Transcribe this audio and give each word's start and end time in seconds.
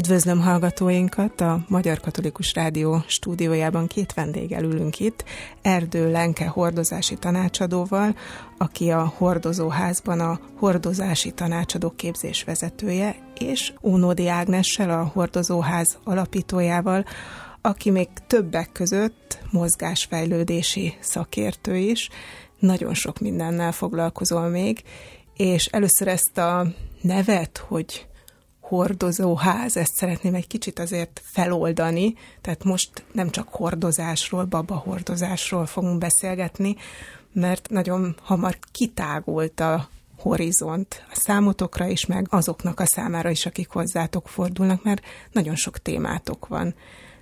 Üdvözlöm 0.00 0.40
hallgatóinkat! 0.40 1.40
A 1.40 1.64
Magyar 1.68 2.00
Katolikus 2.00 2.54
Rádió 2.54 3.02
stúdiójában 3.06 3.86
két 3.86 4.14
vendéggel 4.14 4.62
ülünk 4.64 5.00
itt. 5.00 5.24
Erdő 5.62 6.10
Lenke 6.10 6.46
hordozási 6.46 7.14
tanácsadóval, 7.14 8.16
aki 8.58 8.90
a 8.90 9.12
hordozóházban 9.16 10.20
a 10.20 10.40
hordozási 10.58 11.30
tanácsadó 11.30 11.92
képzés 11.96 12.44
vezetője, 12.44 13.16
és 13.38 13.72
Ónódi 13.82 14.28
Ágnessel, 14.28 14.90
a 14.90 15.04
hordozóház 15.04 15.98
alapítójával, 16.04 17.04
aki 17.60 17.90
még 17.90 18.08
többek 18.26 18.72
között 18.72 19.38
mozgásfejlődési 19.50 20.94
szakértő 21.00 21.76
is. 21.76 22.08
Nagyon 22.58 22.94
sok 22.94 23.18
mindennel 23.18 23.72
foglalkozol 23.72 24.48
még, 24.48 24.82
és 25.36 25.66
először 25.66 26.08
ezt 26.08 26.38
a 26.38 26.66
nevet, 27.00 27.64
hogy 27.68 28.08
hordozóház, 28.70 29.76
ezt 29.76 29.94
szeretném 29.94 30.34
egy 30.34 30.46
kicsit 30.46 30.78
azért 30.78 31.20
feloldani, 31.24 32.14
tehát 32.40 32.64
most 32.64 33.04
nem 33.12 33.30
csak 33.30 33.48
hordozásról, 33.48 34.44
baba 34.44 34.74
hordozásról 34.74 35.66
fogunk 35.66 35.98
beszélgetni, 35.98 36.76
mert 37.32 37.68
nagyon 37.70 38.16
hamar 38.22 38.58
kitágult 38.72 39.60
a 39.60 39.88
horizont 40.18 41.04
a 41.10 41.14
számotokra 41.14 41.86
is, 41.86 42.06
meg 42.06 42.26
azoknak 42.30 42.80
a 42.80 42.86
számára 42.86 43.30
is, 43.30 43.46
akik 43.46 43.68
hozzátok 43.68 44.28
fordulnak, 44.28 44.82
mert 44.82 45.04
nagyon 45.32 45.56
sok 45.56 45.78
témátok 45.78 46.46
van. 46.46 46.74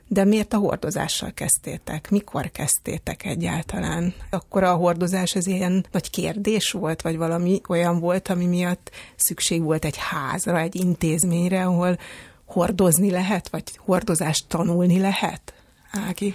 De 0.09 0.25
miért 0.25 0.53
a 0.53 0.59
hordozással 0.59 1.33
kezdtétek? 1.35 2.11
Mikor 2.11 2.51
kezdtétek 2.51 3.25
egyáltalán? 3.25 4.15
Akkor 4.31 4.63
a 4.63 4.75
hordozás 4.75 5.35
ez 5.35 5.47
ilyen 5.47 5.87
nagy 5.93 6.11
kérdés 6.11 6.71
volt, 6.71 7.03
vagy 7.03 7.17
valami 7.17 7.61
olyan 7.69 8.01
volt, 8.01 8.29
ami 8.29 8.47
miatt 8.47 8.91
szükség 9.17 9.63
volt 9.63 9.85
egy 9.85 9.97
házra, 9.97 10.59
egy 10.59 10.75
intézményre, 10.75 11.67
ahol 11.67 11.99
hordozni 12.45 13.11
lehet, 13.11 13.49
vagy 13.49 13.63
hordozást 13.77 14.45
tanulni 14.49 14.99
lehet? 14.99 15.55
Ági? 15.91 16.35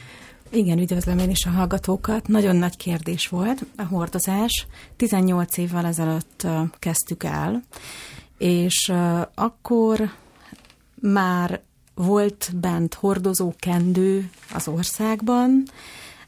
Igen, 0.50 0.80
üdvözlöm 0.80 1.18
én 1.18 1.30
is 1.30 1.46
a 1.46 1.50
hallgatókat. 1.50 2.28
Nagyon 2.28 2.56
nagy 2.56 2.78
kérdés 2.78 3.28
volt 3.28 3.66
a 3.78 3.84
hordozás. 3.84 4.68
18 4.96 5.58
évvel 5.58 5.86
ezelőtt 5.86 6.48
kezdtük 6.80 7.24
el, 7.24 7.64
és 8.38 8.92
akkor 9.36 10.12
már 10.96 11.62
volt 11.96 12.52
bent 12.56 12.94
hordozó 12.94 13.54
kendő 13.60 14.30
az 14.54 14.68
országban, 14.68 15.64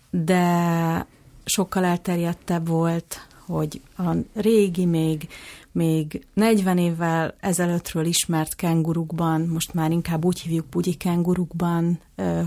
de 0.09 1.07
sokkal 1.45 1.83
elterjedtebb 1.83 2.67
volt, 2.67 3.27
hogy 3.45 3.81
a 3.97 4.11
régi, 4.33 4.85
még, 4.85 5.27
még 5.71 6.25
40 6.33 6.77
évvel 6.77 7.35
ezelőttről 7.39 8.05
ismert 8.05 8.55
kengurukban, 8.55 9.41
most 9.41 9.73
már 9.73 9.91
inkább 9.91 10.25
úgy 10.25 10.39
hívjuk 10.39 10.65
bugyi 10.65 10.93
kengurukban 10.93 11.99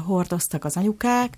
hordoztak 0.07 0.65
az 0.65 0.77
anyukák, 0.77 1.37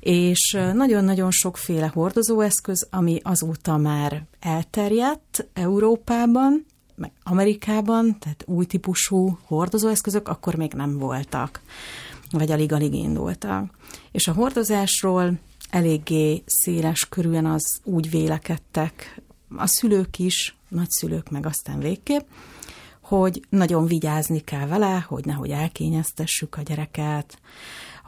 és 0.00 0.56
nagyon-nagyon 0.72 1.30
sokféle 1.30 1.86
hordozóeszköz, 1.86 2.86
ami 2.90 3.20
azóta 3.22 3.76
már 3.76 4.24
elterjedt 4.40 5.46
Európában, 5.52 6.64
meg 6.98 7.12
Amerikában, 7.22 8.18
tehát 8.18 8.44
új 8.46 8.64
típusú 8.64 9.38
hordozóeszközök 9.46 10.28
akkor 10.28 10.54
még 10.54 10.72
nem 10.72 10.98
voltak, 10.98 11.60
vagy 12.30 12.50
alig-alig 12.50 12.94
indultak. 12.94 13.70
És 14.12 14.28
a 14.28 14.32
hordozásról 14.32 15.38
eléggé 15.70 16.42
széles 16.46 17.06
körülön 17.08 17.46
az 17.46 17.80
úgy 17.84 18.10
vélekedtek 18.10 19.20
a 19.56 19.66
szülők 19.66 20.18
is, 20.18 20.56
nagyszülők 20.68 21.30
meg 21.30 21.46
aztán 21.46 21.78
végképp, 21.78 22.26
hogy 23.00 23.42
nagyon 23.48 23.86
vigyázni 23.86 24.40
kell 24.40 24.66
vele, 24.66 25.04
hogy 25.08 25.24
nehogy 25.24 25.50
elkényeztessük 25.50 26.56
a 26.56 26.62
gyereket, 26.62 27.38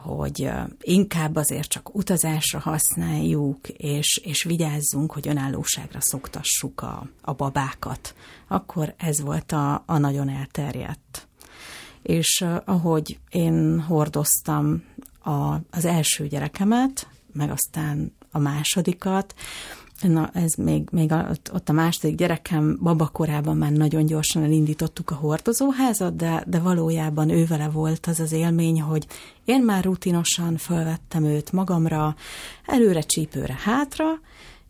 hogy 0.01 0.49
inkább 0.81 1.35
azért 1.35 1.69
csak 1.69 1.95
utazásra 1.95 2.59
használjuk, 2.59 3.69
és, 3.69 4.21
és 4.23 4.43
vigyázzunk, 4.43 5.11
hogy 5.11 5.27
önállóságra 5.27 6.01
szoktassuk 6.01 6.81
a, 6.81 7.07
a 7.21 7.33
babákat. 7.33 8.15
Akkor 8.47 8.93
ez 8.97 9.21
volt 9.21 9.51
a, 9.51 9.83
a 9.85 9.97
nagyon 9.97 10.29
elterjedt. 10.29 11.27
És 12.01 12.45
ahogy 12.65 13.19
én 13.29 13.79
hordoztam 13.79 14.83
a, 15.23 15.53
az 15.69 15.85
első 15.85 16.27
gyerekemet, 16.27 17.07
meg 17.33 17.51
aztán 17.51 18.13
a 18.31 18.39
másodikat, 18.39 19.35
Na, 20.01 20.29
ez 20.33 20.53
még, 20.53 20.87
még 20.91 21.11
ott 21.53 21.69
a 21.69 21.71
második 21.71 22.15
gyerekem 22.15 22.77
babakorában 22.81 23.57
már 23.57 23.71
nagyon 23.71 24.05
gyorsan 24.05 24.43
elindítottuk 24.43 25.09
a 25.09 25.15
hordozóházat, 25.15 26.15
de, 26.15 26.43
de 26.47 26.59
valójában 26.59 27.29
ő 27.29 27.45
vele 27.45 27.69
volt 27.69 28.05
az 28.05 28.19
az 28.19 28.31
élmény, 28.31 28.81
hogy 28.81 29.07
én 29.45 29.61
már 29.63 29.83
rutinosan 29.83 30.57
felvettem 30.57 31.23
őt 31.23 31.51
magamra, 31.51 32.15
előre, 32.65 33.01
csípőre, 33.01 33.57
hátra, 33.63 34.05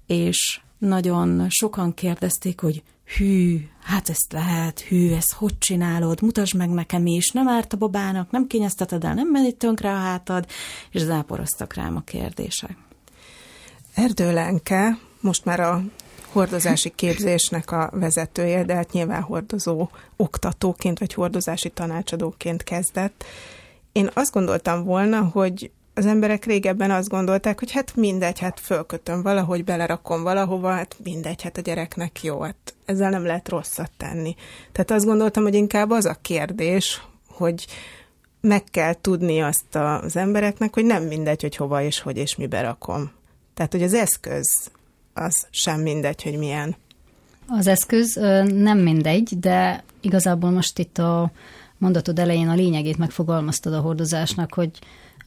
és 0.07 0.61
nagyon 0.77 1.45
sokan 1.49 1.93
kérdezték, 1.93 2.59
hogy 2.59 2.83
hű, 3.17 3.67
hát 3.83 4.09
ezt 4.09 4.31
lehet, 4.31 4.79
hű, 4.79 5.11
ezt 5.13 5.33
hogy 5.33 5.57
csinálod, 5.57 6.21
mutasd 6.21 6.55
meg 6.55 6.69
nekem 6.69 7.05
is, 7.05 7.29
nem 7.29 7.47
árt 7.47 7.73
a 7.73 7.77
babának, 7.77 8.31
nem 8.31 8.47
kényezteted 8.47 9.03
el, 9.03 9.13
nem 9.13 9.27
menít 9.27 9.57
tönkre 9.57 9.91
a 9.91 9.99
hátad, 9.99 10.45
és 10.91 11.01
záporoztak 11.01 11.73
rám 11.73 11.95
a 11.95 12.01
kérdések. 12.01 12.77
Erdőlenke 13.93 14.97
most 15.21 15.45
már 15.45 15.59
a 15.59 15.81
hordozási 16.31 16.89
képzésnek 16.89 17.71
a 17.71 17.89
vezetője, 17.93 18.63
de 18.63 18.75
hát 18.75 18.91
nyilván 18.91 19.21
hordozó 19.21 19.89
oktatóként 20.15 20.99
vagy 20.99 21.13
hordozási 21.13 21.69
tanácsadóként 21.69 22.63
kezdett. 22.63 23.23
Én 23.91 24.09
azt 24.13 24.33
gondoltam 24.33 24.83
volna, 24.83 25.21
hogy 25.21 25.71
az 25.93 26.05
emberek 26.05 26.45
régebben 26.45 26.91
azt 26.91 27.09
gondolták, 27.09 27.59
hogy 27.59 27.71
hát 27.71 27.95
mindegy, 27.95 28.39
hát 28.39 28.59
fölkötöm 28.59 29.21
valahogy, 29.21 29.63
belerakom 29.63 30.23
valahova, 30.23 30.71
hát 30.71 30.95
mindegy, 31.03 31.41
hát 31.41 31.57
a 31.57 31.61
gyereknek 31.61 32.23
jó, 32.23 32.41
hát 32.41 32.73
ezzel 32.85 33.09
nem 33.09 33.25
lehet 33.25 33.49
rosszat 33.49 33.91
tenni. 33.97 34.35
Tehát 34.71 34.91
azt 34.91 35.05
gondoltam, 35.05 35.43
hogy 35.43 35.55
inkább 35.55 35.89
az 35.89 36.05
a 36.05 36.17
kérdés, 36.21 37.01
hogy 37.27 37.65
meg 38.41 38.63
kell 38.63 38.93
tudni 39.01 39.41
azt 39.41 39.75
az 39.75 40.15
embereknek, 40.15 40.73
hogy 40.73 40.85
nem 40.85 41.03
mindegy, 41.03 41.41
hogy 41.41 41.55
hova 41.55 41.81
és 41.81 41.99
hogy 41.99 42.17
és 42.17 42.35
mi 42.35 42.47
berakom. 42.47 43.11
Tehát, 43.53 43.71
hogy 43.71 43.83
az 43.83 43.93
eszköz 43.93 44.71
az 45.13 45.47
sem 45.49 45.81
mindegy, 45.81 46.23
hogy 46.23 46.37
milyen. 46.37 46.75
Az 47.47 47.67
eszköz 47.67 48.13
nem 48.45 48.77
mindegy, 48.77 49.39
de 49.39 49.83
igazából 50.01 50.49
most 50.49 50.79
itt 50.79 50.97
a 50.97 51.31
mondatod 51.77 52.19
elején 52.19 52.47
a 52.47 52.53
lényegét 52.53 52.97
megfogalmaztad 52.97 53.73
a 53.73 53.79
hordozásnak, 53.79 54.53
hogy 54.53 54.71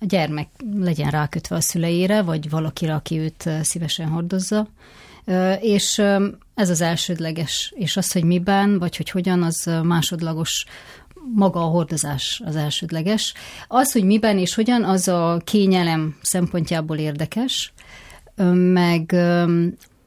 a 0.00 0.04
gyermek 0.06 0.48
legyen 0.78 1.10
rákötve 1.10 1.56
a 1.56 1.60
szüleire, 1.60 2.22
vagy 2.22 2.50
valakire, 2.50 2.94
aki 2.94 3.18
őt 3.18 3.50
szívesen 3.62 4.08
hordozza. 4.08 4.68
És 5.60 5.98
ez 6.54 6.70
az 6.70 6.80
elsődleges, 6.80 7.72
és 7.76 7.96
az, 7.96 8.12
hogy 8.12 8.24
miben, 8.24 8.78
vagy 8.78 8.96
hogy 8.96 9.10
hogyan, 9.10 9.42
az 9.42 9.70
másodlagos 9.82 10.64
maga 11.34 11.60
a 11.60 11.68
hordozás 11.68 12.42
az 12.44 12.56
elsődleges. 12.56 13.34
Az, 13.68 13.92
hogy 13.92 14.04
miben 14.04 14.38
és 14.38 14.54
hogyan, 14.54 14.84
az 14.84 15.08
a 15.08 15.40
kényelem 15.44 16.16
szempontjából 16.22 16.96
érdekes, 16.96 17.72
meg 18.54 19.16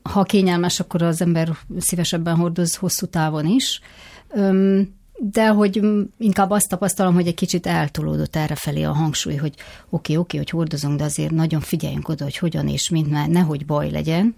ha 0.01 0.23
kényelmes, 0.23 0.79
akkor 0.79 1.01
az 1.01 1.21
ember 1.21 1.57
szívesebben 1.77 2.35
hordoz 2.35 2.75
hosszú 2.75 3.05
távon 3.05 3.45
is. 3.45 3.81
De 5.19 5.47
hogy 5.47 5.81
inkább 6.17 6.49
azt 6.49 6.69
tapasztalom, 6.69 7.13
hogy 7.13 7.27
egy 7.27 7.35
kicsit 7.35 7.65
eltolódott 7.65 8.35
erre 8.35 8.55
felé 8.55 8.83
a 8.83 8.91
hangsúly, 8.91 9.35
hogy 9.35 9.53
oké, 9.55 9.65
okay, 9.89 10.15
oké, 10.15 10.17
okay, 10.17 10.39
hogy 10.39 10.49
hordozunk, 10.49 10.97
de 10.97 11.03
azért 11.03 11.31
nagyon 11.31 11.59
figyeljünk 11.59 12.09
oda, 12.09 12.23
hogy 12.23 12.37
hogyan 12.37 12.67
és 12.67 12.89
mint, 12.89 13.09
mert 13.09 13.29
nehogy 13.29 13.65
baj 13.65 13.91
legyen. 13.91 14.33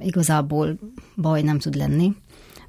Igazából 0.00 0.78
baj 1.16 1.42
nem 1.42 1.58
tud 1.58 1.74
lenni. 1.74 2.14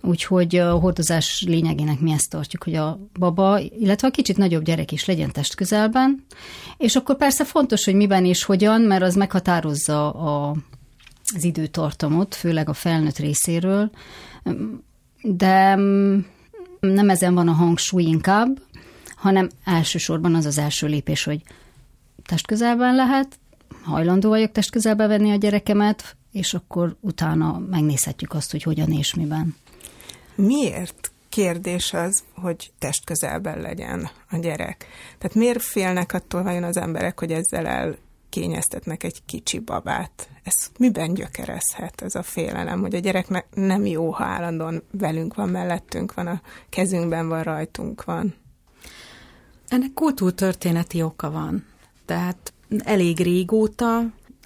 Úgyhogy 0.06 0.56
a 0.56 0.72
hordozás 0.72 1.44
lényegének 1.48 2.00
mi 2.00 2.12
ezt 2.12 2.30
tartjuk, 2.30 2.64
hogy 2.64 2.76
a 2.76 3.00
baba, 3.20 3.60
illetve 3.60 4.08
a 4.08 4.12
kicsit 4.12 4.38
nagyobb 4.38 4.64
gyerek 4.64 4.92
is 4.92 5.06
legyen 5.06 5.32
testközelben, 5.32 6.26
és 6.78 6.96
akkor 6.96 7.18
persze 7.18 7.46
fontos, 7.46 7.86
hogy 7.86 7.96
miben 7.96 8.26
és 8.26 8.44
hogyan, 8.44 8.82
mert 8.82 9.04
az 9.04 9.16
meghatározza 9.16 10.12
a, 10.12 10.56
az 11.36 11.44
időtartamot, 11.44 12.36
főleg 12.36 12.70
a 12.70 12.74
felnőtt 12.74 13.18
részéről, 13.18 13.92
de 15.22 15.76
nem 16.80 17.10
ezen 17.10 17.34
van 17.34 17.48
a 17.48 17.52
hangsúly 17.52 18.04
inkább, 18.04 18.62
hanem 19.16 19.50
elsősorban 19.64 20.36
az 20.36 20.46
az 20.46 20.58
első 20.58 20.88
lépés, 20.88 21.24
hogy 21.24 21.42
testközelben 22.26 22.96
lehet, 22.96 23.40
hajlandó 23.84 24.30
vagyok 24.30 24.52
testközelbe 24.52 25.08
venni 25.08 25.32
a 25.32 25.36
gyerekemet, 25.36 26.16
és 26.32 26.54
akkor 26.54 26.96
utána 27.00 27.60
megnézhetjük 27.70 28.34
azt, 28.34 28.52
hogy 28.52 28.64
hogyan 28.64 28.92
és 28.92 29.14
miben. 29.14 29.56
Miért 30.36 31.12
kérdés 31.30 31.94
az, 31.94 32.24
hogy 32.36 32.72
testközelben 32.80 33.62
legyen 33.62 34.10
a 34.30 34.38
gyerek? 34.38 34.86
Tehát 35.18 35.36
miért 35.36 35.62
félnek 35.62 36.14
attól 36.14 36.44
vajon 36.44 36.64
az 36.64 36.78
emberek, 36.78 37.20
hogy 37.20 37.32
ezzel 37.32 37.68
el 37.68 37.98
kényeztetnek 38.30 39.04
egy 39.04 39.22
kicsi 39.26 39.60
babát. 39.60 40.30
Ez 40.44 40.72
miben 40.78 41.14
gyökerezhet 41.14 42.02
ez 42.02 42.16
a 42.16 42.24
félelem, 42.24 42.82
hogy 42.82 42.96
a 42.96 43.00
gyerek 43.00 43.46
nem 43.54 43.86
jó, 43.86 44.12
ha 44.12 44.24
állandóan 44.24 44.84
velünk 44.92 45.36
van, 45.36 45.50
mellettünk 45.50 46.14
van, 46.14 46.28
a 46.28 46.42
kezünkben 46.70 47.28
van, 47.28 47.44
rajtunk 47.44 48.04
van? 48.04 48.36
Ennek 49.68 49.94
kultúrtörténeti 49.94 51.02
oka 51.02 51.32
van. 51.32 51.66
Tehát 52.06 52.54
elég 52.84 53.20
régóta 53.20 54.02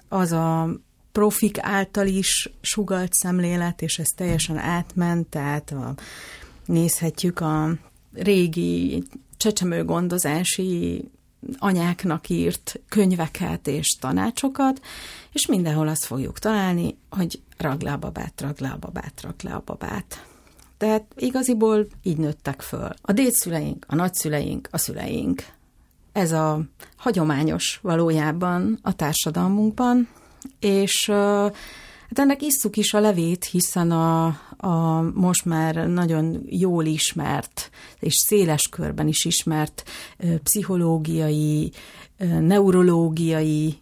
az 0.08 0.32
a 0.32 0.68
profik 1.12 1.58
által 1.60 2.06
is 2.06 2.50
sugalt 2.60 3.12
szemlélet, 3.12 3.82
és 3.82 3.98
ez 3.98 4.08
teljesen 4.08 4.58
átment, 4.58 5.26
tehát 5.26 5.70
a, 5.70 5.94
nézhetjük 6.66 7.40
a 7.40 7.74
régi 8.12 9.04
csecsemőgondozási 9.36 11.10
anyáknak 11.58 12.28
írt 12.28 12.80
könyveket 12.88 13.66
és 13.66 13.96
tanácsokat, 14.00 14.80
és 15.32 15.46
mindenhol 15.46 15.88
azt 15.88 16.04
fogjuk 16.04 16.38
találni, 16.38 16.96
hogy 17.10 17.42
ragd 17.56 17.82
le 17.82 17.92
a 17.92 17.98
babát, 17.98 18.40
ragd 18.40 18.60
le 18.60 18.68
a 18.68 18.78
babát, 18.80 19.20
ragd 19.22 19.44
le 19.44 19.52
a 19.52 19.62
babát. 19.64 20.24
Tehát 20.76 21.04
igaziból 21.16 21.86
így 22.02 22.16
nőttek 22.16 22.60
föl. 22.60 22.88
A 23.00 23.12
dédszüleink, 23.12 23.84
a 23.88 23.94
nagyszüleink, 23.94 24.68
a 24.70 24.78
szüleink. 24.78 25.44
Ez 26.12 26.32
a 26.32 26.60
hagyományos 26.96 27.78
valójában 27.82 28.78
a 28.82 28.94
társadalmunkban, 28.94 30.08
és 30.58 31.06
hát 31.10 32.18
ennek 32.18 32.42
isszuk 32.42 32.76
is 32.76 32.92
a 32.92 33.00
levét, 33.00 33.44
hiszen 33.44 33.90
a, 33.90 34.26
a 34.56 35.02
most 35.14 35.44
már 35.44 35.74
nagyon 35.74 36.42
jól 36.46 36.84
ismert, 36.84 37.70
és 37.98 38.14
széles 38.26 38.68
körben 38.68 39.08
is 39.08 39.24
ismert 39.24 39.84
pszichológiai, 40.42 41.72
neurológiai 42.40 43.78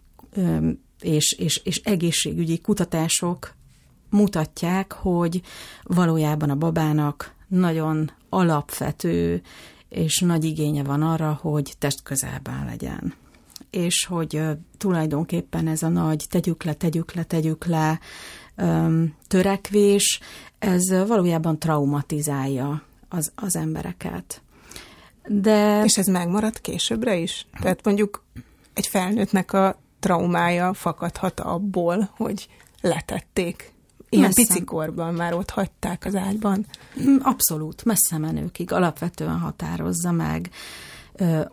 és, 1.01 1.35
és, 1.37 1.61
és 1.63 1.77
egészségügyi 1.83 2.59
kutatások 2.59 3.53
mutatják, 4.09 4.91
hogy 4.91 5.41
valójában 5.83 6.49
a 6.49 6.55
babának 6.55 7.35
nagyon 7.47 8.11
alapvető 8.29 9.41
és 9.89 10.19
nagy 10.19 10.43
igénye 10.43 10.83
van 10.83 11.01
arra, 11.01 11.39
hogy 11.41 11.73
test 11.77 12.03
közelben 12.03 12.65
legyen. 12.65 13.13
És 13.69 14.05
hogy 14.05 14.41
tulajdonképpen 14.77 15.67
ez 15.67 15.83
a 15.83 15.87
nagy 15.87 16.25
tegyük 16.29 16.63
le, 16.63 16.73
tegyük 16.73 17.13
le, 17.13 17.23
tegyük 17.23 17.65
le 17.65 17.99
törekvés, 19.27 20.19
ez 20.59 21.07
valójában 21.07 21.59
traumatizálja 21.59 22.83
az, 23.09 23.31
az 23.35 23.55
embereket. 23.55 24.41
De... 25.27 25.83
És 25.83 25.97
ez 25.97 26.07
megmaradt 26.07 26.61
későbbre 26.61 27.17
is? 27.17 27.45
Tehát 27.61 27.85
mondjuk 27.85 28.23
egy 28.73 28.87
felnőttnek 28.87 29.53
a 29.53 29.79
traumája 29.99 30.73
fakadhat 30.73 31.39
abból, 31.39 32.09
hogy 32.15 32.47
letették 32.81 33.73
Ilyen 34.09 34.25
messze. 34.25 34.53
picikorban 34.53 35.13
már 35.13 35.33
ott 35.33 35.49
hagyták 35.49 36.05
az 36.05 36.15
ágyban? 36.15 36.65
Abszolút, 37.21 37.85
messze 37.85 38.17
menőkig. 38.17 38.71
Alapvetően 38.71 39.39
határozza 39.39 40.11
meg 40.11 40.49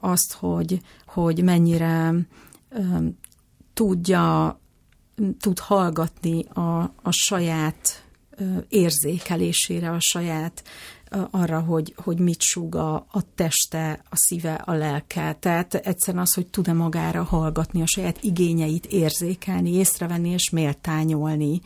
azt, 0.01 0.33
hogy, 0.33 0.81
hogy 1.07 1.43
mennyire 1.43 2.15
tudja, 3.75 4.59
tud 5.41 5.59
hallgatni 5.59 6.45
a, 6.45 6.81
a 6.81 7.11
saját 7.11 8.05
érzékelésére, 8.69 9.91
a 9.91 10.01
saját 10.01 10.65
arra, 11.31 11.61
hogy, 11.61 11.95
hogy 11.97 12.19
mit 12.19 12.41
súg 12.41 12.75
a, 12.75 12.95
a 12.95 13.35
teste, 13.35 14.03
a 14.11 14.17
szíve, 14.17 14.55
a 14.55 14.73
lelke. 14.73 15.37
Tehát 15.41 15.75
egyszerűen 15.75 16.23
az, 16.23 16.35
hogy 16.35 16.47
tud-e 16.47 16.73
magára 16.73 17.23
hallgatni, 17.23 17.83
a 17.83 17.87
saját 17.87 18.23
igényeit 18.23 18.87
érzékelni, 18.87 19.73
észrevenni 19.73 20.29
és 20.29 20.51
méltányolni 20.51 21.61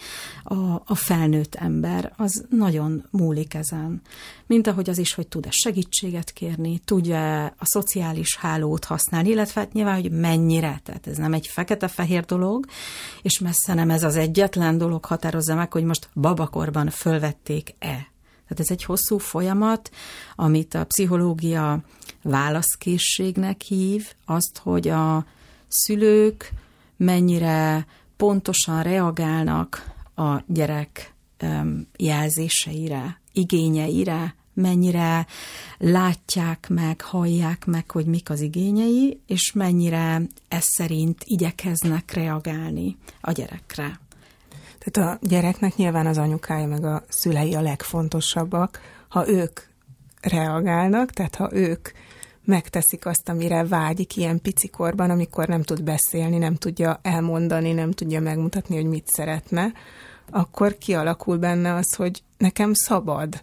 a, 0.45 0.55
a 0.87 0.95
felnőtt 0.95 1.55
ember, 1.55 2.13
az 2.17 2.45
nagyon 2.51 3.05
múlik 3.11 3.55
ezen. 3.55 4.03
Mint 4.47 4.67
ahogy 4.67 4.91
az 4.91 4.99
is, 4.99 5.15
hogy 5.15 5.29
tud-e 5.29 5.51
segítséget 5.51 6.31
kérni, 6.31 6.79
tudja 6.79 7.45
a 7.45 7.65
szociális 7.65 8.37
hálót 8.37 8.85
használni, 8.85 9.29
illetve 9.29 9.61
hát 9.61 9.73
nyilván, 9.73 10.01
hogy 10.01 10.11
mennyire. 10.11 10.81
Tehát 10.85 11.07
ez 11.07 11.17
nem 11.17 11.33
egy 11.33 11.47
fekete-fehér 11.47 12.25
dolog, 12.25 12.67
és 13.23 13.39
messze 13.39 13.75
nem 13.75 13.91
ez 13.91 14.03
az 14.03 14.17
egyetlen 14.17 14.79
dolog 14.79 15.05
határozza 15.05 15.55
meg, 15.55 15.73
hogy 15.73 15.85
most 15.85 16.09
babakorban 16.15 16.91
fölvették-e 16.91 18.09
tehát 18.51 18.71
ez 18.71 18.71
egy 18.71 18.85
hosszú 18.85 19.19
folyamat, 19.19 19.91
amit 20.37 20.75
a 20.75 20.85
pszichológia 20.85 21.81
válaszkészségnek 22.23 23.61
hív, 23.61 24.13
azt, 24.25 24.61
hogy 24.63 24.89
a 24.89 25.25
szülők 25.69 26.53
mennyire 26.97 27.87
pontosan 28.17 28.83
reagálnak 28.83 29.93
a 30.15 30.43
gyerek 30.47 31.15
jelzéseire, 31.97 33.21
igényeire, 33.33 34.35
mennyire 34.55 35.27
látják 35.79 36.69
meg, 36.69 37.01
hallják 37.01 37.65
meg, 37.67 37.91
hogy 37.91 38.07
mik 38.07 38.31
az 38.31 38.41
igényei, 38.41 39.21
és 39.27 39.53
mennyire 39.53 40.23
ez 40.49 40.65
szerint 40.65 41.23
igyekeznek 41.25 42.13
reagálni 42.13 42.97
a 43.21 43.33
gyerekre. 43.33 44.01
Tehát 44.85 45.11
a 45.13 45.27
gyereknek 45.27 45.77
nyilván 45.77 46.07
az 46.07 46.19
anyukája 46.19 46.67
meg 46.67 46.85
a 46.85 47.03
szülei 47.09 47.55
a 47.55 47.61
legfontosabbak, 47.61 48.81
ha 49.09 49.29
ők 49.29 49.61
reagálnak, 50.21 51.11
tehát 51.11 51.35
ha 51.35 51.49
ők 51.53 51.89
megteszik 52.45 53.07
azt, 53.07 53.29
amire 53.29 53.65
vágyik 53.65 54.17
ilyen 54.17 54.41
picikorban, 54.41 55.11
amikor 55.11 55.49
nem 55.49 55.63
tud 55.63 55.83
beszélni, 55.83 56.39
nem 56.39 56.55
tudja 56.55 56.99
elmondani, 57.03 57.73
nem 57.73 57.91
tudja 57.91 58.21
megmutatni, 58.21 58.77
hogy 58.77 58.87
mit 58.87 59.09
szeretne, 59.09 59.73
akkor 60.31 60.79
kialakul 60.79 61.39
benne 61.39 61.75
az, 61.75 61.95
hogy 61.95 62.23
nekem 62.39 62.75
szabad 62.75 63.43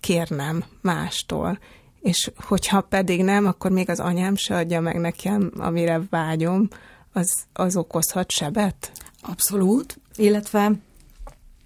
kérnem 0.00 0.64
mástól. 0.80 1.58
És 2.00 2.30
hogyha 2.36 2.80
pedig 2.80 3.22
nem, 3.22 3.46
akkor 3.46 3.70
még 3.70 3.90
az 3.90 4.00
anyám 4.00 4.36
se 4.36 4.56
adja 4.56 4.80
meg 4.80 5.00
nekem, 5.00 5.52
amire 5.56 6.00
vágyom, 6.10 6.68
az, 7.12 7.32
az 7.52 7.76
okozhat 7.76 8.30
sebet? 8.30 8.92
Abszolút, 9.22 9.98
illetve 10.16 10.72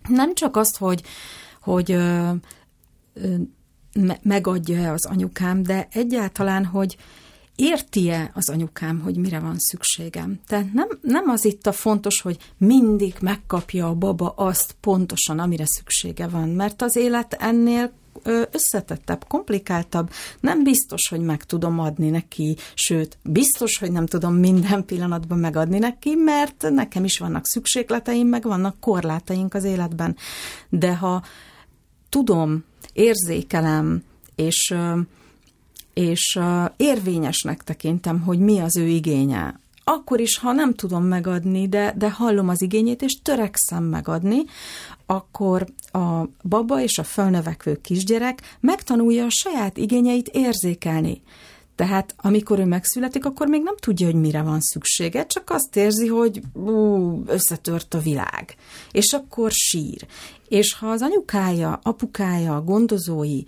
nem 0.09 0.35
csak 0.35 0.57
azt, 0.57 0.77
hogy, 0.77 1.03
hogy 1.61 1.93
ö, 1.93 2.31
ö, 3.15 3.35
megadja-e 4.23 4.93
az 4.93 5.07
anyukám, 5.07 5.63
de 5.63 5.89
egyáltalán, 5.91 6.65
hogy 6.65 6.97
érti-e 7.59 8.31
az 8.35 8.49
anyukám, 8.49 9.01
hogy 9.01 9.17
mire 9.17 9.39
van 9.39 9.57
szükségem. 9.59 10.41
Tehát 10.47 10.73
nem, 10.73 10.89
nem 11.03 11.29
az 11.29 11.45
itt 11.45 11.67
a 11.67 11.73
fontos, 11.73 12.21
hogy 12.21 12.37
mindig 12.59 13.15
megkapja 13.21 13.89
a 13.89 13.95
baba 13.95 14.29
azt 14.29 14.75
pontosan, 14.81 15.39
amire 15.39 15.65
szüksége 15.67 16.29
van, 16.29 16.49
mert 16.49 16.83
az 16.83 16.97
élet 16.97 17.33
ennél 17.33 17.93
összetettebb, 18.51 19.25
komplikáltabb, 19.29 20.11
nem 20.41 20.63
biztos, 20.63 21.09
hogy 21.09 21.21
meg 21.21 21.45
tudom 21.45 21.79
adni 21.79 22.11
neki, 22.11 22.57
sőt, 22.75 23.19
biztos, 23.23 23.79
hogy 23.79 23.93
nem 23.93 24.07
tudom 24.07 24.35
minden 24.35 24.85
pillanatban 24.85 25.39
megadni 25.39 25.79
neki, 25.79 26.15
mert 26.15 26.67
nekem 26.71 27.05
is 27.05 27.19
vannak 27.19 27.47
szükségleteim, 27.47 28.29
meg 28.29 28.43
vannak 28.43 28.81
korlátaink 28.81 29.55
az 29.55 29.65
életben. 29.65 30.17
De 30.69 30.97
ha 30.97 31.23
tudom, 32.09 32.65
érzékelem, 32.93 34.03
és 34.35 34.75
és 35.99 36.39
érvényesnek 36.77 37.63
tekintem, 37.63 38.21
hogy 38.21 38.39
mi 38.39 38.59
az 38.59 38.77
ő 38.77 38.87
igénye. 38.87 39.61
Akkor 39.85 40.21
is, 40.21 40.39
ha 40.39 40.53
nem 40.53 40.75
tudom 40.75 41.05
megadni, 41.05 41.69
de, 41.69 41.95
de 41.97 42.11
hallom 42.11 42.49
az 42.49 42.63
igényét, 42.63 43.03
és 43.03 43.19
törekszem 43.23 43.85
megadni, 43.85 44.39
akkor 45.11 45.67
a 45.93 46.25
baba 46.43 46.81
és 46.81 46.99
a 46.99 47.03
felnövekvő 47.03 47.81
kisgyerek 47.81 48.57
megtanulja 48.61 49.25
a 49.25 49.31
saját 49.31 49.77
igényeit 49.77 50.29
érzékelni. 50.29 51.23
Tehát 51.75 52.15
amikor 52.17 52.59
ő 52.59 52.65
megszületik, 52.65 53.25
akkor 53.25 53.47
még 53.47 53.63
nem 53.63 53.77
tudja, 53.77 54.07
hogy 54.07 54.15
mire 54.15 54.43
van 54.43 54.61
szüksége, 54.61 55.27
csak 55.27 55.51
azt 55.51 55.77
érzi, 55.77 56.07
hogy 56.07 56.43
ú, 56.53 57.23
összetört 57.27 57.95
a 57.95 57.99
világ. 57.99 58.55
És 58.93 59.13
akkor 59.13 59.51
sír. 59.51 60.07
És 60.49 60.75
ha 60.75 60.87
az 60.91 61.03
anyukája, 61.03 61.81
apukája, 61.83 62.63
gondozói 62.63 63.43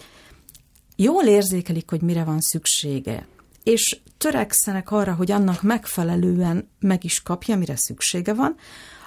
jól 0.96 1.24
érzékelik, 1.24 1.90
hogy 1.90 2.02
mire 2.02 2.24
van 2.24 2.40
szüksége, 2.40 3.26
és 3.62 4.00
törekszenek 4.18 4.90
arra, 4.90 5.14
hogy 5.14 5.30
annak 5.30 5.62
megfelelően 5.62 6.68
meg 6.78 7.04
is 7.04 7.22
kapja, 7.22 7.56
mire 7.56 7.76
szüksége 7.76 8.34
van, 8.34 8.56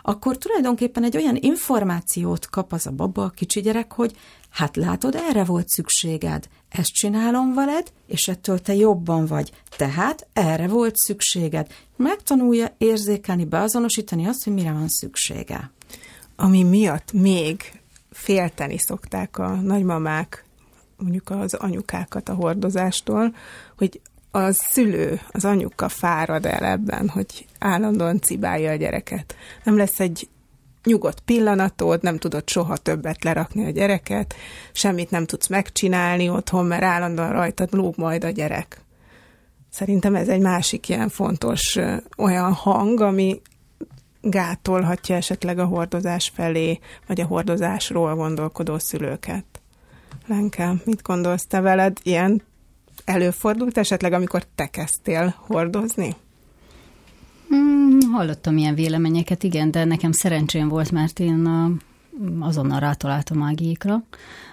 akkor 0.06 0.38
tulajdonképpen 0.38 1.04
egy 1.04 1.18
olyan 1.18 1.38
információt 1.40 2.50
kap 2.50 2.74
az 2.74 2.88
a 2.88 2.92
baba, 2.92 3.24
a 3.24 3.30
kicsi 3.30 3.62
gyerek, 3.62 3.92
hogy 3.92 4.16
hát 4.50 4.76
látod, 4.76 5.16
erre 5.16 5.44
volt 5.44 5.68
szükséged, 5.68 6.48
ezt 6.70 6.94
csinálom 6.94 7.54
veled, 7.54 7.92
és 8.08 8.28
ettől 8.28 8.60
te 8.60 8.76
jobban 8.76 9.26
vagy. 9.26 9.52
Tehát 9.78 10.28
erre 10.34 10.68
volt 10.68 10.96
szükséged. 10.96 11.72
Megtanulja 11.96 12.76
érzékelni, 12.78 13.46
beazonosítani 13.46 14.28
azt, 14.28 14.44
hogy 14.44 14.54
mire 14.54 14.72
van 14.72 14.88
szüksége. 14.88 15.72
Ami 16.36 16.64
miatt 16.64 17.12
még 17.12 17.82
félteni 18.12 18.78
szokták 18.78 19.38
a 19.38 19.48
nagymamák, 19.48 20.46
mondjuk 20.98 21.30
az 21.30 21.54
anyukákat 21.54 22.30
a 22.30 22.34
hordozástól, 22.34 23.36
hogy 23.78 24.02
a 24.36 24.52
szülő, 24.52 25.22
az 25.32 25.46
anyuka 25.46 25.90
fárad 25.90 26.46
el 26.46 26.66
ebben, 26.66 27.10
hogy 27.10 27.46
állandóan 27.60 28.22
cibálja 28.22 28.72
a 28.72 28.76
gyereket. 28.76 29.36
Nem 29.64 29.78
lesz 29.78 30.00
egy 30.00 30.28
nyugodt 30.84 31.20
pillanatod, 31.20 32.04
nem 32.04 32.18
tudod 32.18 32.50
soha 32.50 32.78
többet 32.78 33.24
lerakni 33.24 33.66
a 33.66 33.70
gyereket, 33.70 34.36
semmit 34.72 35.12
nem 35.12 35.26
tudsz 35.26 35.48
megcsinálni 35.48 36.30
otthon, 36.30 36.66
mert 36.66 36.84
állandóan 36.84 37.32
rajtad 37.32 37.74
lóg 37.74 37.94
majd 37.98 38.24
a 38.24 38.30
gyerek. 38.30 38.82
Szerintem 39.70 40.16
ez 40.16 40.28
egy 40.28 40.42
másik 40.42 40.90
ilyen 40.90 41.10
fontos 41.10 41.80
olyan 42.18 42.54
hang, 42.54 43.02
ami 43.02 43.42
gátolhatja 44.22 45.16
esetleg 45.16 45.60
a 45.60 45.66
hordozás 45.66 46.32
felé, 46.36 46.80
vagy 47.08 47.22
a 47.22 47.26
hordozásról 47.26 48.16
gondolkodó 48.16 48.78
szülőket. 48.78 49.46
Lenke, 50.28 50.74
mit 50.84 51.02
gondolsz 51.02 51.46
te 51.48 51.60
veled? 51.60 51.98
Ilyen 52.04 52.42
előfordult 53.06 53.78
esetleg, 53.78 54.14
amikor 54.14 54.44
te 54.56 54.68
kezdtél 54.68 55.36
hordozni? 55.38 56.16
Hmm, 57.48 58.00
hallottam 58.12 58.58
ilyen 58.58 58.76
véleményeket, 58.76 59.44
igen, 59.44 59.72
de 59.72 59.84
nekem 59.84 60.12
szerencsém 60.12 60.68
volt, 60.68 60.92
mert 60.92 61.20
én 61.20 61.48
azonnal 62.40 62.80
rátaláltam 62.80 63.42
Ágiékra, 63.44 64.04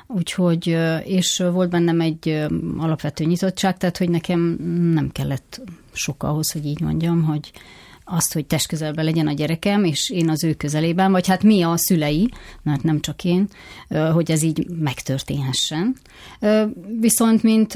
úgyhogy, 0.07 0.67
és 1.05 1.43
volt 1.53 1.71
bennem 1.71 2.01
egy 2.01 2.45
alapvető 2.79 3.25
nyitottság, 3.25 3.77
tehát 3.77 3.99
hogy 3.99 4.11
nekem 4.11 4.41
nem 4.95 5.11
kellett 5.13 5.61
sok 5.93 6.23
ahhoz, 6.23 6.53
hogy 6.53 6.67
így 6.67 6.81
mondjam, 6.81 7.23
hogy 7.25 7.53
azt, 8.11 8.33
hogy 8.33 8.47
testközelben 8.47 9.05
legyen 9.05 9.27
a 9.27 9.33
gyerekem, 9.33 9.85
és 9.85 10.11
én 10.11 10.31
az 10.31 10.45
ő 10.45 10.55
közelében, 10.55 11.11
vagy 11.11 11.27
hát 11.27 11.43
mi 11.43 11.63
a 11.63 11.77
szülei, 11.77 12.29
mert 12.63 12.83
nem 12.83 13.01
csak 13.01 13.25
én, 13.25 13.49
hogy 14.13 14.31
ez 14.31 14.43
így 14.43 14.67
megtörténhessen. 14.79 15.97
Viszont, 17.01 17.43
mint 17.43 17.75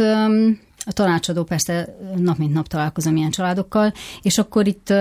a 0.84 0.92
tanácsadó 0.92 1.44
persze 1.44 1.96
nap 2.16 2.38
mint 2.38 2.52
nap 2.52 2.66
találkozom 2.66 3.16
ilyen 3.16 3.30
családokkal, 3.30 3.92
és 4.22 4.38
akkor 4.38 4.66
itt 4.66 4.92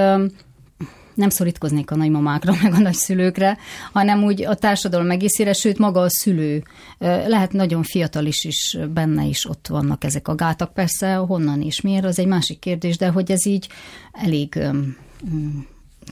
nem 1.13 1.30
szorítkoznék 1.30 1.92
a 1.92 1.96
nagymamákra, 1.96 2.54
meg 2.63 2.74
a 2.74 2.80
nagyszülőkre, 2.80 3.58
hanem 3.92 4.24
úgy 4.24 4.46
a 4.46 4.56
társadalom 4.56 5.12
egészére, 5.12 5.54
sőt 5.54 5.78
maga 5.78 6.02
a 6.02 6.10
szülő. 6.10 6.63
Lehet 7.00 7.52
nagyon 7.52 7.84
fiatal 7.84 8.25
is, 8.25 8.44
is 8.44 8.78
benne 8.94 9.25
is 9.25 9.50
ott 9.50 9.68
vannak 9.68 10.04
ezek 10.04 10.28
a 10.28 10.36
gátak. 10.36 10.74
Persze 10.74 11.13
honnan 11.13 11.62
és 11.62 11.82
miért, 11.82 12.06
az 12.06 12.20
egy 12.20 12.28
másik 12.28 12.60
kérdés, 12.60 12.98
de 12.98 13.08
hogy 13.08 13.32
ez 13.32 13.46
így 13.46 13.68
elég 14.12 14.60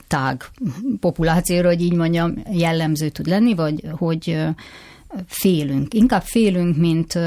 tág 0.06 0.44
populációra, 1.00 1.68
hogy 1.68 1.82
így 1.82 1.94
mondjam, 1.94 2.34
jellemző 2.52 3.08
tud 3.08 3.26
lenni, 3.26 3.54
vagy 3.54 3.84
hogy 3.90 4.38
félünk. 5.26 5.94
Inkább 5.94 6.22
félünk, 6.22 6.76
mint, 6.76 7.18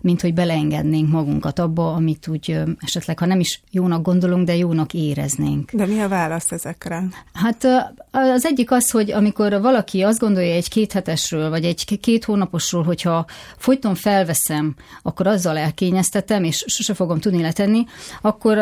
mint 0.00 0.20
hogy 0.20 0.34
beleengednénk 0.34 1.10
magunkat 1.10 1.58
abba, 1.58 1.92
amit 1.92 2.28
úgy 2.28 2.60
esetleg, 2.78 3.18
ha 3.18 3.26
nem 3.26 3.40
is 3.40 3.62
jónak 3.70 4.02
gondolunk, 4.02 4.46
de 4.46 4.56
jónak 4.56 4.94
éreznénk. 4.94 5.70
De 5.72 5.86
mi 5.86 6.00
a 6.00 6.08
válasz 6.08 6.52
ezekre? 6.52 7.02
Hát 7.32 7.64
az 8.10 8.44
egyik 8.44 8.70
az, 8.70 8.90
hogy 8.90 9.10
amikor 9.12 9.60
valaki 9.60 10.02
azt 10.02 10.18
gondolja 10.18 10.54
egy 10.54 10.68
kéthetesről, 10.68 11.50
vagy 11.50 11.64
egy 11.64 11.98
két 12.00 12.24
hónaposról, 12.24 12.82
hogyha 12.82 13.26
folyton 13.56 13.94
felveszem, 13.94 14.74
akkor 15.02 15.26
azzal 15.26 15.58
elkényeztetem, 15.58 16.44
és 16.44 16.64
sose 16.66 16.94
fogom 16.94 17.20
tudni 17.20 17.42
letenni, 17.42 17.84
akkor 18.20 18.58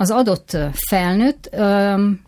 az 0.00 0.10
adott 0.10 0.56
felnőtt 0.72 1.56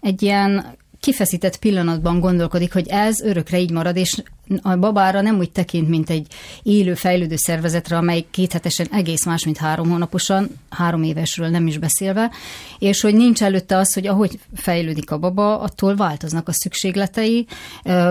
egy 0.01 0.23
ilyen 0.23 0.77
kifeszített 1.01 1.57
pillanatban 1.57 2.21
gondolkodik, 2.21 2.73
hogy 2.73 2.89
ez 2.89 3.21
örökre 3.21 3.59
így 3.59 3.71
marad, 3.71 3.97
és 3.97 4.23
a 4.63 4.77
babára 4.77 5.21
nem 5.21 5.39
úgy 5.39 5.51
tekint, 5.51 5.89
mint 5.89 6.11
egy 6.11 6.27
élő, 6.63 6.95
fejlődő 6.95 7.37
szervezetre, 7.37 7.97
amely 7.97 8.25
kéthetesen 8.31 8.87
egész 8.91 9.25
más, 9.25 9.45
mint 9.45 9.57
három 9.57 9.91
hónaposan, 9.91 10.49
három 10.71 11.03
évesről 11.03 11.49
nem 11.49 11.67
is 11.67 11.79
beszélve, 11.79 12.31
és 12.79 13.01
hogy 13.01 13.15
nincs 13.15 13.43
előtte 13.43 13.77
az, 13.77 13.95
hogy 13.95 14.07
ahogy 14.07 14.39
fejlődik 14.55 15.11
a 15.11 15.19
baba, 15.19 15.61
attól 15.61 15.97
változnak 15.97 16.49
a 16.49 16.53
szükségletei, 16.53 17.47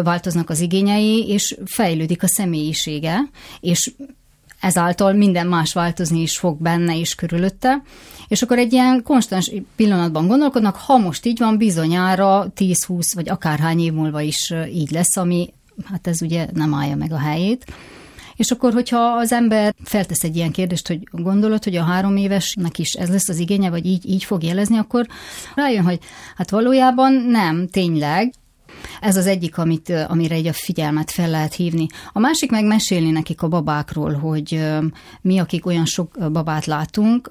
változnak 0.03 0.49
az 0.49 0.59
igényei, 0.59 1.27
és 1.27 1.57
fejlődik 1.65 2.23
a 2.23 2.27
személyisége, 2.27 3.19
és 3.59 3.91
ezáltal 4.61 5.13
minden 5.13 5.47
más 5.47 5.73
változni 5.73 6.21
is 6.21 6.37
fog 6.37 6.61
benne 6.61 6.99
és 6.99 7.15
körülötte, 7.15 7.81
és 8.27 8.41
akkor 8.41 8.57
egy 8.57 8.73
ilyen 8.73 9.03
konstans 9.03 9.51
pillanatban 9.75 10.27
gondolkodnak, 10.27 10.75
ha 10.75 10.97
most 10.97 11.25
így 11.25 11.39
van, 11.39 11.57
bizonyára 11.57 12.51
10-20 12.55 13.11
vagy 13.13 13.29
akárhány 13.29 13.79
év 13.79 13.93
múlva 13.93 14.21
is 14.21 14.53
így 14.73 14.91
lesz, 14.91 15.17
ami 15.17 15.53
hát 15.85 16.07
ez 16.07 16.21
ugye 16.21 16.47
nem 16.53 16.73
állja 16.73 16.95
meg 16.95 17.11
a 17.11 17.19
helyét. 17.19 17.65
És 18.35 18.51
akkor, 18.51 18.73
hogyha 18.73 18.97
az 18.97 19.31
ember 19.31 19.75
feltesz 19.83 20.23
egy 20.23 20.35
ilyen 20.35 20.51
kérdést, 20.51 20.87
hogy 20.87 21.03
gondolod, 21.11 21.63
hogy 21.63 21.75
a 21.75 21.83
három 21.83 22.15
évesnek 22.15 22.79
is 22.79 22.93
ez 22.93 23.09
lesz 23.09 23.29
az 23.29 23.39
igénye, 23.39 23.69
vagy 23.69 23.85
így, 23.85 24.09
így 24.09 24.23
fog 24.23 24.43
jelezni, 24.43 24.77
akkor 24.77 25.07
rájön, 25.55 25.83
hogy 25.83 25.99
hát 26.35 26.49
valójában 26.49 27.13
nem, 27.13 27.67
tényleg, 27.67 28.33
ez 29.01 29.15
az 29.15 29.25
egyik, 29.25 29.57
amit, 29.57 29.89
amire 29.89 30.35
egy 30.35 30.47
a 30.47 30.53
figyelmet 30.53 31.11
fel 31.11 31.29
lehet 31.29 31.53
hívni. 31.53 31.87
A 32.11 32.19
másik 32.19 32.51
meg 32.51 32.65
mesélni 32.65 33.11
nekik 33.11 33.41
a 33.41 33.47
babákról, 33.47 34.13
hogy 34.13 34.63
mi, 35.21 35.39
akik 35.39 35.65
olyan 35.65 35.85
sok 35.85 36.31
babát 36.31 36.65
látunk, 36.65 37.29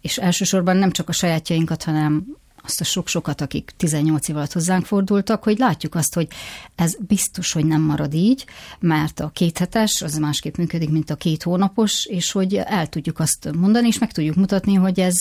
és 0.00 0.16
elsősorban 0.16 0.76
nem 0.76 0.90
csak 0.90 1.08
a 1.08 1.12
sajátjainkat, 1.12 1.84
hanem 1.84 2.24
azt 2.64 2.80
a 2.80 2.84
sok-sokat, 2.84 3.40
akik 3.40 3.72
18 3.76 4.28
év 4.28 4.36
alatt 4.36 4.52
hozzánk 4.52 4.84
fordultak, 4.84 5.42
hogy 5.42 5.58
látjuk 5.58 5.94
azt, 5.94 6.14
hogy 6.14 6.28
ez 6.74 6.96
biztos, 7.06 7.52
hogy 7.52 7.66
nem 7.66 7.80
marad 7.80 8.14
így, 8.14 8.46
mert 8.80 9.20
a 9.20 9.30
kéthetes 9.34 10.02
az 10.02 10.16
másképp 10.16 10.56
működik, 10.56 10.90
mint 10.90 11.10
a 11.10 11.16
két 11.16 11.42
hónapos, 11.42 12.06
és 12.06 12.32
hogy 12.32 12.54
el 12.54 12.86
tudjuk 12.86 13.18
azt 13.18 13.50
mondani, 13.56 13.86
és 13.86 13.98
meg 13.98 14.12
tudjuk 14.12 14.36
mutatni, 14.36 14.74
hogy 14.74 15.00
ez 15.00 15.20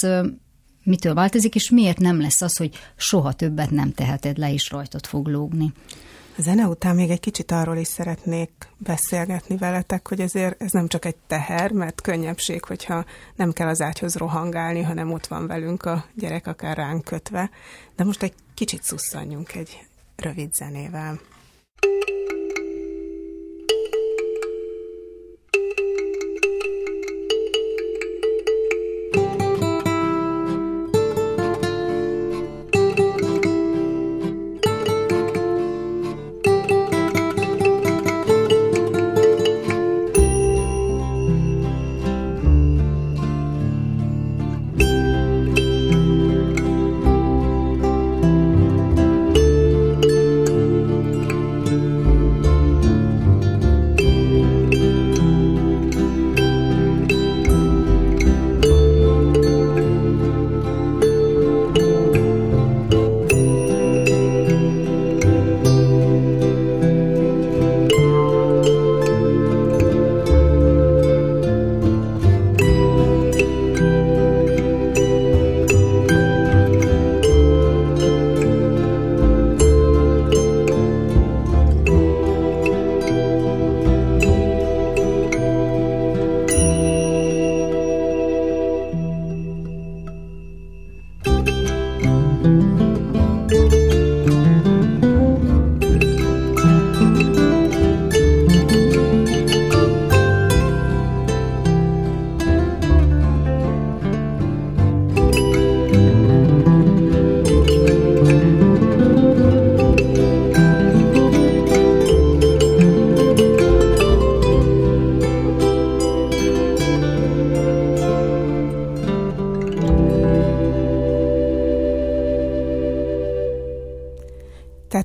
mitől 0.83 1.13
változik, 1.13 1.55
és 1.55 1.69
miért 1.69 1.99
nem 1.99 2.21
lesz 2.21 2.41
az, 2.41 2.57
hogy 2.57 2.75
soha 2.95 3.33
többet 3.33 3.69
nem 3.69 3.91
teheted 3.91 4.37
le, 4.37 4.53
és 4.53 4.69
rajtad 4.69 5.05
fog 5.05 5.27
lógni. 5.27 5.73
A 6.37 6.41
zene 6.41 6.67
után 6.67 6.95
még 6.95 7.09
egy 7.09 7.19
kicsit 7.19 7.51
arról 7.51 7.77
is 7.77 7.87
szeretnék 7.87 8.51
beszélgetni 8.77 9.57
veletek, 9.57 10.07
hogy 10.07 10.19
ezért 10.19 10.61
ez 10.61 10.71
nem 10.71 10.87
csak 10.87 11.05
egy 11.05 11.15
teher, 11.27 11.71
mert 11.71 12.01
könnyebbség, 12.01 12.63
hogyha 12.63 13.05
nem 13.35 13.51
kell 13.51 13.67
az 13.67 13.81
ágyhoz 13.81 14.15
rohangálni, 14.15 14.81
hanem 14.81 15.11
ott 15.11 15.27
van 15.27 15.47
velünk 15.47 15.85
a 15.85 16.05
gyerek 16.15 16.47
akár 16.47 16.77
ránk 16.77 17.03
kötve. 17.03 17.49
De 17.95 18.03
most 18.03 18.23
egy 18.23 18.33
kicsit 18.53 18.83
szusszanjunk 18.83 19.55
egy 19.55 19.87
rövid 20.15 20.53
zenével. 20.53 21.19
Tehát 21.79 22.40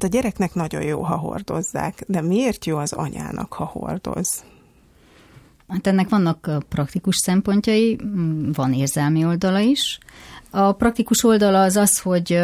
a 0.07 0.09
gyereknek 0.09 0.55
nagyon 0.55 0.83
jó, 0.83 1.03
ha 1.03 1.17
hordozzák, 1.17 2.05
de 2.07 2.21
miért 2.21 2.65
jó 2.65 2.77
az 2.77 2.93
anyának, 2.93 3.53
ha 3.53 3.65
hordoz? 3.65 4.45
Hát 5.69 5.87
ennek 5.87 6.09
vannak 6.09 6.51
praktikus 6.69 7.17
szempontjai, 7.17 7.99
van 8.53 8.73
érzelmi 8.73 9.25
oldala 9.25 9.59
is. 9.59 9.99
A 10.51 10.73
praktikus 10.73 11.25
oldala 11.25 11.63
az 11.63 11.77
az, 11.77 11.99
hogy 11.99 12.39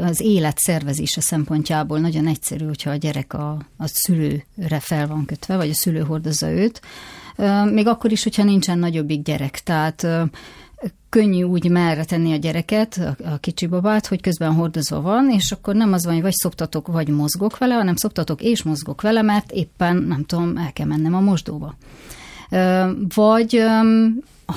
az 0.00 0.20
élet 0.20 0.58
szervezése 0.58 1.20
szempontjából 1.20 1.98
nagyon 1.98 2.26
egyszerű, 2.26 2.64
hogyha 2.64 2.90
a 2.90 2.96
gyerek 2.96 3.32
a, 3.32 3.58
a 3.76 3.86
szülőre 3.86 4.80
fel 4.80 5.06
van 5.06 5.24
kötve, 5.24 5.56
vagy 5.56 5.70
a 5.70 5.74
szülő 5.74 6.00
hordozza 6.00 6.50
őt, 6.50 6.80
még 7.72 7.86
akkor 7.86 8.12
is, 8.12 8.22
hogyha 8.22 8.44
nincsen 8.44 8.78
nagyobbik 8.78 9.22
gyerek. 9.22 9.60
Tehát 9.60 10.06
könnyű 11.08 11.42
úgy 11.42 11.70
merre 11.70 12.04
tenni 12.04 12.32
a 12.32 12.36
gyereket, 12.36 12.96
a, 12.96 13.30
a 13.32 13.36
kicsi 13.36 13.66
babát, 13.66 14.06
hogy 14.06 14.20
közben 14.20 14.52
hordozva 14.52 15.00
van, 15.00 15.30
és 15.30 15.52
akkor 15.52 15.74
nem 15.74 15.92
az 15.92 16.04
van, 16.04 16.14
hogy 16.14 16.22
vagy 16.22 16.34
szoptatok, 16.34 16.86
vagy 16.86 17.08
mozgok 17.08 17.58
vele, 17.58 17.74
hanem 17.74 17.96
szoptatok 17.96 18.42
és 18.42 18.62
mozgok 18.62 19.00
vele, 19.00 19.22
mert 19.22 19.50
éppen, 19.50 19.96
nem 19.96 20.24
tudom, 20.24 20.56
el 20.56 20.72
kell 20.72 20.86
mennem 20.86 21.14
a 21.14 21.20
mosdóba. 21.20 21.74
Vagy 23.14 23.64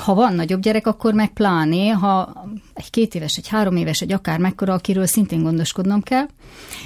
ha 0.04 0.14
van 0.14 0.34
nagyobb 0.34 0.60
gyerek, 0.60 0.86
akkor 0.86 1.14
meg 1.14 1.32
pláné, 1.32 1.88
ha 1.88 2.44
egy 2.82 2.90
két 2.90 3.14
éves, 3.14 3.36
egy 3.36 3.48
három 3.48 3.76
éves, 3.76 4.00
egy 4.00 4.12
akár 4.12 4.38
mekkora, 4.38 4.72
akiről 4.72 5.06
szintén 5.06 5.42
gondoskodnom 5.42 6.02
kell, 6.02 6.26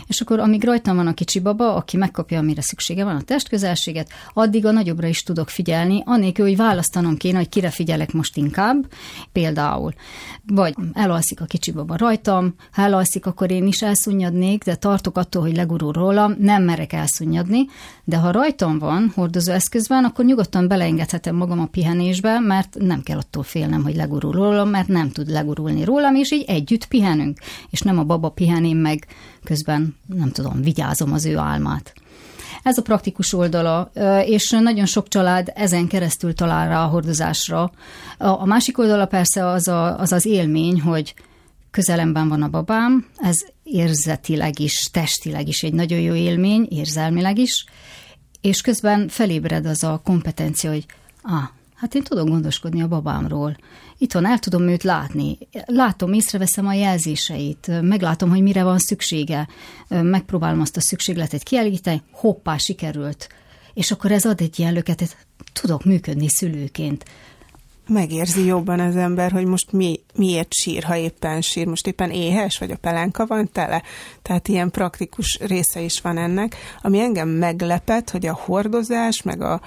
és 0.06 0.20
akkor 0.20 0.38
amíg 0.38 0.64
rajtam 0.64 0.96
van 0.96 1.06
a 1.06 1.14
kicsi 1.14 1.40
baba, 1.40 1.74
aki 1.74 1.96
megkapja, 1.96 2.38
amire 2.38 2.62
szüksége 2.62 3.04
van 3.04 3.16
a 3.16 3.22
testközelséget, 3.22 4.08
addig 4.32 4.66
a 4.66 4.70
nagyobbra 4.70 5.06
is 5.06 5.22
tudok 5.22 5.48
figyelni, 5.48 6.02
anélkül, 6.04 6.46
hogy 6.46 6.56
választanom 6.56 7.16
kéne, 7.16 7.38
hogy 7.38 7.48
kire 7.48 7.70
figyelek 7.70 8.12
most 8.12 8.36
inkább, 8.36 8.86
például. 9.32 9.92
Vagy 10.46 10.74
elalszik 10.92 11.40
a 11.40 11.44
kicsi 11.44 11.72
baba 11.72 11.96
rajtam, 11.96 12.54
ha 12.72 12.82
elalszik, 12.82 13.26
akkor 13.26 13.50
én 13.50 13.66
is 13.66 13.82
elszunnyadnék, 13.82 14.64
de 14.64 14.74
tartok 14.74 15.16
attól, 15.16 15.42
hogy 15.42 15.56
legurul 15.56 15.92
rólam, 15.92 16.34
nem 16.38 16.62
merek 16.62 16.92
elszunnyadni, 16.92 17.66
de 18.04 18.16
ha 18.16 18.30
rajtam 18.30 18.78
van 18.78 19.12
hordozó 19.14 19.52
eszközben, 19.52 20.04
akkor 20.04 20.24
nyugodtan 20.24 20.68
beleengedhetem 20.68 21.36
magam 21.36 21.60
a 21.60 21.66
pihenésbe, 21.66 22.40
mert 22.40 22.76
nem 22.78 23.02
kell 23.02 23.18
attól 23.18 23.42
félnem, 23.42 23.82
hogy 23.82 23.96
legurul 23.96 24.32
rólam, 24.32 24.68
mert 24.68 24.88
nem 24.88 25.10
tud 25.10 25.30
legurulni 25.30 25.84
rólam, 25.86 26.14
és 26.14 26.32
így 26.32 26.44
együtt 26.46 26.86
pihenünk, 26.86 27.38
és 27.70 27.80
nem 27.80 27.98
a 27.98 28.04
baba 28.04 28.28
piheném 28.28 28.78
meg, 28.78 29.06
közben 29.44 29.96
nem 30.06 30.30
tudom, 30.30 30.62
vigyázom 30.62 31.12
az 31.12 31.24
ő 31.24 31.36
álmát. 31.36 31.94
Ez 32.62 32.78
a 32.78 32.82
praktikus 32.82 33.32
oldala, 33.32 33.90
és 34.24 34.50
nagyon 34.50 34.86
sok 34.86 35.08
család 35.08 35.52
ezen 35.54 35.86
keresztül 35.86 36.34
talál 36.34 36.68
rá 36.68 36.84
a 36.84 36.88
hordozásra. 36.88 37.72
A 38.18 38.46
másik 38.46 38.78
oldala 38.78 39.06
persze 39.06 39.46
az 39.46 39.68
a, 39.68 39.98
az, 39.98 40.12
az 40.12 40.26
élmény, 40.26 40.80
hogy 40.80 41.14
közelemben 41.70 42.28
van 42.28 42.42
a 42.42 42.48
babám, 42.48 43.06
ez 43.16 43.36
érzetileg 43.62 44.60
is, 44.60 44.88
testileg 44.92 45.48
is 45.48 45.62
egy 45.62 45.72
nagyon 45.72 46.00
jó 46.00 46.14
élmény, 46.14 46.66
érzelmileg 46.70 47.38
is, 47.38 47.64
és 48.40 48.60
közben 48.60 49.08
felébred 49.08 49.66
az 49.66 49.82
a 49.84 50.00
kompetencia, 50.04 50.70
hogy 50.70 50.86
ah, 51.22 51.48
hát 51.74 51.94
én 51.94 52.02
tudom 52.02 52.28
gondoskodni 52.28 52.82
a 52.82 52.88
babámról. 52.88 53.56
Itthon 53.98 54.26
el 54.26 54.38
tudom 54.38 54.68
őt 54.68 54.82
látni. 54.82 55.38
Látom, 55.66 56.12
észreveszem 56.12 56.66
a 56.66 56.72
jelzéseit, 56.72 57.82
meglátom, 57.82 58.30
hogy 58.30 58.42
mire 58.42 58.62
van 58.62 58.78
szüksége, 58.78 59.48
megpróbálom 59.88 60.60
azt 60.60 60.76
a 60.76 60.80
szükségletet 60.80 61.42
kielégíteni, 61.42 62.02
hoppá, 62.10 62.56
sikerült. 62.56 63.28
És 63.74 63.90
akkor 63.90 64.12
ez 64.12 64.24
ad 64.24 64.40
egy 64.40 64.58
ilyen 64.58 64.72
löketet, 64.72 65.16
tudok 65.52 65.84
működni 65.84 66.28
szülőként 66.28 67.04
megérzi 67.88 68.44
jobban 68.44 68.80
az 68.80 68.96
ember, 68.96 69.32
hogy 69.32 69.44
most 69.44 69.72
mi, 69.72 70.00
miért 70.14 70.52
sír, 70.52 70.82
ha 70.82 70.96
éppen 70.96 71.40
sír. 71.40 71.66
Most 71.66 71.86
éppen 71.86 72.10
éhes, 72.10 72.58
vagy 72.58 72.70
a 72.70 72.76
pelenka 72.76 73.26
van 73.26 73.50
tele. 73.52 73.82
Tehát 74.22 74.48
ilyen 74.48 74.70
praktikus 74.70 75.38
része 75.40 75.80
is 75.80 76.00
van 76.00 76.18
ennek. 76.18 76.56
Ami 76.82 77.00
engem 77.00 77.28
meglepett, 77.28 78.10
hogy 78.10 78.26
a 78.26 78.34
hordozás, 78.34 79.22
meg 79.22 79.42
a 79.42 79.60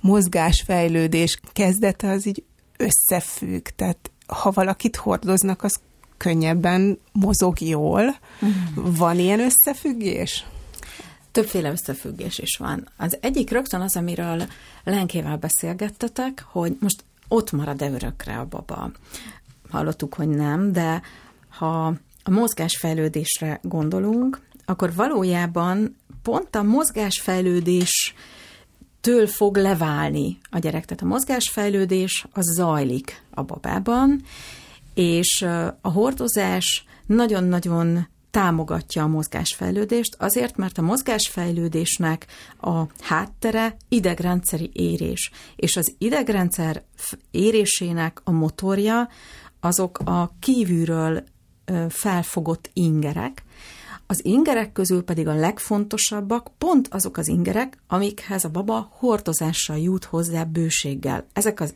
mozgásfejlődés 0.00 1.40
kezdete 1.52 2.10
az 2.10 2.26
így 2.26 2.42
összefügg. 2.78 3.66
Tehát 3.76 4.10
ha 4.26 4.50
valakit 4.50 4.96
hordoznak, 4.96 5.62
az 5.62 5.80
könnyebben 6.16 6.98
mozog 7.12 7.60
jól. 7.60 8.16
Uh-huh. 8.40 8.96
Van 8.96 9.18
ilyen 9.18 9.40
összefüggés? 9.40 10.44
Többféle 11.32 11.70
összefüggés 11.70 12.38
is 12.38 12.56
van. 12.56 12.88
Az 12.96 13.18
egyik 13.20 13.50
rögtön 13.50 13.80
az, 13.80 13.96
amiről 13.96 14.42
Lenkével 14.84 15.36
beszélgettetek, 15.36 16.44
hogy 16.50 16.76
most 16.80 17.04
ott 17.28 17.52
marad-e 17.52 17.90
örökre 17.90 18.38
a 18.38 18.46
baba. 18.46 18.90
Hallottuk, 19.70 20.14
hogy 20.14 20.28
nem, 20.28 20.72
de 20.72 21.02
ha 21.48 21.86
a 22.22 22.30
mozgásfejlődésre 22.30 23.60
gondolunk, 23.62 24.40
akkor 24.64 24.94
valójában 24.94 25.96
pont 26.22 26.56
a 26.56 26.62
mozgásfejlődés 26.62 28.14
től 29.06 29.26
fog 29.26 29.56
leválni 29.56 30.38
a 30.50 30.58
gyerek. 30.58 30.84
Tehát 30.84 31.02
a 31.02 31.06
mozgásfejlődés 31.06 32.26
az 32.32 32.44
zajlik 32.54 33.22
a 33.30 33.42
babában, 33.42 34.22
és 34.94 35.42
a 35.80 35.90
hordozás 35.90 36.84
nagyon-nagyon 37.06 38.08
támogatja 38.30 39.02
a 39.02 39.06
mozgásfejlődést, 39.06 40.16
azért, 40.18 40.56
mert 40.56 40.78
a 40.78 40.82
mozgásfejlődésnek 40.82 42.26
a 42.60 42.82
háttere 43.00 43.76
idegrendszeri 43.88 44.70
érés, 44.72 45.30
és 45.56 45.76
az 45.76 45.94
idegrendszer 45.98 46.82
érésének 47.30 48.20
a 48.24 48.30
motorja 48.30 49.08
azok 49.60 49.98
a 49.98 50.30
kívülről 50.40 51.24
felfogott 51.88 52.70
ingerek, 52.72 53.44
az 54.06 54.24
ingerek 54.24 54.72
közül 54.72 55.02
pedig 55.02 55.28
a 55.28 55.34
legfontosabbak 55.34 56.50
pont 56.58 56.88
azok 56.90 57.16
az 57.16 57.28
ingerek, 57.28 57.78
amikhez 57.88 58.44
a 58.44 58.48
baba 58.48 58.88
hordozással 58.90 59.78
jut 59.78 60.04
hozzá 60.04 60.44
bőséggel. 60.44 61.26
Ezek 61.32 61.60
az 61.60 61.74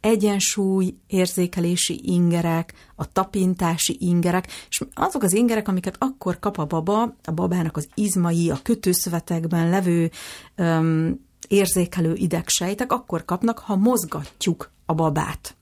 egyensúly 0.00 0.94
érzékelési 1.06 2.00
ingerek, 2.02 2.74
a 2.94 3.12
tapintási 3.12 3.96
ingerek, 4.00 4.46
és 4.68 4.82
azok 4.94 5.22
az 5.22 5.32
ingerek, 5.32 5.68
amiket 5.68 5.96
akkor 5.98 6.38
kap 6.38 6.58
a 6.58 6.64
baba, 6.64 7.16
a 7.24 7.30
babának 7.30 7.76
az 7.76 7.88
izmai, 7.94 8.50
a 8.50 8.58
kötőszövetekben 8.62 9.70
levő 9.70 10.10
öm, 10.54 11.20
érzékelő 11.48 12.14
idegsejtek 12.14 12.92
akkor 12.92 13.24
kapnak, 13.24 13.58
ha 13.58 13.76
mozgatjuk 13.76 14.70
a 14.86 14.94
babát. 14.94 15.56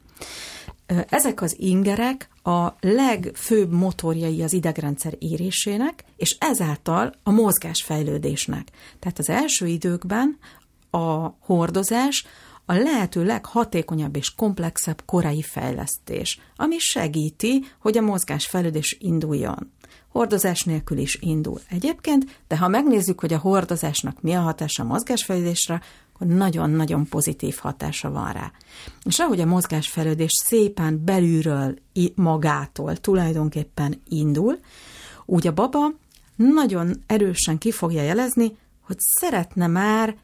Ezek 1.09 1.43
az 1.43 1.57
ingerek 1.59 2.30
a 2.43 2.75
legfőbb 2.81 3.73
motorjai 3.73 4.43
az 4.43 4.53
idegrendszer 4.53 5.15
érésének, 5.19 6.05
és 6.17 6.37
ezáltal 6.41 7.15
a 7.23 7.31
mozgásfejlődésnek. 7.31 8.69
Tehát 8.99 9.19
az 9.19 9.29
első 9.29 9.67
időkben 9.67 10.39
a 10.91 11.29
hordozás 11.29 12.27
a 12.65 12.75
lehető 12.75 13.25
leghatékonyabb 13.25 14.17
és 14.17 14.35
komplexebb 14.35 15.03
korai 15.05 15.43
fejlesztés, 15.43 16.41
ami 16.57 16.79
segíti, 16.79 17.65
hogy 17.79 17.99
a 17.99 18.03
mozgásfejlődés 18.03 18.97
induljon. 19.01 19.73
Hordozás 20.09 20.63
nélkül 20.63 20.99
is 20.99 21.19
indul 21.21 21.61
egyébként, 21.69 22.43
de 22.49 22.57
ha 22.57 22.69
megnézzük, 22.69 23.21
hogy 23.21 23.33
a 23.33 23.39
hordozásnak 23.39 24.23
mi 24.23 24.33
a 24.33 24.41
hatása 24.41 24.83
a 24.83 24.87
mozgásfejlődésre, 24.87 25.83
akkor 26.21 26.37
nagyon-nagyon 26.37 27.07
pozitív 27.07 27.57
hatása 27.57 28.11
van 28.11 28.33
rá. 28.33 28.53
És 29.05 29.19
ahogy 29.19 29.41
a 29.41 29.47
mozgásfejlődés 29.47 30.31
szépen 30.45 31.05
belülről 31.05 31.79
magától 32.15 32.97
tulajdonképpen 32.97 34.01
indul, 34.09 34.59
úgy 35.27 35.47
a 35.47 35.53
baba 35.53 35.93
nagyon 36.37 37.03
erősen 37.07 37.59
ki 37.59 37.71
fogja 37.71 38.03
jelezni, 38.03 38.57
hogy 38.81 38.97
szeretne 38.99 39.67
már 39.67 40.17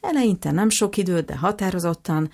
eleinte 0.00 0.50
nem 0.50 0.70
sok 0.70 0.96
időt, 0.96 1.24
de 1.24 1.36
határozottan 1.36 2.30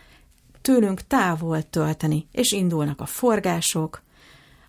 tőlünk 0.62 1.06
távol 1.06 1.62
tölteni, 1.62 2.26
és 2.32 2.52
indulnak 2.52 3.00
a 3.00 3.06
forgások, 3.06 4.02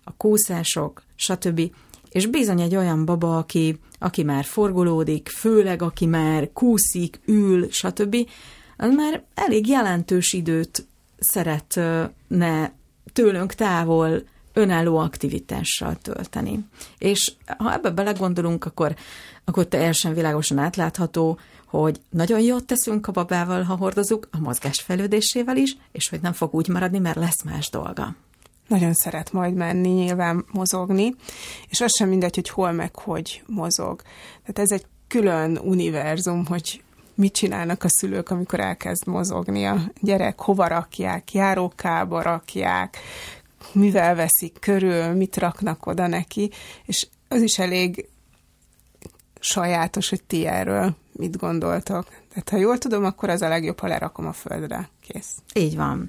a 0.04 0.12
kúszások, 0.16 1.02
stb. 1.14 1.60
És 2.12 2.26
bizony 2.26 2.60
egy 2.60 2.76
olyan 2.76 3.04
baba, 3.04 3.38
aki, 3.38 3.78
aki 3.98 4.22
már 4.22 4.44
forgolódik, 4.44 5.28
főleg 5.28 5.82
aki 5.82 6.06
már 6.06 6.52
kúszik, 6.52 7.20
ül, 7.24 7.70
stb., 7.70 8.16
az 8.76 8.94
már 8.94 9.22
elég 9.34 9.68
jelentős 9.68 10.32
időt 10.32 10.86
szeretne 11.18 12.72
tőlünk 13.12 13.54
távol 13.54 14.22
önálló 14.52 14.96
aktivitással 14.96 15.96
tölteni. 16.02 16.64
És 16.98 17.32
ha 17.58 17.72
ebbe 17.72 17.90
belegondolunk, 17.90 18.64
akkor, 18.64 18.94
akkor 19.44 19.66
teljesen 19.66 20.14
világosan 20.14 20.58
átlátható, 20.58 21.38
hogy 21.66 22.00
nagyon 22.10 22.40
jót 22.40 22.64
teszünk 22.64 23.06
a 23.06 23.12
babával, 23.12 23.62
ha 23.62 23.76
hordozunk, 23.76 24.28
a 24.30 24.38
mozgás 24.38 24.80
fejlődésével 24.80 25.56
is, 25.56 25.76
és 25.92 26.08
hogy 26.08 26.20
nem 26.20 26.32
fog 26.32 26.54
úgy 26.54 26.68
maradni, 26.68 26.98
mert 26.98 27.16
lesz 27.16 27.42
más 27.42 27.70
dolga. 27.70 28.14
Nagyon 28.72 28.92
szeret 28.92 29.32
majd 29.32 29.54
menni, 29.54 29.88
nyilván 29.88 30.44
mozogni, 30.52 31.14
és 31.68 31.80
az 31.80 31.94
sem 31.96 32.08
mindegy, 32.08 32.34
hogy 32.34 32.48
hol 32.48 32.72
meg 32.72 32.96
hogy 32.96 33.42
mozog. 33.46 34.02
Tehát 34.40 34.58
ez 34.58 34.70
egy 34.70 34.86
külön 35.08 35.58
univerzum, 35.58 36.46
hogy 36.46 36.82
mit 37.14 37.32
csinálnak 37.32 37.84
a 37.84 37.88
szülők, 37.88 38.30
amikor 38.30 38.60
elkezd 38.60 39.06
mozogni 39.06 39.64
a 39.64 39.76
gyerek, 40.00 40.40
hova 40.40 40.66
rakják, 40.66 41.32
járókába 41.32 42.22
rakják, 42.22 42.98
mivel 43.72 44.14
veszik 44.14 44.56
körül, 44.60 45.12
mit 45.12 45.36
raknak 45.36 45.86
oda 45.86 46.06
neki, 46.06 46.50
és 46.86 47.08
az 47.28 47.42
is 47.42 47.58
elég 47.58 48.08
sajátos, 49.40 50.08
hogy 50.08 50.22
ti 50.22 50.46
erről 50.46 50.96
mit 51.12 51.36
gondoltak. 51.36 52.04
Tehát 52.04 52.48
ha 52.50 52.56
jól 52.56 52.78
tudom, 52.78 53.04
akkor 53.04 53.28
az 53.28 53.42
a 53.42 53.48
legjobb, 53.48 53.80
ha 53.80 53.86
lerakom 53.86 54.26
a 54.26 54.32
földre. 54.32 54.88
Kész. 55.00 55.36
Így 55.54 55.76
van. 55.76 56.08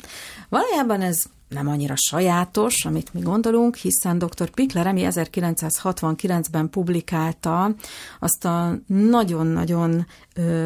Valójában 0.50 1.02
ez 1.02 1.24
nem 1.54 1.68
annyira 1.68 1.94
sajátos, 1.98 2.86
amit 2.86 3.14
mi 3.14 3.20
gondolunk, 3.20 3.76
hiszen 3.76 4.18
dr. 4.18 4.50
Pikler 4.50 4.88
Emi 4.88 5.08
1969-ben 5.10 6.70
publikálta 6.70 7.76
azt 8.20 8.46
a 8.46 8.78
nagyon-nagyon 8.88 10.06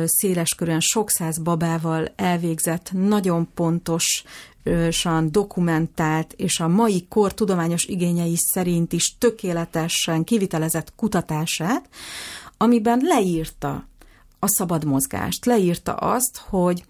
széleskörűen 0.05 0.79
sok 0.79 1.09
száz 1.09 1.37
babával 1.37 2.11
elvégzett, 2.15 2.91
nagyon 2.93 3.47
pontos 3.53 4.23
dokumentált, 5.29 6.33
és 6.33 6.59
a 6.59 6.67
mai 6.67 7.05
kor 7.09 7.33
tudományos 7.33 7.85
igényei 7.85 8.35
szerint 8.35 8.93
is 8.93 9.15
tökéletesen 9.19 10.23
kivitelezett 10.23 10.95
kutatását, 10.95 11.89
amiben 12.57 12.99
leírta 13.03 13.87
a 14.39 14.47
szabad 14.47 14.83
mozgást, 14.83 15.45
leírta 15.45 15.93
azt, 15.93 16.37
hogy 16.49 16.83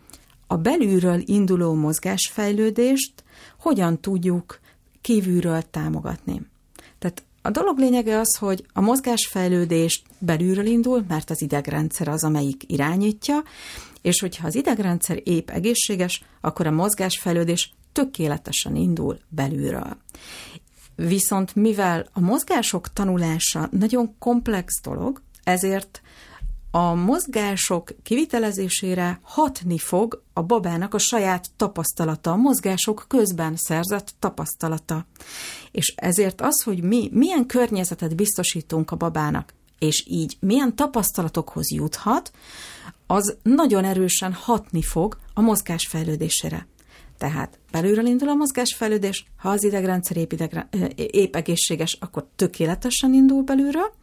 a 0.47 0.55
belülről 0.55 1.21
induló 1.25 1.73
mozgásfejlődést 1.73 3.23
hogyan 3.67 4.01
tudjuk 4.01 4.59
kívülről 5.01 5.61
támogatni. 5.71 6.41
Tehát 6.99 7.23
a 7.41 7.49
dolog 7.49 7.77
lényege 7.77 8.19
az, 8.19 8.35
hogy 8.35 8.65
a 8.73 8.81
mozgásfejlődés 8.81 10.03
belülről 10.19 10.65
indul, 10.65 11.05
mert 11.07 11.29
az 11.29 11.41
idegrendszer 11.41 12.07
az, 12.07 12.23
amelyik 12.23 12.63
irányítja, 12.67 13.43
és 14.01 14.19
hogyha 14.19 14.47
az 14.47 14.55
idegrendszer 14.55 15.19
épp 15.23 15.49
egészséges, 15.49 16.23
akkor 16.41 16.67
a 16.67 16.71
mozgásfejlődés 16.71 17.73
tökéletesen 17.91 18.75
indul 18.75 19.19
belülről. 19.29 19.97
Viszont 20.95 21.55
mivel 21.55 22.09
a 22.13 22.19
mozgások 22.19 22.93
tanulása 22.93 23.67
nagyon 23.71 24.15
komplex 24.19 24.81
dolog, 24.81 25.21
ezért 25.43 26.01
a 26.77 26.93
mozgások 26.93 27.95
kivitelezésére 28.03 29.19
hatni 29.23 29.77
fog 29.77 30.23
a 30.33 30.41
babának 30.41 30.93
a 30.93 30.97
saját 30.97 31.45
tapasztalata, 31.55 32.31
a 32.31 32.35
mozgások 32.35 33.05
közben 33.07 33.55
szerzett 33.55 34.13
tapasztalata. 34.19 35.05
És 35.71 35.93
ezért 35.95 36.41
az, 36.41 36.63
hogy 36.63 36.83
mi 36.83 37.09
milyen 37.11 37.45
környezetet 37.45 38.15
biztosítunk 38.15 38.91
a 38.91 38.95
babának, 38.95 39.53
és 39.79 40.05
így 40.07 40.37
milyen 40.39 40.75
tapasztalatokhoz 40.75 41.71
juthat, 41.71 42.31
az 43.07 43.37
nagyon 43.43 43.83
erősen 43.83 44.33
hatni 44.33 44.81
fog 44.81 45.17
a 45.33 45.41
mozgás 45.41 45.87
fejlődésére. 45.89 46.67
Tehát 47.17 47.59
belülről 47.71 48.05
indul 48.05 48.29
a 48.29 48.33
mozgásfejlődés, 48.33 49.25
ha 49.37 49.49
az 49.49 49.63
idegrendszer 49.63 50.17
épp, 50.17 50.31
idegre, 50.31 50.69
épp 50.95 51.35
egészséges, 51.35 51.97
akkor 51.99 52.27
tökéletesen 52.35 53.13
indul 53.13 53.43
belülről, 53.43 53.93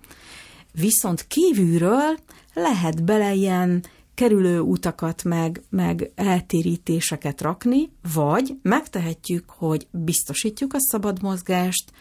viszont 0.72 1.26
kívülről 1.26 2.16
lehet 2.54 3.04
bele 3.04 3.32
ilyen 3.32 3.84
kerülő 4.14 4.60
utakat, 4.60 5.24
meg, 5.24 5.62
meg 5.70 6.10
eltérítéseket 6.14 7.40
rakni, 7.40 7.90
vagy 8.14 8.58
megtehetjük, 8.62 9.50
hogy 9.50 9.86
biztosítjuk 9.90 10.74
a 10.74 10.80
szabad 10.80 11.22
mozgást, 11.22 11.92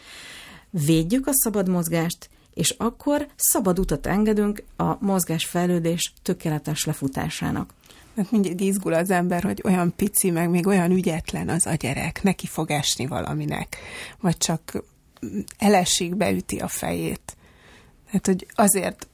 védjük 0.70 1.26
a 1.26 1.32
szabad 1.32 1.68
mozgást, 1.68 2.30
és 2.54 2.70
akkor 2.78 3.26
szabad 3.36 3.78
utat 3.78 4.06
engedünk 4.06 4.64
a 4.76 5.04
mozgásfejlődés 5.04 6.12
tökéletes 6.22 6.84
lefutásának. 6.84 7.74
Mert 8.14 8.30
mindig 8.30 8.60
izgul 8.60 8.94
az 8.94 9.10
ember, 9.10 9.42
hogy 9.42 9.60
olyan 9.64 9.92
pici, 9.96 10.30
meg 10.30 10.50
még 10.50 10.66
olyan 10.66 10.90
ügyetlen 10.90 11.48
az 11.48 11.66
a 11.66 11.74
gyerek, 11.74 12.22
neki 12.22 12.46
fog 12.46 12.70
esni 12.70 13.06
valaminek, 13.06 13.76
vagy 14.20 14.36
csak 14.36 14.84
elesik, 15.58 16.16
beüti 16.16 16.58
a 16.58 16.68
fejét. 16.68 17.36
Tehát, 18.06 18.26
hogy 18.26 18.46
azért 18.54 19.08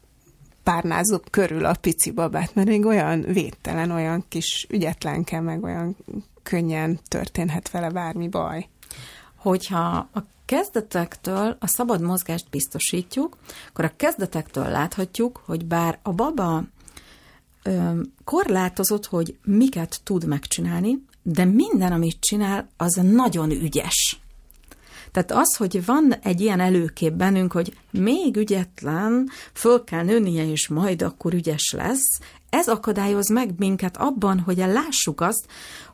párnázok 0.70 1.24
körül 1.30 1.64
a 1.64 1.74
pici 1.80 2.10
babát, 2.10 2.54
mert 2.54 2.68
még 2.68 2.84
olyan 2.84 3.20
védtelen, 3.20 3.90
olyan 3.90 4.24
kis 4.28 4.66
ügyetlenke, 4.68 5.40
meg 5.40 5.62
olyan 5.62 5.96
könnyen 6.42 6.98
történhet 7.08 7.70
vele 7.70 7.90
bármi 7.90 8.28
baj. 8.28 8.68
Hogyha 9.36 10.08
a 10.12 10.24
kezdetektől 10.44 11.56
a 11.60 11.66
szabad 11.66 12.00
mozgást 12.00 12.50
biztosítjuk, 12.50 13.36
akkor 13.68 13.84
a 13.84 13.92
kezdetektől 13.96 14.68
láthatjuk, 14.68 15.42
hogy 15.44 15.66
bár 15.66 15.98
a 16.02 16.12
baba 16.12 16.62
ö, 17.62 18.00
korlátozott, 18.24 19.06
hogy 19.06 19.38
miket 19.44 20.00
tud 20.04 20.26
megcsinálni, 20.26 21.04
de 21.22 21.44
minden, 21.44 21.92
amit 21.92 22.20
csinál, 22.20 22.68
az 22.76 23.00
nagyon 23.02 23.50
ügyes. 23.50 24.19
Tehát 25.12 25.32
az, 25.32 25.56
hogy 25.56 25.84
van 25.84 26.14
egy 26.22 26.40
ilyen 26.40 26.60
előkép 26.60 27.12
bennünk, 27.12 27.52
hogy 27.52 27.76
még 27.90 28.36
ügyetlen, 28.36 29.28
föl 29.52 29.84
kell 29.84 30.04
nőnie, 30.04 30.50
és 30.50 30.68
majd 30.68 31.02
akkor 31.02 31.34
ügyes 31.34 31.72
lesz, 31.76 32.18
ez 32.50 32.68
akadályoz 32.68 33.28
meg 33.28 33.54
minket 33.58 33.96
abban, 33.96 34.40
hogy 34.40 34.56
lássuk 34.56 35.20
azt, 35.20 35.46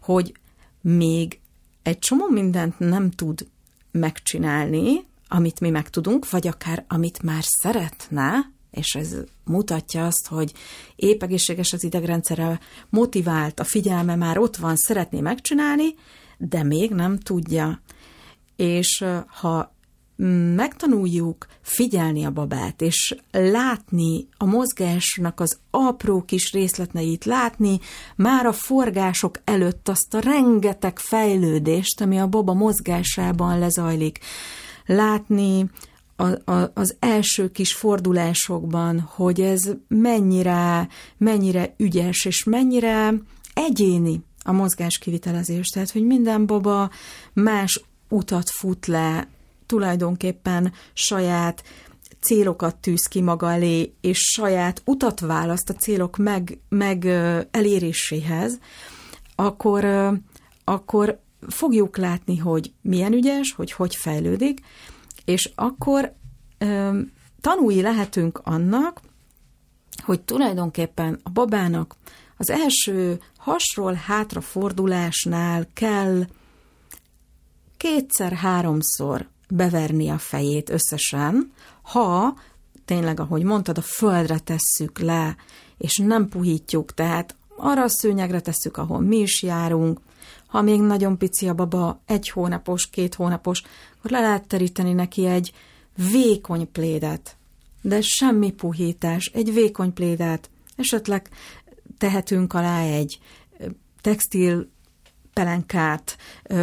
hogy 0.03 0.33
még 0.81 1.41
egy 1.83 1.99
csomó 1.99 2.29
mindent 2.29 2.79
nem 2.79 3.11
tud 3.11 3.47
megcsinálni, 3.91 5.05
amit 5.29 5.61
mi 5.61 5.71
meg 5.71 5.91
tudunk, 5.91 6.31
vagy 6.31 6.47
akár 6.47 6.85
amit 6.89 7.23
már 7.23 7.43
szeretne, 7.43 8.51
és 8.71 8.95
ez 8.95 9.17
mutatja 9.45 10.07
azt, 10.07 10.27
hogy 10.27 10.53
épp 10.97 11.23
egészséges 11.23 11.73
az 11.73 11.85
idegrendszere, 11.85 12.61
motivált, 12.89 13.61
a 13.61 13.65
figyelme 13.65 14.15
már 14.17 14.39
ott 14.39 14.57
van, 14.57 14.77
szeretné 14.77 15.21
megcsinálni, 15.21 15.95
de 16.39 16.63
még 16.63 16.91
nem 16.91 17.19
tudja. 17.19 17.81
És 18.57 19.05
ha 19.27 19.75
megtanuljuk 20.57 21.47
figyelni 21.61 22.25
a 22.25 22.31
babát, 22.31 22.83
és 22.83 23.17
látni 23.31 24.27
a 24.37 24.45
mozgásnak 24.45 25.41
az 25.41 25.59
apró 25.71 26.23
kis 26.23 26.53
részleteit, 26.53 27.25
látni 27.25 27.81
már 28.17 28.47
a 28.47 28.53
forgások 28.53 29.41
előtt 29.45 29.89
azt 29.89 30.15
a 30.15 30.21
rengeteg 30.21 30.99
fejlődést, 30.99 32.01
ami 32.01 32.19
a 32.19 32.27
baba 32.27 32.55
mozgásában 32.55 33.59
lezajlik, 33.59 34.19
látni 34.87 35.71
a, 36.17 36.53
a, 36.53 36.71
az 36.75 36.97
első 36.99 37.51
kis 37.51 37.75
fordulásokban, 37.75 39.01
hogy 39.01 39.41
ez 39.41 39.63
mennyire, 39.89 40.89
mennyire 41.17 41.75
ügyes, 41.77 42.25
és 42.25 42.45
mennyire 42.45 43.15
egyéni 43.55 44.21
a 44.45 44.53
mozgás 44.53 44.99
kivitelezés. 44.99 45.67
Tehát, 45.67 45.91
hogy 45.91 46.07
minden 46.07 46.47
baba 46.47 46.91
más 47.33 47.85
utat 48.09 48.49
fut 48.51 48.87
le, 48.87 49.29
tulajdonképpen 49.67 50.73
saját 50.93 51.63
célokat 52.21 52.77
tűz 52.77 53.07
ki 53.07 53.21
maga 53.21 53.53
elé, 53.53 53.95
és 54.01 54.19
saját 54.19 54.83
utat 54.85 55.21
választ 55.21 55.71
a 55.71 55.75
célok 55.75 56.17
meg, 56.17 56.59
meg 56.69 57.05
eléréséhez, 57.51 58.59
akkor, 59.35 59.85
akkor 60.65 61.21
fogjuk 61.49 61.97
látni, 61.97 62.37
hogy 62.37 62.73
milyen 62.81 63.13
ügyes, 63.13 63.53
hogy 63.57 63.73
hogy 63.73 63.95
fejlődik, 63.95 64.61
és 65.25 65.51
akkor 65.55 66.15
tanúi 67.41 67.81
lehetünk 67.81 68.41
annak, 68.45 69.01
hogy 70.05 70.21
tulajdonképpen 70.21 71.21
a 71.23 71.31
babának 71.31 71.97
az 72.37 72.51
első 72.51 73.21
hasról 73.37 73.93
hátrafordulásnál 73.93 75.67
kell 75.73 76.25
kétszer-háromszor 77.87 79.29
beverni 79.49 80.09
a 80.09 80.19
fejét 80.19 80.71
összesen, 80.71 81.53
ha 81.83 82.37
tényleg, 82.85 83.21
ahogy 83.21 83.43
mondtad, 83.43 83.79
a 83.79 83.83
földre 83.83 84.39
tesszük 84.39 84.99
le, 84.99 85.37
és 85.79 85.97
nem 85.97 86.29
puhítjuk, 86.29 86.95
tehát 86.95 87.37
arra 87.57 87.83
a 87.83 87.89
szőnyegre 87.89 88.41
tesszük, 88.41 88.77
ahol 88.77 89.01
mi 89.01 89.17
is 89.17 89.43
járunk, 89.43 90.01
ha 90.47 90.63
még 90.63 90.81
nagyon 90.81 91.19
pici 91.19 91.49
a 91.49 91.55
baba, 91.55 92.01
egy 92.07 92.29
hónapos, 92.29 92.91
két 92.91 93.15
hónapos, 93.15 93.63
akkor 93.99 94.11
le 94.11 94.21
lehet 94.21 94.47
teríteni 94.47 94.93
neki 94.93 95.27
egy 95.27 95.53
vékony 96.11 96.71
plédet, 96.73 97.37
de 97.81 98.01
semmi 98.01 98.53
puhítás, 98.53 99.31
egy 99.35 99.53
vékony 99.53 99.93
plédet, 99.93 100.51
esetleg 100.77 101.31
tehetünk 101.99 102.53
alá 102.53 102.83
egy 102.83 103.19
textil 104.01 104.69
pelenkát, 105.37 106.17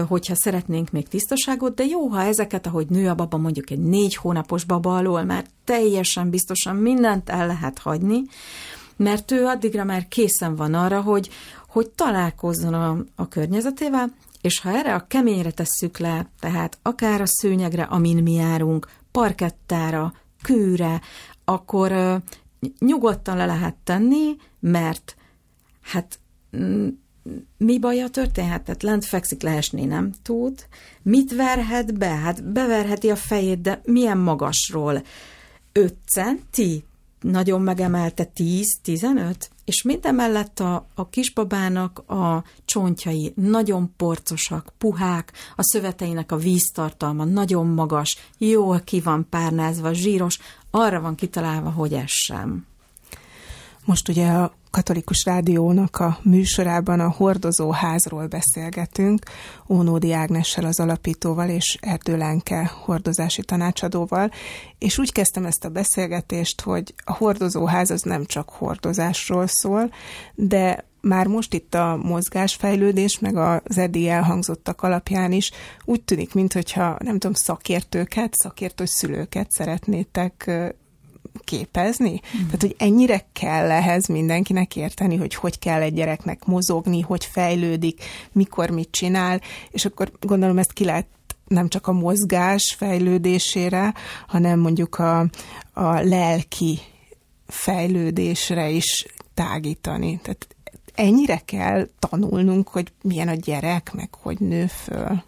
hogyha 0.07 0.36
szeretnénk 0.36 0.91
még 0.91 1.07
tisztaságot, 1.07 1.75
de 1.75 1.86
jó, 1.86 2.07
ha 2.07 2.21
ezeket, 2.21 2.67
ahogy 2.67 2.88
nő 2.88 3.09
a 3.09 3.15
baba, 3.15 3.38
mondjuk 3.38 3.69
egy 3.69 3.79
négy 3.79 4.15
hónapos 4.15 4.63
baba 4.63 4.95
alól, 4.95 5.23
már 5.23 5.45
teljesen 5.63 6.29
biztosan 6.29 6.75
mindent 6.75 7.29
el 7.29 7.47
lehet 7.47 7.79
hagyni, 7.79 8.21
mert 8.95 9.31
ő 9.31 9.45
addigra 9.45 9.83
már 9.83 10.07
készen 10.07 10.55
van 10.55 10.73
arra, 10.73 11.01
hogy, 11.01 11.29
hogy 11.67 11.89
találkozzon 11.89 12.73
a, 12.73 12.97
a 13.15 13.27
környezetével, 13.27 14.13
és 14.41 14.59
ha 14.59 14.69
erre 14.69 14.93
a 14.93 15.05
keményre 15.07 15.51
tesszük 15.51 15.97
le, 15.97 16.29
tehát 16.39 16.77
akár 16.81 17.21
a 17.21 17.27
szőnyegre, 17.27 17.83
amin 17.83 18.23
mi 18.23 18.33
járunk, 18.33 18.88
parkettára, 19.12 20.13
kőre, 20.43 21.01
akkor 21.45 21.91
uh, 21.91 22.15
nyugodtan 22.79 23.38
le 23.38 23.45
lehet 23.45 23.75
tenni, 23.83 24.36
mert 24.59 25.15
hát 25.81 26.19
mi 27.57 27.79
baja 27.79 28.09
történhet? 28.09 28.63
Tehát 28.63 28.83
lent 28.83 29.05
fekszik, 29.05 29.41
leesni 29.41 29.86
nem 29.86 30.12
tud. 30.23 30.65
Mit 31.01 31.36
verhet 31.36 31.97
be? 31.97 32.07
Hát 32.07 32.43
beverheti 32.43 33.09
a 33.09 33.15
fejét, 33.15 33.62
de 33.62 33.81
milyen 33.86 34.17
magasról? 34.17 35.03
5 35.71 35.95
centi? 36.05 36.83
Nagyon 37.21 37.62
megemelte 37.62 38.23
10, 38.23 38.79
15? 38.81 39.51
és 39.65 39.81
minden 39.81 40.15
mellett 40.15 40.59
a, 40.59 40.88
a 40.95 41.09
kisbabának 41.09 41.99
a 42.09 42.43
csontjai 42.65 43.33
nagyon 43.36 43.93
porcosak, 43.97 44.73
puhák, 44.77 45.31
a 45.55 45.63
szöveteinek 45.63 46.31
a 46.31 46.38
víztartalma 46.38 47.23
nagyon 47.23 47.67
magas, 47.67 48.17
jól 48.38 48.79
ki 48.79 48.99
van 48.99 49.27
párnázva, 49.29 49.93
zsíros, 49.93 50.39
arra 50.71 51.01
van 51.01 51.15
kitalálva, 51.15 51.69
hogy 51.69 51.93
ez 51.93 52.09
sem. 52.09 52.65
Most 53.86 54.09
ugye 54.09 54.27
a 54.27 54.53
katolikus 54.73 55.25
rádiónak 55.25 55.99
a 55.99 56.17
műsorában 56.21 56.99
a 56.99 57.09
hordozóházról 57.09 58.27
beszélgetünk, 58.27 59.25
Ónódi 59.69 60.13
Ágnessel 60.13 60.65
az 60.65 60.79
alapítóval 60.79 61.49
és 61.49 61.77
Erdő 61.81 62.17
Lenke 62.17 62.71
hordozási 62.83 63.43
tanácsadóval, 63.43 64.31
és 64.77 64.97
úgy 64.97 65.12
kezdtem 65.12 65.45
ezt 65.45 65.65
a 65.65 65.69
beszélgetést, 65.69 66.62
hogy 66.62 66.93
a 67.03 67.13
hordozóház 67.13 67.89
az 67.89 68.01
nem 68.01 68.25
csak 68.25 68.49
hordozásról 68.49 69.47
szól, 69.47 69.93
de 70.36 70.86
már 71.01 71.27
most 71.27 71.53
itt 71.53 71.73
a 71.73 71.99
mozgásfejlődés, 72.03 73.19
meg 73.19 73.36
az 73.36 73.77
eddig 73.77 74.05
elhangzottak 74.05 74.81
alapján 74.81 75.31
is 75.31 75.51
úgy 75.86 76.01
tűnik, 76.01 76.33
mintha 76.33 76.97
nem 76.99 77.19
tudom, 77.19 77.33
szakértőket, 77.33 78.33
szakértő 78.33 78.86
szülőket 78.86 79.51
szeretnétek 79.51 80.51
képezni? 81.43 82.11
Mm. 82.11 82.45
Tehát, 82.45 82.61
hogy 82.61 82.75
ennyire 82.77 83.25
kell 83.33 83.71
ehhez 83.71 84.07
mindenkinek 84.07 84.75
érteni, 84.75 85.15
hogy 85.15 85.35
hogy 85.35 85.59
kell 85.59 85.81
egy 85.81 85.93
gyereknek 85.93 86.45
mozogni, 86.45 87.01
hogy 87.01 87.25
fejlődik, 87.25 88.03
mikor 88.31 88.69
mit 88.69 88.91
csinál, 88.91 89.41
és 89.71 89.85
akkor 89.85 90.11
gondolom 90.19 90.57
ezt 90.57 90.73
ki 90.73 90.85
lehet 90.85 91.05
nem 91.47 91.69
csak 91.69 91.87
a 91.87 91.91
mozgás 91.91 92.75
fejlődésére, 92.77 93.93
hanem 94.27 94.59
mondjuk 94.59 94.95
a, 94.95 95.19
a 95.73 95.99
lelki 96.01 96.79
fejlődésre 97.47 98.69
is 98.69 99.05
tágítani. 99.33 100.19
Tehát 100.21 100.47
ennyire 100.93 101.41
kell 101.45 101.87
tanulnunk, 101.99 102.67
hogy 102.67 102.91
milyen 103.01 103.27
a 103.27 103.33
gyerek, 103.33 103.93
meg 103.93 104.09
hogy 104.21 104.39
nő 104.39 104.67
föl. 104.67 105.23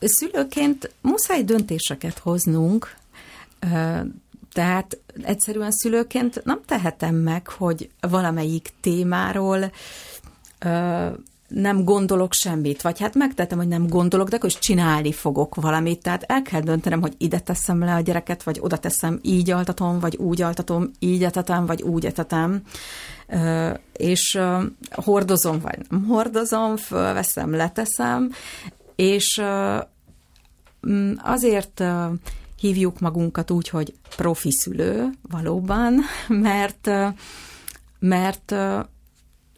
Szülőként 0.00 0.94
muszáj 1.00 1.42
döntéseket 1.42 2.18
hoznunk, 2.18 2.96
tehát 4.52 4.98
egyszerűen 5.22 5.70
szülőként 5.70 6.44
nem 6.44 6.60
tehetem 6.66 7.14
meg, 7.14 7.48
hogy 7.48 7.90
valamelyik 8.00 8.72
témáról 8.80 9.72
ö, 10.58 11.08
nem 11.52 11.84
gondolok 11.84 12.32
semmit, 12.32 12.82
vagy 12.82 13.00
hát 13.00 13.14
megtetem, 13.14 13.58
hogy 13.58 13.68
nem 13.68 13.86
gondolok, 13.86 14.28
de 14.28 14.36
akkor 14.36 14.48
is 14.48 14.58
csinálni 14.58 15.12
fogok 15.12 15.54
valamit. 15.54 16.02
Tehát 16.02 16.22
el 16.22 16.42
kell 16.42 16.60
döntenem, 16.60 17.00
hogy 17.00 17.14
ide 17.18 17.38
teszem 17.38 17.78
le 17.78 17.94
a 17.94 18.00
gyereket, 18.00 18.42
vagy 18.42 18.58
oda 18.60 18.76
teszem, 18.76 19.18
így 19.22 19.50
altatom, 19.50 19.98
vagy 19.98 20.16
úgy 20.16 20.42
altatom, 20.42 20.90
így 20.98 21.24
etetem, 21.24 21.66
vagy 21.66 21.82
úgy 21.82 22.06
etetem. 22.06 22.62
És 23.92 24.38
hordozom, 24.90 25.60
vagy 25.60 25.78
nem 25.88 26.04
hordozom, 26.04 26.76
fölveszem, 26.76 27.54
leteszem, 27.54 28.30
és 28.96 29.42
azért 31.22 31.84
hívjuk 32.62 33.00
magunkat 33.00 33.50
úgy, 33.50 33.68
hogy 33.68 33.94
profi 34.16 34.50
szülő 34.50 35.10
valóban, 35.30 36.00
mert, 36.28 36.90
mert 37.98 38.54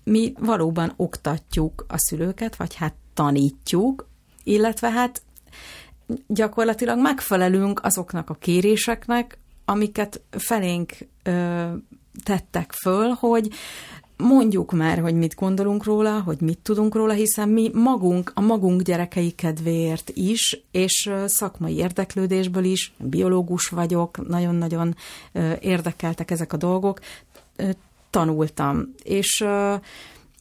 mi 0.04 0.32
valóban 0.38 0.92
oktatjuk 0.96 1.84
a 1.88 1.98
szülőket, 1.98 2.56
vagy 2.56 2.74
hát 2.74 2.94
tanítjuk, 3.14 4.08
illetve 4.42 4.90
hát 4.90 5.22
gyakorlatilag 6.26 7.00
megfelelünk 7.00 7.84
azoknak 7.84 8.30
a 8.30 8.34
kéréseknek, 8.34 9.38
amiket 9.64 10.20
felénk 10.30 10.92
ö, 11.22 11.66
tettek 12.22 12.72
föl, 12.72 13.08
hogy 13.08 13.50
mondjuk 14.16 14.72
már, 14.72 14.98
hogy 14.98 15.14
mit 15.14 15.34
gondolunk 15.34 15.84
róla, 15.84 16.20
hogy 16.20 16.40
mit 16.40 16.58
tudunk 16.58 16.94
róla, 16.94 17.12
hiszen 17.12 17.48
mi 17.48 17.70
magunk, 17.72 18.32
a 18.34 18.40
magunk 18.40 18.82
gyerekei 18.82 19.30
kedvéért 19.30 20.10
is, 20.14 20.60
és 20.70 21.10
szakmai 21.26 21.76
érdeklődésből 21.76 22.64
is, 22.64 22.92
biológus 22.98 23.68
vagyok, 23.68 24.28
nagyon-nagyon 24.28 24.96
érdekeltek 25.60 26.30
ezek 26.30 26.52
a 26.52 26.56
dolgok, 26.56 27.00
tanultam. 28.10 28.94
És 29.02 29.44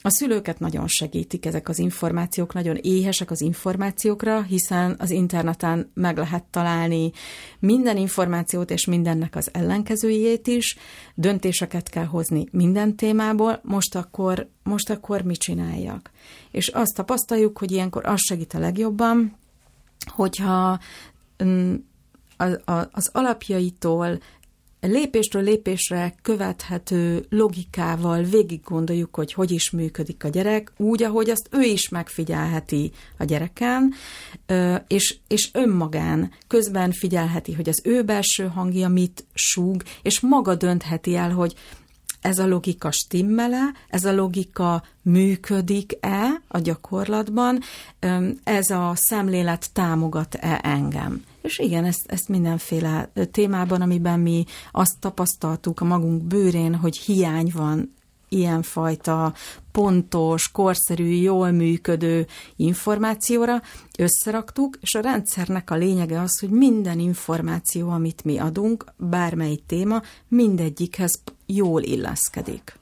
a 0.06 0.10
szülőket 0.10 0.60
nagyon 0.60 0.88
segítik 0.88 1.46
ezek 1.46 1.70
az 1.70 1.80
információk, 1.80 2.54
nagyon 2.54 2.78
éhesek 2.82 3.32
az 3.32 3.42
információkra, 3.42 4.42
hiszen 4.42 4.96
az 5.00 5.10
interneten 5.10 5.92
meg 5.94 6.18
lehet 6.18 6.44
találni 6.44 7.12
minden 7.60 7.98
információt 7.98 8.72
és 8.72 8.86
mindennek 8.86 9.36
az 9.36 9.50
ellenkezőjét 9.54 10.48
is, 10.48 10.78
döntéseket 11.16 11.90
kell 11.90 12.06
hozni 12.06 12.46
minden 12.52 12.96
témából, 12.96 13.60
most 13.64 13.96
akkor, 13.96 14.50
most 14.64 14.90
akkor 14.90 15.22
mit 15.22 15.40
csináljak. 15.40 16.12
És 16.52 16.68
azt 16.68 16.96
tapasztaljuk, 16.96 17.58
hogy 17.58 17.72
ilyenkor 17.72 18.06
az 18.06 18.22
segít 18.22 18.54
a 18.54 18.60
legjobban, 18.60 19.38
hogyha 20.06 20.80
mm, 21.44 21.74
az 22.92 23.10
alapjaitól 23.12 24.20
lépésről 24.88 25.44
lépésre 25.44 26.16
követhető 26.22 27.26
logikával 27.30 28.24
végig 28.24 28.62
gondoljuk, 28.64 29.16
hogy 29.16 29.34
hogy 29.34 29.52
is 29.52 29.70
működik 29.70 30.24
a 30.24 30.28
gyerek, 30.28 30.72
úgy, 30.78 31.04
ahogy 31.04 31.30
azt 31.30 31.50
ő 31.52 31.62
is 31.62 31.90
megfigyelheti 31.90 32.92
a 33.18 33.24
gyereken, 33.24 33.94
és, 34.88 35.18
és 35.28 35.50
önmagán 35.54 36.32
közben 36.48 36.92
figyelheti, 36.92 37.54
hogy 37.54 37.70
az 37.70 37.82
ő 37.84 38.04
belső 38.04 38.48
hangja 38.48 38.88
mit 38.88 39.26
súg, 39.34 39.84
és 40.02 40.20
maga 40.20 40.56
döntheti 40.56 41.16
el, 41.16 41.32
hogy 41.32 41.56
ez 42.24 42.40
a 42.40 42.48
logika 42.48 42.92
stimmele, 42.92 43.72
ez 43.90 44.06
a 44.06 44.14
logika 44.14 44.84
működik-e 45.02 46.42
a 46.48 46.60
gyakorlatban, 46.60 47.60
ez 48.44 48.70
a 48.70 48.92
szemlélet 48.96 49.70
támogat-e 49.74 50.60
engem. 50.64 51.24
És 51.42 51.60
igen, 51.60 51.86
ezt, 51.86 52.06
ezt 52.06 52.30
mindenféle 52.30 53.12
témában, 53.32 53.82
amiben 53.82 54.20
mi 54.20 54.46
azt 54.72 55.00
tapasztaltuk 55.00 55.80
a 55.80 55.86
magunk 55.86 56.24
bőrén, 56.24 56.76
hogy 56.76 56.98
hiány 56.98 57.52
van 57.54 57.94
ilyenfajta 58.34 59.34
pontos, 59.72 60.52
korszerű, 60.52 61.06
jól 61.06 61.52
működő 61.52 62.28
információra 62.56 63.62
összeraktuk, 63.98 64.78
és 64.82 64.96
a 64.96 65.00
rendszernek 65.00 65.72
a 65.72 65.76
lényege 65.76 66.22
az, 66.22 66.40
hogy 66.40 66.50
minden 66.50 67.00
információ, 67.00 67.90
amit 67.90 68.24
mi 68.24 68.38
adunk, 68.38 68.86
bármely 68.98 69.56
téma, 69.68 70.02
mindegyikhez 70.28 71.22
jól 71.56 71.82
illeszkedik. 71.82 72.78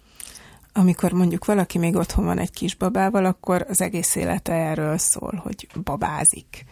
Amikor 0.74 1.12
mondjuk 1.12 1.46
valaki 1.46 1.78
még 1.78 1.96
otthon 1.96 2.26
van 2.26 2.40
egy 2.40 2.52
kisbabával, 2.52 3.26
akkor 3.26 3.66
az 3.70 3.82
egész 3.82 4.16
élete 4.16 4.54
erről 4.54 4.98
szól, 4.98 5.42
hogy 5.44 5.68
babázik 5.84 6.66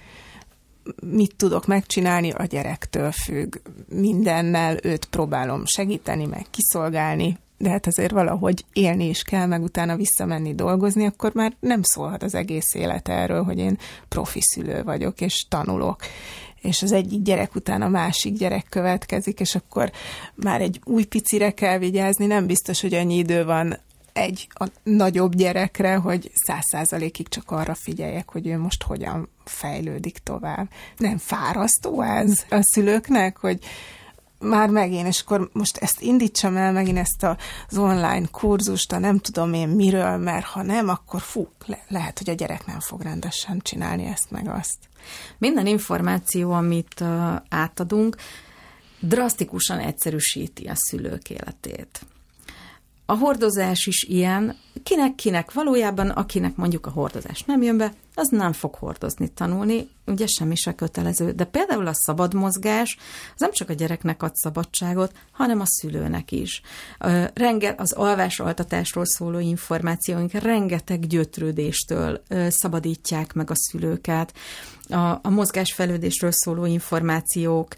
mit 1.04 1.36
tudok 1.36 1.68
megcsinálni, 1.68 2.32
a 2.32 2.46
gyerektől 2.46 3.12
függ. 3.12 3.56
Mindennel 3.90 4.78
őt 4.84 5.06
próbálom 5.06 5.66
segíteni, 5.66 6.26
meg 6.26 6.46
kiszolgálni, 6.50 7.38
de 7.58 7.70
hát 7.70 7.88
azért 7.88 8.12
valahogy 8.12 8.66
élni 8.74 9.08
is 9.08 9.22
kell, 9.22 9.46
meg 9.46 9.64
utána 9.64 9.96
visszamenni 9.96 10.56
dolgozni, 10.56 11.06
akkor 11.06 11.34
már 11.34 11.54
nem 11.60 11.84
szólhat 11.84 12.24
az 12.24 12.36
egész 12.36 12.74
élet 12.74 13.08
erről, 13.08 13.44
hogy 13.44 13.58
én 13.58 13.78
profi 14.08 14.42
szülő 14.42 14.84
vagyok, 14.84 15.22
és 15.22 15.46
tanulok 15.50 16.02
és 16.62 16.82
az 16.82 16.92
egyik 16.92 17.22
gyerek 17.22 17.56
után 17.56 17.82
a 17.82 17.88
másik 17.88 18.38
gyerek 18.38 18.66
következik, 18.70 19.40
és 19.40 19.56
akkor 19.56 19.92
már 20.36 20.62
egy 20.62 20.82
új 20.84 21.04
picire 21.04 21.52
kell 21.52 21.78
vigyázni, 21.78 22.26
nem 22.26 22.46
biztos, 22.46 22.82
hogy 22.82 22.94
annyi 22.94 23.16
idő 23.16 23.46
van 23.46 23.80
egy 24.14 24.48
a 24.54 24.68
nagyobb 24.84 25.36
gyerekre, 25.36 25.96
hogy 25.96 26.32
száz 26.34 26.64
százalékig 26.72 27.28
csak 27.28 27.52
arra 27.52 27.76
figyeljek, 27.76 28.32
hogy 28.32 28.48
ő 28.48 28.58
most 28.58 28.84
hogyan 28.84 29.30
fejlődik 29.46 30.18
tovább. 30.18 30.70
Nem 30.98 31.18
fárasztó 31.18 32.02
ez 32.02 32.46
a 32.50 32.62
szülőknek, 32.62 33.38
hogy 33.38 33.60
már 34.40 34.70
megint, 34.70 35.08
és 35.08 35.22
akkor 35.22 35.50
most 35.54 35.78
ezt 35.78 36.02
indítsam 36.02 36.58
el 36.58 36.72
megint 36.72 36.98
ezt 36.98 37.24
az 37.68 37.78
online 37.78 38.28
kurzust, 38.32 38.92
a 38.92 39.00
nem 39.00 39.20
tudom 39.20 39.54
én 39.54 39.68
miről, 39.68 40.18
mert 40.18 40.46
ha 40.46 40.62
nem, 40.62 40.90
akkor 40.90 41.22
fú, 41.22 41.48
le- 41.66 41.84
lehet, 41.88 42.18
hogy 42.18 42.30
a 42.30 42.34
gyerek 42.34 42.66
nem 42.66 42.80
fog 42.80 43.02
rendesen 43.02 43.60
csinálni 43.60 44.06
ezt 44.06 44.32
meg 44.32 44.48
azt. 44.48 44.78
Minden 45.38 45.68
információ, 45.68 46.52
amit 46.52 47.04
átadunk, 47.50 48.16
drasztikusan 49.00 49.80
egyszerűsíti 49.80 50.66
a 50.68 50.76
szülők 50.76 51.30
életét. 51.30 52.02
A 53.06 53.14
hordozás 53.14 53.86
is 53.86 54.04
ilyen, 54.04 54.58
kinek-kinek 54.84 55.52
valójában, 55.52 56.10
akinek 56.10 56.56
mondjuk 56.56 56.86
a 56.86 56.90
hordozás 56.90 57.44
nem 57.44 57.62
jön 57.62 57.78
be, 57.78 57.94
az 58.20 58.28
nem 58.28 58.54
fog 58.54 58.76
hordozni 58.76 59.28
tanulni, 59.28 59.90
ugye 60.06 60.28
semmi 60.28 60.56
se 60.56 60.76
kötelező. 60.76 61.32
De 61.32 61.44
például 61.44 61.88
a 61.88 61.94
szabad 61.94 62.34
mozgás, 62.34 62.98
az 63.34 63.40
nem 63.40 63.52
csak 63.52 63.70
a 63.70 63.74
gyereknek 63.74 64.24
ad 64.24 64.36
szabadságot, 64.36 65.12
hanem 65.32 65.60
a 65.60 65.66
szülőnek 65.66 66.32
is. 66.32 66.62
Renge, 67.34 67.76
az 67.78 67.92
alvás-altatásról 67.92 69.06
szóló 69.06 69.40
információink 69.40 70.32
rengeteg 70.32 71.08
gyötrődéstől 71.08 72.24
szabadítják 72.50 73.34
meg 73.34 73.52
a 73.52 73.56
szülőket. 73.56 74.34
A, 74.90 75.20
a 75.22 75.30
mozgásfejlődésről 75.30 76.32
szóló 76.32 76.66
információk 76.66 77.76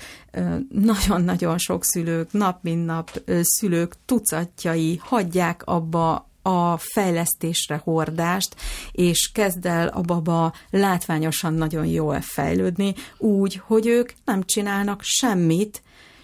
nagyon-nagyon 0.70 1.58
sok 1.58 1.84
szülők, 1.84 2.32
nap 2.32 2.64
mint 2.64 2.86
nap 2.86 3.22
szülők 3.42 3.96
tucatjai 4.06 5.00
hagyják 5.04 5.62
abba 5.66 6.30
a 6.42 6.78
fejlesztésre 6.78 7.82
hordást, 7.84 8.56
és 8.92 9.32
kezd 9.34 9.66
el 9.66 9.88
a 9.88 10.02
baba 10.02 10.54
látványosan 10.70 11.54
nagyon 11.54 11.86
jól 11.86 12.22
fejlődni, 12.22 12.94
úgy, 13.18 13.62
hogy 13.66 13.88
ők 13.88 14.12
nem 14.26 14.44
csinálnak 14.44 15.00
semmit, 15.04 15.82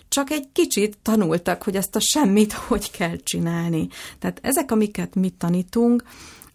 csak 0.08 0.30
egy 0.30 0.50
kicsit 0.54 0.98
tanultak, 1.02 1.64
hogy 1.64 1.76
ezt 1.76 1.96
a 1.96 2.00
semmit 2.00 2.54
hogy 2.68 2.92
kell 2.92 3.16
csinálni. 3.24 3.88
Tehát 4.20 4.40
ezek, 4.42 4.72
amiket 4.72 5.16
mi 5.16 5.30
tanítunk, 5.30 6.04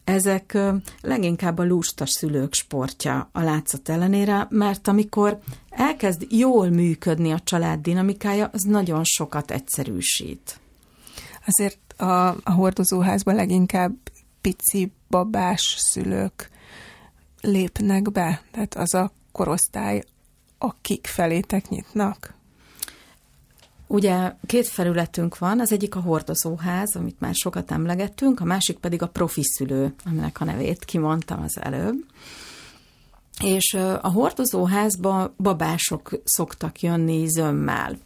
ezek 0.05 0.59
leginkább 1.01 1.59
a 1.59 1.65
lusta 1.65 2.07
szülők 2.07 2.55
sportja 2.55 3.29
a 3.33 3.41
látszat 3.41 3.89
ellenére, 3.89 4.47
mert 4.51 4.89
amikor 4.89 5.39
elkezd 5.71 6.27
jól 6.31 6.69
működni 6.69 7.33
a 7.33 7.41
család 7.45 7.81
dinamikája, 7.81 8.51
az 8.53 8.63
nagyon 8.63 9.05
sokat 9.05 9.51
egyszerűsít. 9.51 10.61
Azért 11.47 11.92
a, 12.03 12.29
a 12.29 12.51
hordozóházban 12.51 13.35
leginkább 13.35 13.93
pici 14.41 14.93
babás 15.09 15.75
szülők 15.79 16.51
lépnek 17.41 18.13
be? 18.13 18.43
Tehát 18.51 18.75
az 18.75 18.95
a 18.95 19.13
korosztály, 19.33 20.03
akik 20.59 21.07
felétek 21.07 21.69
nyitnak? 21.69 22.35
Ugye 23.87 24.33
két 24.47 24.69
felületünk 24.69 25.39
van, 25.39 25.61
az 25.61 25.73
egyik 25.73 25.95
a 25.97 26.01
hordozóház, 26.01 26.97
amit 26.97 27.21
már 27.21 27.35
sokat 27.35 27.71
emlegettünk, 27.71 28.41
a 28.41 28.45
másik 28.45 28.79
pedig 28.79 29.03
a 29.03 29.09
profi 29.09 29.43
szülő, 29.43 29.95
aminek 30.05 30.41
a 30.41 30.45
nevét 30.45 30.85
kimondtam 30.85 31.43
az 31.43 31.61
előbb. 31.61 32.05
És 33.41 33.75
a 34.01 34.09
hordozóházba 34.09 35.35
babások 35.39 36.11
szoktak 36.25 36.81
jönni 36.81 37.27
zömmel. 37.27 37.99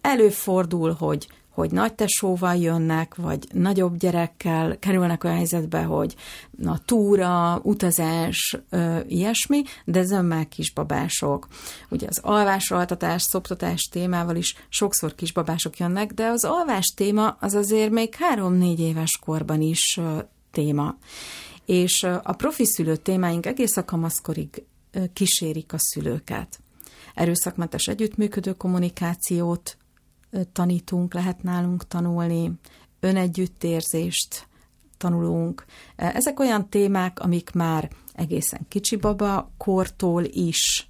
Előfordul, 0.00 0.92
hogy 0.92 1.28
hogy 1.54 1.70
nagy 1.70 1.94
tesóval 1.94 2.56
jönnek, 2.56 3.14
vagy 3.14 3.46
nagyobb 3.52 3.96
gyerekkel 3.96 4.78
kerülnek 4.78 5.24
olyan 5.24 5.36
helyzetbe, 5.36 5.82
hogy 5.82 6.14
na, 6.50 6.78
túra, 6.84 7.60
utazás, 7.62 8.58
ö, 8.70 8.98
ilyesmi, 9.06 9.62
de 9.84 10.02
zömmel 10.02 10.48
kisbabások. 10.48 11.48
Ugye 11.90 12.06
az 12.08 12.18
alvásaltatás, 12.22 13.22
szoptatás 13.22 13.82
témával 13.82 14.36
is 14.36 14.54
sokszor 14.68 15.14
kisbabások 15.14 15.76
jönnek, 15.78 16.12
de 16.12 16.26
az 16.26 16.44
alvás 16.44 16.86
téma 16.96 17.36
az 17.40 17.54
azért 17.54 17.90
még 17.90 18.14
három-négy 18.14 18.80
éves 18.80 19.18
korban 19.24 19.60
is 19.60 19.96
ö, 19.96 20.18
téma. 20.52 20.96
És 21.66 22.02
ö, 22.02 22.16
a 22.22 22.32
profi 22.32 22.64
szülő 22.66 22.96
témáink 22.96 23.46
egész 23.46 23.76
a 23.76 23.84
kamaszkorig 23.84 24.64
kísérik 25.12 25.72
a 25.72 25.78
szülőket. 25.78 26.60
Erőszakmentes 27.14 27.86
együttműködő 27.86 28.52
kommunikációt 28.52 29.76
tanítunk, 30.52 31.14
lehet 31.14 31.42
nálunk 31.42 31.88
tanulni, 31.88 32.52
önegyüttérzést 33.00 34.48
tanulunk. 34.96 35.64
Ezek 35.96 36.40
olyan 36.40 36.68
témák, 36.68 37.20
amik 37.20 37.50
már 37.52 37.90
egészen 38.12 38.60
kicsi 38.68 38.96
baba 38.96 39.50
kortól 39.56 40.24
is 40.24 40.88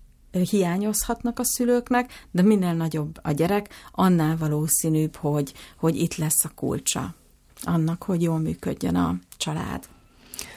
hiányozhatnak 0.51 1.39
a 1.39 1.45
szülőknek, 1.45 2.27
de 2.31 2.43
minél 2.43 2.73
nagyobb 2.73 3.19
a 3.23 3.31
gyerek, 3.31 3.69
annál 3.93 4.37
valószínűbb, 4.37 5.17
hogy, 5.17 5.53
hogy 5.79 5.97
itt 5.97 6.15
lesz 6.15 6.45
a 6.45 6.51
kulcsa 6.55 7.15
annak, 7.63 8.03
hogy 8.03 8.23
jól 8.23 8.39
működjön 8.39 8.97
a 8.97 9.19
család. 9.37 9.94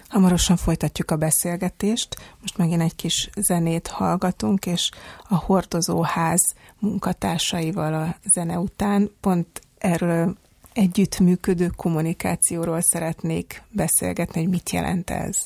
Hamarosan 0.10 0.58
folytatjuk 0.58 1.12
a 1.12 1.16
beszélgetést. 1.16 2.16
Most 2.42 2.58
megint 2.58 2.82
egy 2.82 2.96
kis 2.96 3.30
zenét 3.36 3.88
hallgatunk, 3.88 4.66
és 4.66 4.92
a 5.30 5.36
hordozóház 5.36 6.42
munkatársaival 6.80 7.94
a 7.94 8.16
zene 8.30 8.60
után 8.60 9.12
pont 9.22 9.62
erről 9.78 10.36
együttműködő 10.74 11.68
kommunikációról 11.68 12.82
szeretnék 12.82 13.64
beszélgetni, 13.70 14.42
hogy 14.42 14.50
mit 14.50 14.70
jelent 14.70 15.10
ez. 15.10 15.38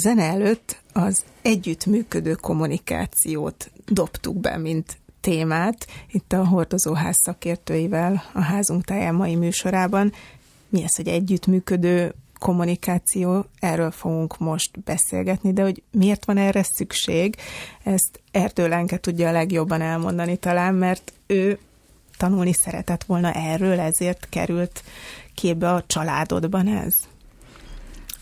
Zene 0.00 0.22
előtt 0.22 0.80
az 0.92 1.24
együttműködő 1.42 2.34
kommunikációt 2.34 3.70
dobtuk 3.86 4.36
be, 4.36 4.56
mint 4.56 4.98
témát 5.20 5.86
itt 6.10 6.32
a 6.32 6.46
hordozóház 6.46 7.16
szakértőivel 7.24 8.22
a 8.32 8.40
házunk 8.40 8.84
táján 8.84 9.14
mai 9.14 9.34
műsorában. 9.34 10.12
Mi 10.68 10.82
ez, 10.82 10.96
hogy 10.96 11.08
együttműködő 11.08 12.14
kommunikáció, 12.38 13.44
erről 13.58 13.90
fogunk 13.90 14.38
most 14.38 14.82
beszélgetni, 14.82 15.52
de 15.52 15.62
hogy 15.62 15.82
miért 15.90 16.24
van 16.24 16.36
erre 16.36 16.62
szükség, 16.62 17.36
ezt 17.82 18.20
Erdő 18.30 18.68
Lenke 18.68 18.98
tudja 18.98 19.28
a 19.28 19.32
legjobban 19.32 19.80
elmondani 19.80 20.36
talán, 20.36 20.74
mert 20.74 21.12
ő 21.26 21.58
tanulni 22.16 22.52
szeretett 22.52 23.04
volna 23.04 23.32
erről, 23.32 23.80
ezért 23.80 24.28
került 24.28 24.82
képbe 25.34 25.72
a 25.72 25.84
családodban 25.86 26.68
ez. 26.68 26.94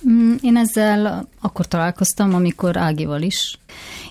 Mm, 0.08 0.34
én 0.40 0.56
ezzel 0.56 1.28
akkor 1.40 1.66
találkoztam, 1.66 2.34
amikor 2.34 2.76
Ágival 2.76 3.22
is. 3.22 3.58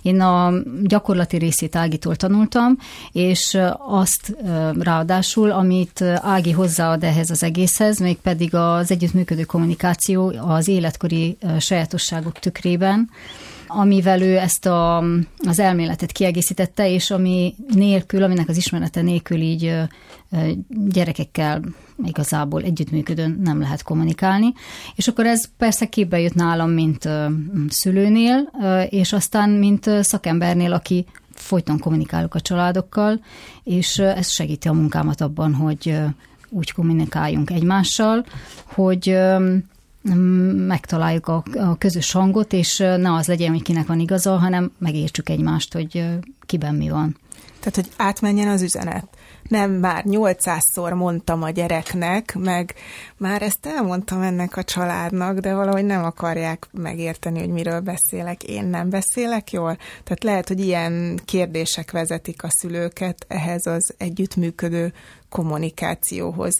Én 0.01 0.21
a 0.21 0.53
gyakorlati 0.83 1.37
részét 1.37 1.75
Ágitól 1.75 2.15
tanultam, 2.15 2.77
és 3.11 3.57
azt 3.77 4.35
ráadásul, 4.79 5.51
amit 5.51 6.01
Ági 6.15 6.51
hozzáad 6.51 7.03
ehhez 7.03 7.29
az 7.29 7.43
egészhez, 7.43 7.99
még 7.99 8.17
pedig 8.17 8.55
az 8.55 8.91
együttműködő 8.91 9.43
kommunikáció 9.43 10.33
az 10.47 10.67
életkori 10.67 11.37
sajátosságok 11.59 12.39
tükrében, 12.39 13.09
amivel 13.67 14.21
ő 14.21 14.37
ezt 14.37 14.65
a, 14.65 14.97
az 15.37 15.59
elméletet 15.59 16.11
kiegészítette, 16.11 16.89
és 16.89 17.11
ami 17.11 17.55
nélkül, 17.73 18.23
aminek 18.23 18.49
az 18.49 18.57
ismerete 18.57 19.01
nélkül 19.01 19.41
így 19.41 19.73
gyerekekkel 20.87 21.61
igazából 22.03 22.61
együttműködően 22.61 23.39
nem 23.43 23.59
lehet 23.59 23.83
kommunikálni. 23.83 24.53
És 24.95 25.07
akkor 25.07 25.25
ez 25.25 25.49
persze 25.57 25.85
képbe 25.85 26.19
jött 26.19 26.33
nálam, 26.33 26.69
mint 26.69 27.09
szülőnél, 27.69 28.51
és 28.89 29.13
aztán 29.13 29.49
mint 29.49 29.89
szakembernél, 30.01 30.73
aki 30.73 31.05
folyton 31.33 31.79
kommunikálok 31.79 32.35
a 32.35 32.41
családokkal, 32.41 33.19
és 33.63 33.97
ez 33.97 34.29
segíti 34.29 34.67
a 34.67 34.73
munkámat 34.73 35.21
abban, 35.21 35.53
hogy 35.53 35.97
úgy 36.49 36.71
kommunikáljunk 36.71 37.49
egymással, 37.49 38.25
hogy 38.63 39.17
megtaláljuk 40.67 41.27
a, 41.27 41.43
a 41.55 41.77
közös 41.77 42.11
hangot, 42.11 42.53
és 42.53 42.77
ne 42.77 43.13
az 43.13 43.27
legyen, 43.27 43.51
hogy 43.51 43.61
kinek 43.61 43.87
van 43.87 43.99
igaza, 43.99 44.37
hanem 44.37 44.71
megértsük 44.77 45.29
egymást, 45.29 45.73
hogy 45.73 46.05
kiben 46.45 46.75
mi 46.75 46.89
van. 46.89 47.17
Tehát, 47.59 47.75
hogy 47.75 47.89
átmenjen 47.97 48.47
az 48.47 48.61
üzenet. 48.61 49.16
Nem 49.47 49.71
már 49.71 50.03
800-szor 50.07 50.95
mondtam 50.95 51.43
a 51.43 51.49
gyereknek, 51.49 52.35
meg 52.39 52.73
már 53.17 53.41
ezt 53.41 53.65
elmondtam 53.65 54.21
ennek 54.21 54.57
a 54.57 54.63
családnak, 54.63 55.37
de 55.37 55.53
valahogy 55.53 55.85
nem 55.85 56.03
akarják 56.03 56.67
megérteni, 56.71 57.39
hogy 57.39 57.49
miről 57.49 57.79
beszélek. 57.79 58.43
Én 58.43 58.65
nem 58.65 58.89
beszélek 58.89 59.51
jól. 59.51 59.77
Tehát 60.03 60.23
lehet, 60.23 60.47
hogy 60.47 60.59
ilyen 60.59 61.19
kérdések 61.25 61.91
vezetik 61.91 62.43
a 62.43 62.49
szülőket 62.49 63.25
ehhez 63.27 63.65
az 63.65 63.93
együttműködő 63.97 64.93
kommunikációhoz 65.29 66.59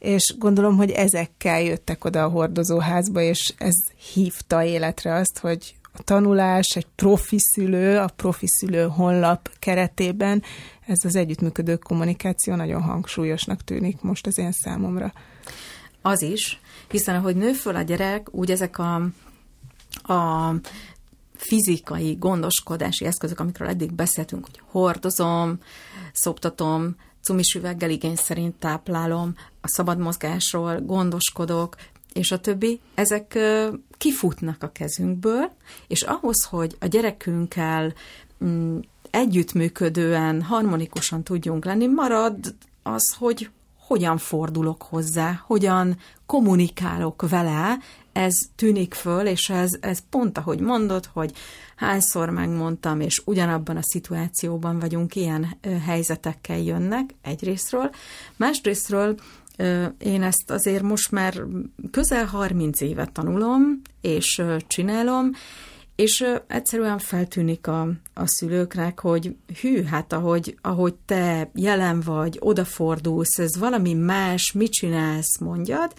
és 0.00 0.34
gondolom, 0.38 0.76
hogy 0.76 0.90
ezekkel 0.90 1.62
jöttek 1.62 2.04
oda 2.04 2.22
a 2.22 2.28
hordozóházba, 2.28 3.20
és 3.20 3.52
ez 3.58 3.74
hívta 4.12 4.64
életre 4.64 5.14
azt, 5.14 5.38
hogy 5.38 5.74
a 5.92 6.02
tanulás, 6.02 6.76
egy 6.76 6.86
profi 6.96 7.38
szülő, 7.38 7.98
a 7.98 8.08
profi 8.16 8.46
szülő 8.46 8.86
honlap 8.86 9.50
keretében 9.58 10.42
ez 10.90 11.04
az 11.04 11.16
együttműködő 11.16 11.76
kommunikáció 11.76 12.54
nagyon 12.54 12.82
hangsúlyosnak 12.82 13.64
tűnik 13.64 14.00
most 14.00 14.26
az 14.26 14.38
én 14.38 14.52
számomra. 14.52 15.12
Az 16.02 16.22
is, 16.22 16.60
hiszen 16.88 17.14
ahogy 17.14 17.36
nő 17.36 17.52
föl 17.52 17.76
a 17.76 17.82
gyerek, 17.82 18.28
úgy 18.30 18.50
ezek 18.50 18.78
a, 18.78 18.94
a 20.12 20.52
fizikai 21.36 22.14
gondoskodási 22.14 23.04
eszközök, 23.04 23.40
amikről 23.40 23.68
eddig 23.68 23.92
beszéltünk, 23.92 24.44
hogy 24.44 24.60
hordozom, 24.66 25.58
szoptatom, 26.12 26.96
cumis 27.22 27.54
üveggel 27.54 27.90
igény 27.90 28.16
szerint 28.16 28.54
táplálom, 28.54 29.34
a 29.60 29.68
szabad 29.68 29.98
mozgásról 29.98 30.80
gondoskodok, 30.80 31.76
és 32.12 32.30
a 32.30 32.40
többi, 32.40 32.80
ezek 32.94 33.38
kifutnak 33.98 34.62
a 34.62 34.72
kezünkből, 34.72 35.52
és 35.86 36.02
ahhoz, 36.02 36.44
hogy 36.44 36.76
a 36.80 36.86
gyerekünkkel 36.86 37.92
együttműködően, 39.10 40.42
harmonikusan 40.42 41.22
tudjunk 41.22 41.64
lenni, 41.64 41.86
marad 41.86 42.54
az, 42.82 43.14
hogy 43.18 43.50
hogyan 43.78 44.18
fordulok 44.18 44.82
hozzá, 44.82 45.42
hogyan 45.46 45.96
kommunikálok 46.26 47.28
vele, 47.28 47.78
ez 48.12 48.34
tűnik 48.56 48.94
föl, 48.94 49.26
és 49.26 49.48
ez, 49.48 49.70
ez 49.80 49.98
pont 50.10 50.38
ahogy 50.38 50.60
mondod, 50.60 51.06
hogy 51.12 51.32
hányszor 51.76 52.30
megmondtam, 52.30 53.00
és 53.00 53.22
ugyanabban 53.24 53.76
a 53.76 53.82
szituációban 53.82 54.78
vagyunk, 54.78 55.16
ilyen 55.16 55.56
helyzetekkel 55.84 56.58
jönnek 56.58 57.14
egyrésztről. 57.22 57.90
Másrésztről 58.36 59.14
én 59.98 60.22
ezt 60.22 60.50
azért 60.50 60.82
most 60.82 61.10
már 61.10 61.42
közel 61.90 62.24
30 62.24 62.80
évet 62.80 63.12
tanulom, 63.12 63.80
és 64.00 64.42
csinálom, 64.66 65.30
és 66.00 66.24
egyszerűen 66.46 66.98
feltűnik 66.98 67.66
a, 67.66 67.88
a 68.14 68.26
szülőknek, 68.26 69.00
hogy 69.00 69.36
hű, 69.60 69.82
hát 69.82 70.12
ahogy, 70.12 70.58
ahogy 70.60 70.94
te 70.94 71.50
jelen 71.54 72.00
vagy, 72.00 72.36
odafordulsz, 72.40 73.38
ez 73.38 73.58
valami 73.58 73.94
más, 73.94 74.52
mit 74.52 74.70
csinálsz, 74.72 75.38
mondjad, 75.38 75.92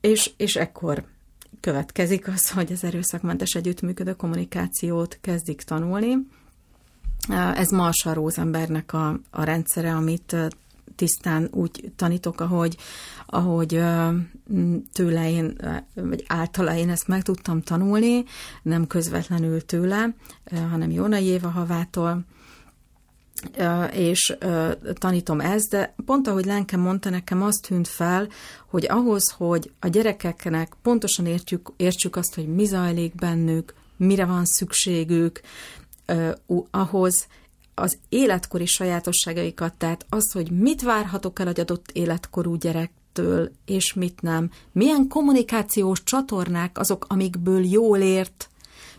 és, 0.00 0.30
és 0.36 0.56
ekkor 0.56 1.04
következik 1.60 2.28
az, 2.28 2.50
hogy 2.50 2.72
az 2.72 2.84
erőszakmentes 2.84 3.54
együttműködő 3.54 4.12
kommunikációt 4.12 5.18
kezdik 5.20 5.62
tanulni. 5.62 6.16
Ez 7.54 7.68
Marsa 7.68 8.12
Rosenbergnek 8.12 8.92
a, 8.92 9.20
a 9.30 9.44
rendszere, 9.44 9.94
amit 9.94 10.36
tisztán 10.96 11.48
úgy 11.52 11.92
tanítok, 11.96 12.40
ahogy, 12.40 12.76
ahogy 13.26 13.80
tőle 14.92 15.30
én, 15.30 15.56
vagy 15.94 16.24
általa 16.26 16.74
én 16.76 16.90
ezt 16.90 17.08
meg 17.08 17.22
tudtam 17.22 17.62
tanulni, 17.62 18.24
nem 18.62 18.86
közvetlenül 18.86 19.64
tőle, 19.64 20.14
hanem 20.70 20.90
Jóna 20.90 21.16
Jéva 21.16 21.48
havától, 21.48 22.24
és 23.92 24.36
tanítom 24.94 25.40
ezt, 25.40 25.70
de 25.70 25.94
pont 26.04 26.28
ahogy 26.28 26.44
Lenke 26.44 26.76
mondta, 26.76 27.10
nekem 27.10 27.42
azt 27.42 27.66
tűnt 27.66 27.88
fel, 27.88 28.28
hogy 28.66 28.86
ahhoz, 28.88 29.30
hogy 29.30 29.72
a 29.80 29.88
gyerekeknek 29.88 30.72
pontosan 30.82 31.26
értjük, 31.26 31.72
értsük 31.76 32.16
azt, 32.16 32.34
hogy 32.34 32.54
mi 32.54 32.64
zajlik 32.64 33.14
bennük, 33.14 33.74
mire 33.96 34.24
van 34.24 34.44
szükségük, 34.44 35.40
ahhoz 36.70 37.26
az 37.74 37.98
életkori 38.08 38.66
sajátosságaikat, 38.66 39.74
tehát 39.74 40.06
az, 40.08 40.32
hogy 40.32 40.50
mit 40.50 40.82
várhatok 40.82 41.38
el 41.38 41.48
egy 41.48 41.60
adott 41.60 41.90
életkorú 41.92 42.54
gyerektől, 42.54 43.50
és 43.66 43.92
mit 43.92 44.22
nem, 44.22 44.50
milyen 44.72 45.08
kommunikációs 45.08 46.02
csatornák 46.02 46.78
azok, 46.78 47.06
amikből 47.08 47.64
jól 47.64 47.98
ért, 47.98 48.48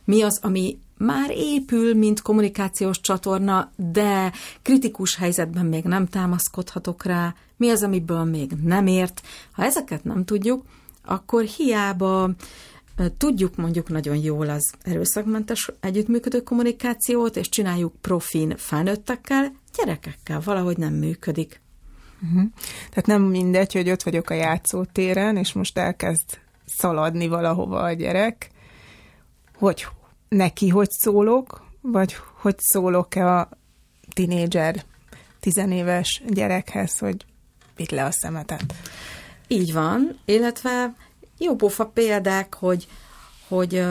mi 0.03 0.21
az, 0.21 0.39
ami 0.41 0.79
már 0.97 1.31
épül, 1.31 1.93
mint 1.93 2.21
kommunikációs 2.21 3.01
csatorna, 3.01 3.71
de 3.75 4.31
kritikus 4.61 5.15
helyzetben 5.15 5.65
még 5.65 5.83
nem 5.83 6.07
támaszkodhatok 6.07 7.03
rá, 7.03 7.35
mi 7.57 7.69
az, 7.69 7.83
amiből 7.83 8.23
még 8.23 8.51
nem 8.63 8.87
ért. 8.87 9.21
Ha 9.51 9.63
ezeket 9.63 10.03
nem 10.03 10.25
tudjuk, 10.25 10.63
akkor 11.05 11.43
hiába 11.43 12.29
tudjuk 13.17 13.55
mondjuk 13.55 13.89
nagyon 13.89 14.15
jól 14.15 14.49
az 14.49 14.73
erőszakmentes 14.83 15.71
együttműködő 15.79 16.41
kommunikációt, 16.41 17.35
és 17.35 17.49
csináljuk 17.49 17.93
profin 18.01 18.57
felnőttekkel, 18.57 19.51
gyerekekkel 19.77 20.41
valahogy 20.45 20.77
nem 20.77 20.93
működik. 20.93 21.61
Uh-huh. 22.23 22.49
Tehát 22.89 23.05
nem 23.05 23.21
mindegy, 23.21 23.73
hogy 23.73 23.89
ott 23.89 24.03
vagyok 24.03 24.29
a 24.29 24.33
játszótéren, 24.33 25.37
és 25.37 25.53
most 25.53 25.77
elkezd 25.77 26.39
szaladni 26.65 27.27
valahova 27.27 27.81
a 27.81 27.93
gyerek, 27.93 28.49
hogy 29.57 29.87
neki 30.29 30.69
hogy 30.69 30.89
szólok, 30.89 31.63
vagy 31.81 32.15
hogy 32.41 32.55
szólok-e 32.57 33.35
a 33.35 33.49
tinédzser, 34.13 34.83
tizenéves 35.39 36.21
gyerekhez, 36.27 36.97
hogy 36.97 37.25
vidd 37.75 37.95
le 37.95 38.03
a 38.03 38.11
szemetet. 38.11 38.73
Így 39.47 39.73
van, 39.73 40.19
illetve 40.25 40.95
jó 41.37 41.55
pofa 41.55 41.85
példák, 41.85 42.53
hogy, 42.53 42.87
hogy 43.47 43.83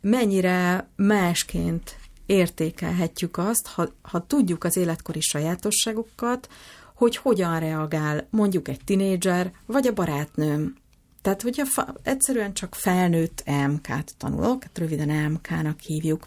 mennyire 0.00 0.88
másként 0.96 1.96
értékelhetjük 2.26 3.36
azt, 3.36 3.66
ha, 3.66 3.88
ha 4.02 4.26
tudjuk 4.26 4.64
az 4.64 4.76
életkori 4.76 5.20
sajátosságokat, 5.20 6.48
hogy 6.94 7.16
hogyan 7.16 7.60
reagál 7.60 8.26
mondjuk 8.30 8.68
egy 8.68 8.80
tinédzser, 8.84 9.52
vagy 9.66 9.86
a 9.86 9.92
barátnőm. 9.92 10.76
Tehát, 11.22 11.42
hogyha 11.42 11.64
fa, 11.64 11.94
egyszerűen 12.02 12.52
csak 12.52 12.74
felnőtt 12.74 13.42
EMK-t 13.44 14.14
tanulok, 14.18 14.62
hát 14.62 14.78
röviden 14.78 15.10
EMK-nak 15.10 15.80
hívjuk 15.80 16.26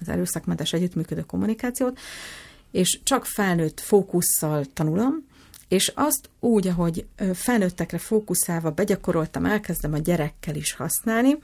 az 0.00 0.08
erőszakmentes 0.08 0.72
együttműködő 0.72 1.20
kommunikációt, 1.20 1.98
és 2.70 3.00
csak 3.02 3.24
felnőtt 3.26 3.80
fókusszal 3.80 4.64
tanulom, 4.72 5.24
és 5.72 5.92
azt 5.94 6.30
úgy, 6.40 6.66
ahogy 6.66 7.06
felnőttekre 7.34 7.98
fókuszálva 7.98 8.70
begyakoroltam, 8.70 9.44
elkezdem 9.44 9.92
a 9.92 9.98
gyerekkel 9.98 10.54
is 10.54 10.72
használni, 10.72 11.38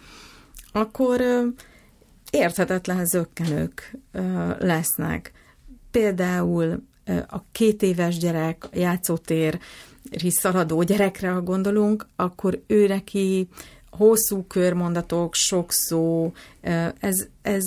akkor 0.72 1.22
érthetetlen 2.31 3.07
zöggenők 3.07 3.97
lesznek. 4.59 5.33
Például 5.91 6.83
a 7.29 7.43
két 7.53 7.83
éves 7.83 8.18
gyerek, 8.18 8.64
a 8.64 8.79
játszótér, 8.79 9.59
szaladó 10.29 10.83
gyerekre, 10.83 11.29
ha 11.29 11.41
gondolunk, 11.43 12.07
akkor 12.16 12.62
ő 12.66 12.87
neki 12.87 13.49
hosszú 13.91 14.43
körmondatok, 14.47 15.35
sok 15.35 15.72
szó, 15.72 16.33
ez, 17.01 17.26
ez 17.43 17.64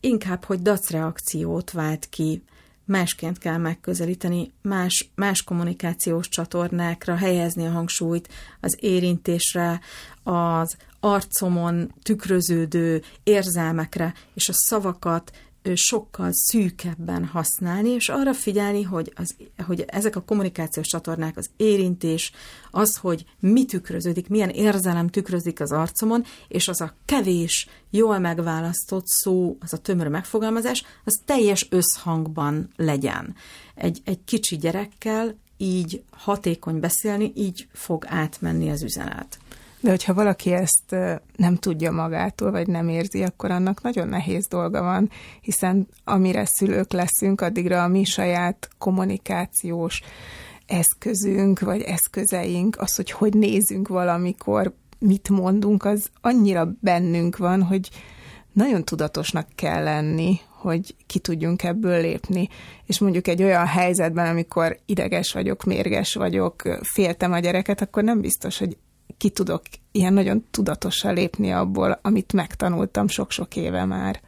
inkább, 0.00 0.44
hogy 0.44 0.62
dacreakciót 0.62 1.70
vált 1.70 2.08
ki 2.08 2.42
másként 2.84 3.38
kell 3.38 3.56
megközelíteni, 3.56 4.52
más, 4.62 5.10
más 5.14 5.42
kommunikációs 5.42 6.28
csatornákra 6.28 7.16
helyezni 7.16 7.66
a 7.66 7.70
hangsúlyt, 7.70 8.28
az 8.60 8.76
érintésre, 8.80 9.80
az 10.22 10.76
arcomon 11.00 11.94
tükröződő 12.02 13.02
érzelmekre, 13.22 14.14
és 14.34 14.48
a 14.48 14.52
szavakat 14.52 15.30
sokkal 15.74 16.30
szűkebben 16.32 17.24
használni, 17.24 17.88
és 17.88 18.08
arra 18.08 18.34
figyelni, 18.34 18.82
hogy, 18.82 19.12
az, 19.16 19.34
hogy 19.66 19.84
ezek 19.86 20.16
a 20.16 20.22
kommunikációs 20.22 20.86
csatornák, 20.86 21.36
az 21.36 21.50
érintés, 21.56 22.32
az, 22.70 22.96
hogy 22.96 23.24
mi 23.40 23.64
tükröződik, 23.64 24.28
milyen 24.28 24.48
érzelem 24.48 25.08
tükrözik 25.08 25.60
az 25.60 25.72
arcomon, 25.72 26.24
és 26.48 26.68
az 26.68 26.80
a 26.80 26.94
kevés, 27.04 27.68
jól 27.90 28.18
megválasztott 28.18 29.06
szó, 29.06 29.56
az 29.60 29.72
a 29.72 29.76
tömör 29.76 30.08
megfogalmazás, 30.08 30.84
az 31.04 31.20
teljes 31.24 31.66
összhangban 31.70 32.70
legyen. 32.76 33.34
Egy, 33.74 34.00
egy 34.04 34.24
kicsi 34.24 34.56
gyerekkel 34.56 35.36
így 35.56 36.02
hatékony 36.10 36.80
beszélni, 36.80 37.32
így 37.34 37.68
fog 37.72 38.04
átmenni 38.08 38.70
az 38.70 38.82
üzenet. 38.82 39.38
De 39.82 39.90
hogyha 39.90 40.14
valaki 40.14 40.52
ezt 40.52 40.96
nem 41.36 41.56
tudja 41.56 41.90
magától, 41.90 42.50
vagy 42.50 42.66
nem 42.66 42.88
érzi, 42.88 43.22
akkor 43.22 43.50
annak 43.50 43.82
nagyon 43.82 44.08
nehéz 44.08 44.46
dolga 44.46 44.82
van, 44.82 45.10
hiszen 45.40 45.88
amire 46.04 46.44
szülők 46.44 46.92
leszünk, 46.92 47.40
addigra 47.40 47.82
a 47.82 47.88
mi 47.88 48.04
saját 48.04 48.68
kommunikációs 48.78 50.00
eszközünk, 50.66 51.60
vagy 51.60 51.80
eszközeink, 51.82 52.76
az, 52.80 52.96
hogy 52.96 53.10
hogy 53.10 53.34
nézünk 53.34 53.88
valamikor, 53.88 54.72
mit 54.98 55.28
mondunk, 55.28 55.84
az 55.84 56.10
annyira 56.20 56.72
bennünk 56.80 57.36
van, 57.36 57.62
hogy 57.62 57.90
nagyon 58.52 58.84
tudatosnak 58.84 59.46
kell 59.54 59.82
lenni, 59.82 60.40
hogy 60.48 60.94
ki 61.06 61.18
tudjunk 61.18 61.62
ebből 61.62 62.00
lépni. 62.00 62.48
És 62.86 62.98
mondjuk 62.98 63.28
egy 63.28 63.42
olyan 63.42 63.66
helyzetben, 63.66 64.26
amikor 64.26 64.78
ideges 64.86 65.32
vagyok, 65.32 65.64
mérges 65.64 66.14
vagyok, 66.14 66.62
féltem 66.92 67.32
a 67.32 67.38
gyereket, 67.38 67.80
akkor 67.80 68.04
nem 68.04 68.20
biztos, 68.20 68.58
hogy 68.58 68.76
ki 69.22 69.30
tudok 69.30 69.62
ilyen 69.92 70.12
nagyon 70.12 70.44
tudatosan 70.50 71.14
lépni 71.14 71.52
abból, 71.52 71.98
amit 72.02 72.32
megtanultam 72.32 73.08
sok-sok 73.08 73.56
éve 73.56 73.84
már. 73.84 74.20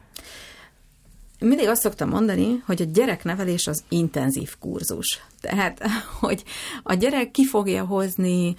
Mindig 1.39 1.67
azt 1.67 1.81
szoktam 1.81 2.09
mondani, 2.09 2.63
hogy 2.65 2.81
a 2.81 2.85
gyereknevelés 2.85 3.67
az 3.67 3.83
intenzív 3.89 4.55
kurzus. 4.59 5.21
Tehát, 5.41 5.81
hogy 6.19 6.43
a 6.83 6.93
gyerek 6.93 7.31
ki 7.31 7.45
fogja 7.45 7.85
hozni 7.85 8.55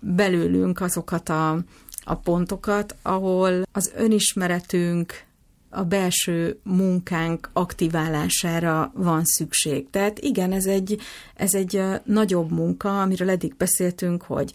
belőlünk 0.00 0.80
azokat 0.80 1.28
a, 1.28 1.58
a 2.04 2.14
pontokat, 2.14 2.96
ahol 3.02 3.62
az 3.72 3.92
önismeretünk, 3.96 5.26
a 5.70 5.84
belső 5.84 6.58
munkánk 6.62 7.50
aktiválására 7.52 8.92
van 8.94 9.24
szükség. 9.24 9.90
Tehát 9.90 10.18
igen, 10.18 10.52
ez 10.52 10.66
egy, 10.66 11.00
ez 11.34 11.54
egy 11.54 11.82
nagyobb 12.04 12.50
munka, 12.50 13.02
amiről 13.02 13.30
eddig 13.30 13.54
beszéltünk, 13.56 14.22
hogy 14.22 14.52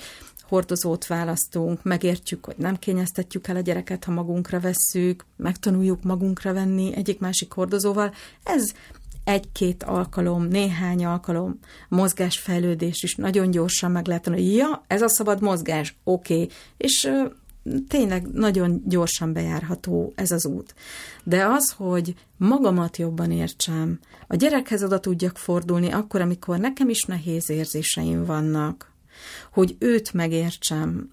hordozót 0.52 1.08
választunk, 1.08 1.84
megértjük, 1.84 2.46
hogy 2.46 2.56
nem 2.58 2.78
kényeztetjük 2.78 3.48
el 3.48 3.56
a 3.56 3.60
gyereket, 3.60 4.04
ha 4.04 4.12
magunkra 4.12 4.60
vesszük, 4.60 5.26
megtanuljuk 5.36 6.04
magunkra 6.04 6.54
venni 6.54 6.96
egyik-másik 6.96 7.52
hordozóval. 7.52 8.14
Ez 8.44 8.72
egy-két 9.24 9.84
alkalom, 9.84 10.48
néhány 10.48 11.06
alkalom, 11.06 11.60
mozgásfejlődés 11.90 13.04
is 13.04 13.16
nagyon 13.16 13.52
gyorsan 13.52 13.92
meg 13.92 14.08
lehet 14.08 14.24
tanulni. 14.24 14.46
Ja, 14.46 14.84
ez 14.88 15.02
a 15.02 15.08
szabad 15.08 15.42
mozgás, 15.42 15.96
oké. 16.04 16.34
Okay. 16.34 16.50
És 16.78 17.12
tényleg 17.88 18.28
nagyon 18.28 18.82
gyorsan 18.86 19.34
bejárható 19.34 20.14
ez 20.16 20.32
az 20.32 20.46
út. 20.46 20.76
De 21.24 21.46
az, 21.46 21.72
hogy 21.78 22.16
magamat 22.38 22.98
jobban 22.98 23.32
értsem, 23.32 24.00
a 24.28 24.36
gyerekhez 24.36 24.84
oda 24.84 25.00
tudjak 25.00 25.38
fordulni 25.38 25.92
akkor, 25.92 26.22
amikor 26.22 26.58
nekem 26.58 26.90
is 26.90 27.04
nehéz 27.04 27.50
érzéseim 27.50 28.26
vannak, 28.26 28.91
hogy 29.52 29.76
őt 29.80 30.14
megértsem 30.14 31.10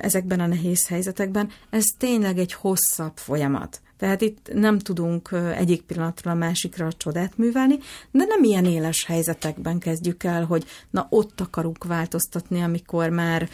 ezekben 0.00 0.40
a 0.40 0.46
nehéz 0.46 0.86
helyzetekben, 0.86 1.50
ez 1.70 1.84
tényleg 1.98 2.38
egy 2.38 2.52
hosszabb 2.52 3.12
folyamat. 3.14 3.80
Tehát 3.96 4.20
itt 4.20 4.50
nem 4.52 4.78
tudunk 4.78 5.30
egyik 5.56 5.82
pillanatra 5.82 6.30
a 6.30 6.34
másikra 6.34 6.86
a 6.86 6.92
csodát 6.92 7.36
művelni, 7.36 7.78
de 8.10 8.24
nem 8.24 8.42
ilyen 8.42 8.64
éles 8.64 9.04
helyzetekben 9.04 9.78
kezdjük 9.78 10.24
el, 10.24 10.44
hogy 10.44 10.64
na 10.90 11.06
ott 11.10 11.40
akarunk 11.40 11.84
változtatni, 11.84 12.60
amikor 12.60 13.08
már 13.08 13.48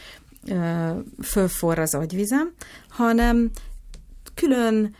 fölforr 1.23 1.79
az 1.79 1.95
agyvizem, 1.95 2.53
hanem 2.89 3.51
külön 4.35 4.95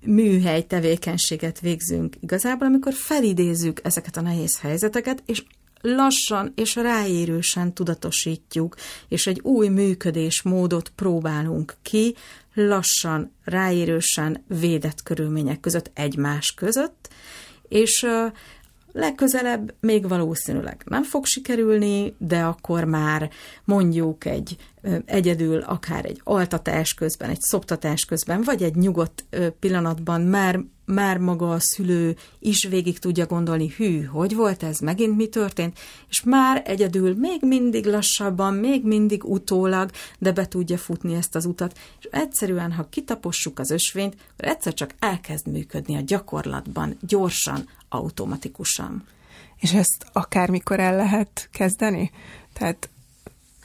műhely 0.00 0.62
tevékenységet 0.62 1.60
végzünk 1.60 2.16
igazából, 2.20 2.66
amikor 2.66 2.92
felidézzük 2.92 3.80
ezeket 3.82 4.16
a 4.16 4.20
nehéz 4.20 4.60
helyzeteket, 4.60 5.22
és 5.26 5.42
lassan 5.80 6.52
és 6.56 6.74
ráérősen 6.74 7.74
tudatosítjuk, 7.74 8.76
és 9.08 9.26
egy 9.26 9.40
új 9.42 9.68
működésmódot 9.68 10.92
próbálunk 10.94 11.76
ki, 11.82 12.14
lassan, 12.54 13.32
ráérősen, 13.44 14.44
védett 14.46 15.02
körülmények 15.02 15.60
között, 15.60 15.90
egymás 15.94 16.52
között, 16.56 17.08
és 17.68 18.06
legközelebb 18.92 19.74
még 19.80 20.08
valószínűleg 20.08 20.82
nem 20.86 21.02
fog 21.02 21.24
sikerülni, 21.24 22.14
de 22.18 22.40
akkor 22.40 22.84
már 22.84 23.30
mondjuk 23.64 24.24
egy 24.24 24.56
egyedül, 25.04 25.60
akár 25.60 26.04
egy 26.04 26.20
altatás 26.24 26.94
közben, 26.94 27.30
egy 27.30 27.40
szoptatás 27.40 28.04
közben, 28.04 28.42
vagy 28.42 28.62
egy 28.62 28.74
nyugodt 28.74 29.24
pillanatban 29.58 30.20
már, 30.20 30.60
már 30.88 31.18
maga 31.18 31.50
a 31.50 31.60
szülő 31.60 32.16
is 32.38 32.64
végig 32.64 32.98
tudja 32.98 33.26
gondolni, 33.26 33.72
hű, 33.76 34.02
hogy 34.02 34.34
volt 34.34 34.62
ez, 34.62 34.78
megint 34.78 35.16
mi 35.16 35.26
történt, 35.26 35.78
és 36.08 36.22
már 36.22 36.62
egyedül 36.66 37.14
még 37.14 37.40
mindig 37.42 37.86
lassabban, 37.86 38.54
még 38.54 38.84
mindig 38.84 39.24
utólag, 39.24 39.90
de 40.18 40.32
be 40.32 40.48
tudja 40.48 40.78
futni 40.78 41.14
ezt 41.14 41.34
az 41.34 41.44
utat, 41.44 41.78
és 42.00 42.08
egyszerűen, 42.10 42.72
ha 42.72 42.88
kitapossuk 42.88 43.58
az 43.58 43.70
ösvényt, 43.70 44.16
akkor 44.32 44.48
egyszer 44.48 44.74
csak 44.74 44.94
elkezd 44.98 45.46
működni 45.46 45.96
a 45.96 46.00
gyakorlatban, 46.00 46.96
gyorsan, 47.00 47.68
automatikusan. 47.88 49.06
És 49.56 49.72
ezt 49.72 50.06
akármikor 50.12 50.80
el 50.80 50.96
lehet 50.96 51.48
kezdeni? 51.52 52.10
Tehát 52.52 52.88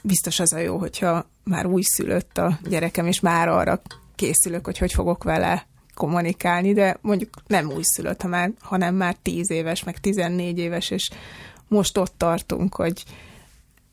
biztos 0.02 0.40
az 0.40 0.52
a 0.52 0.58
jó, 0.58 0.78
hogyha 0.78 1.26
már 1.44 1.66
újszülött 1.66 2.38
a 2.38 2.58
gyerekem, 2.68 3.06
és 3.06 3.20
már 3.20 3.48
arra 3.48 3.82
készülök, 4.14 4.64
hogy 4.64 4.78
hogy 4.78 4.92
fogok 4.92 5.24
vele 5.24 5.66
kommunikálni, 5.94 6.72
de 6.72 6.98
mondjuk 7.00 7.30
nem 7.46 7.70
újszülött, 7.70 8.24
hanem 8.60 8.94
már 8.94 9.16
10 9.22 9.50
éves, 9.50 9.84
meg 9.84 9.98
14 10.00 10.58
éves, 10.58 10.90
és 10.90 11.10
most 11.68 11.98
ott 11.98 12.14
tartunk, 12.16 12.74
hogy 12.74 13.04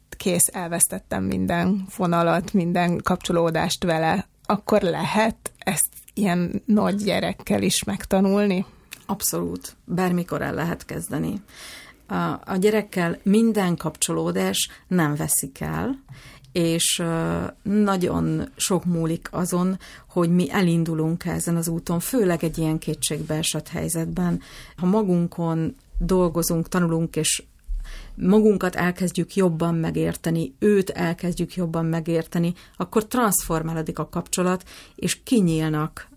kész, 0.10 0.48
elvesztettem 0.52 1.24
minden 1.24 1.86
vonalat, 1.98 2.54
minden 2.54 2.98
kapcsolódást 3.04 3.84
vele, 3.84 4.28
akkor 4.46 4.82
lehet 4.82 5.52
ezt 5.58 5.90
ilyen 6.14 6.62
nagy 6.66 6.96
gyerekkel 6.96 7.62
is 7.62 7.84
megtanulni? 7.84 8.66
Abszolút, 9.06 9.76
bármikor 9.86 10.42
el 10.42 10.54
lehet 10.54 10.86
kezdeni. 10.86 11.42
A, 12.08 12.16
a 12.46 12.56
gyerekkel 12.60 13.20
minden 13.24 13.78
kapcsolódás 13.78 14.70
nem 14.88 15.16
veszik 15.16 15.60
el, 15.60 16.04
és 16.52 17.04
nagyon 17.64 18.50
sok 18.56 18.86
múlik 18.86 19.28
azon, 19.32 19.80
hogy 20.08 20.30
mi 20.30 20.52
elindulunk 20.52 21.26
ezen 21.26 21.56
az 21.56 21.68
úton, 21.68 22.00
főleg 22.00 22.44
egy 22.44 22.58
ilyen 22.58 22.78
kétségbeesett 22.78 23.68
helyzetben. 23.68 24.42
Ha 24.76 24.86
magunkon 24.86 25.76
dolgozunk, 25.98 26.68
tanulunk, 26.68 27.16
és 27.16 27.44
magunkat 28.16 28.76
elkezdjük 28.76 29.36
jobban 29.36 29.76
megérteni, 29.76 30.56
őt 30.60 30.90
elkezdjük 30.90 31.56
jobban 31.56 31.86
megérteni, 31.86 32.54
akkor 32.78 33.06
transformálódik 33.06 34.00
a 34.00 34.10
kapcsolat, 34.10 34.64
és 34.96 35.24
kinyílnak 35.24 36.10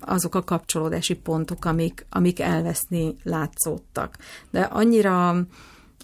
azok 0.00 0.34
a 0.34 0.44
kapcsolódási 0.44 1.14
pontok, 1.14 1.64
amik, 1.64 2.06
amik 2.10 2.40
elveszni 2.40 3.16
látszódtak. 3.22 4.16
De 4.50 4.60
annyira 4.60 5.46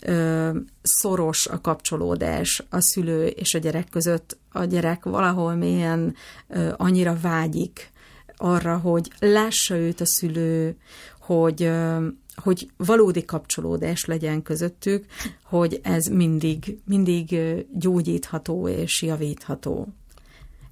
ö, 0.04 0.50
szoros 0.82 1.46
a 1.46 1.60
kapcsolódás 1.60 2.62
a 2.70 2.80
szülő 2.80 3.26
és 3.26 3.54
a 3.54 3.58
gyerek 3.58 3.88
között, 3.88 4.38
a 4.52 4.64
gyerek 4.64 5.04
valahol 5.04 5.54
mélyen 5.54 6.14
ö, 6.48 6.72
annyira 6.76 7.18
vágyik 7.20 7.90
arra, 8.36 8.76
hogy 8.76 9.10
lássa 9.18 9.76
őt 9.76 10.00
a 10.00 10.06
szülő, 10.06 10.76
hogy, 11.20 11.62
ö, 11.62 12.06
hogy 12.34 12.70
valódi 12.76 13.24
kapcsolódás 13.24 14.04
legyen 14.04 14.42
közöttük, 14.42 15.04
hogy 15.44 15.80
ez 15.82 16.06
mindig, 16.06 16.78
mindig 16.84 17.38
gyógyítható 17.72 18.68
és 18.68 19.02
javítható. 19.02 19.88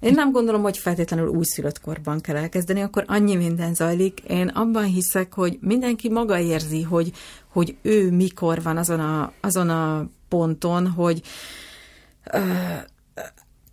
Én 0.03 0.13
nem 0.13 0.31
gondolom, 0.31 0.61
hogy 0.61 0.77
feltétlenül 0.77 1.27
újszülött 1.27 1.81
korban 1.81 2.21
kell 2.21 2.35
elkezdeni, 2.35 2.81
akkor 2.81 3.03
annyi 3.07 3.35
minden 3.35 3.73
zajlik. 3.73 4.19
Én 4.19 4.47
abban 4.47 4.83
hiszek, 4.83 5.33
hogy 5.33 5.57
mindenki 5.61 6.09
maga 6.09 6.39
érzi, 6.39 6.81
hogy, 6.81 7.11
hogy 7.51 7.75
ő 7.81 8.11
mikor 8.11 8.61
van 8.61 8.77
azon 8.77 8.99
a, 8.99 9.31
azon 9.41 9.69
a 9.69 10.09
ponton, 10.27 10.87
hogy 10.87 11.21
uh, 12.33 12.41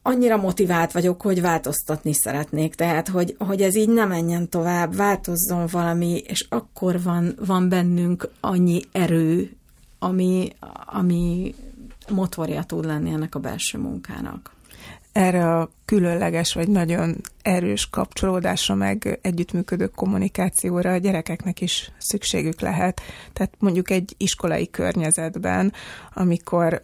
annyira 0.03 0.37
motivált 0.37 0.93
vagyok, 0.93 1.22
hogy 1.22 1.41
változtatni 1.41 2.12
szeretnék, 2.12 2.74
tehát, 2.74 3.09
hogy, 3.09 3.37
hogy 3.39 3.62
ez 3.62 3.76
így 3.76 3.89
nem 3.89 4.09
menjen 4.09 4.49
tovább, 4.49 4.97
változzon 4.97 5.66
valami, 5.70 6.22
és 6.26 6.47
akkor 6.49 7.03
van, 7.03 7.35
van 7.47 7.68
bennünk 7.68 8.28
annyi 8.41 8.81
erő, 8.93 9.57
ami, 9.99 10.53
ami 10.85 11.55
motorja 12.09 12.62
tud 12.62 12.85
lenni 12.85 13.11
ennek 13.11 13.35
a 13.35 13.39
belső 13.39 13.78
munkának. 13.78 14.59
Erre 15.12 15.56
a 15.56 15.70
különleges 15.84 16.54
vagy 16.54 16.68
nagyon 16.68 17.16
erős 17.42 17.88
kapcsolódásra, 17.90 18.74
meg 18.74 19.18
együttműködő 19.22 19.86
kommunikációra 19.86 20.92
a 20.92 20.96
gyerekeknek 20.96 21.61
is 21.61 21.92
szükségük 21.98 22.61
lehet. 22.61 23.00
Tehát 23.32 23.54
mondjuk 23.58 23.90
egy 23.90 24.14
iskolai 24.16 24.70
környezetben, 24.70 25.72
amikor 26.14 26.80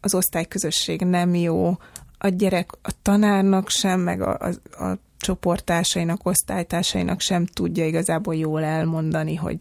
az 0.00 0.14
osztályközösség 0.14 1.00
nem 1.00 1.34
jó, 1.34 1.76
a 2.18 2.28
gyerek 2.28 2.70
a 2.82 2.90
tanárnak 3.02 3.68
sem, 3.68 4.00
meg 4.00 4.20
a, 4.20 4.38
a, 4.38 4.84
a 4.84 4.98
csoporttársainak, 5.18 6.26
osztálytársainak 6.26 7.20
sem 7.20 7.46
tudja 7.46 7.86
igazából 7.86 8.34
jól 8.34 8.62
elmondani, 8.62 9.34
hogy 9.34 9.56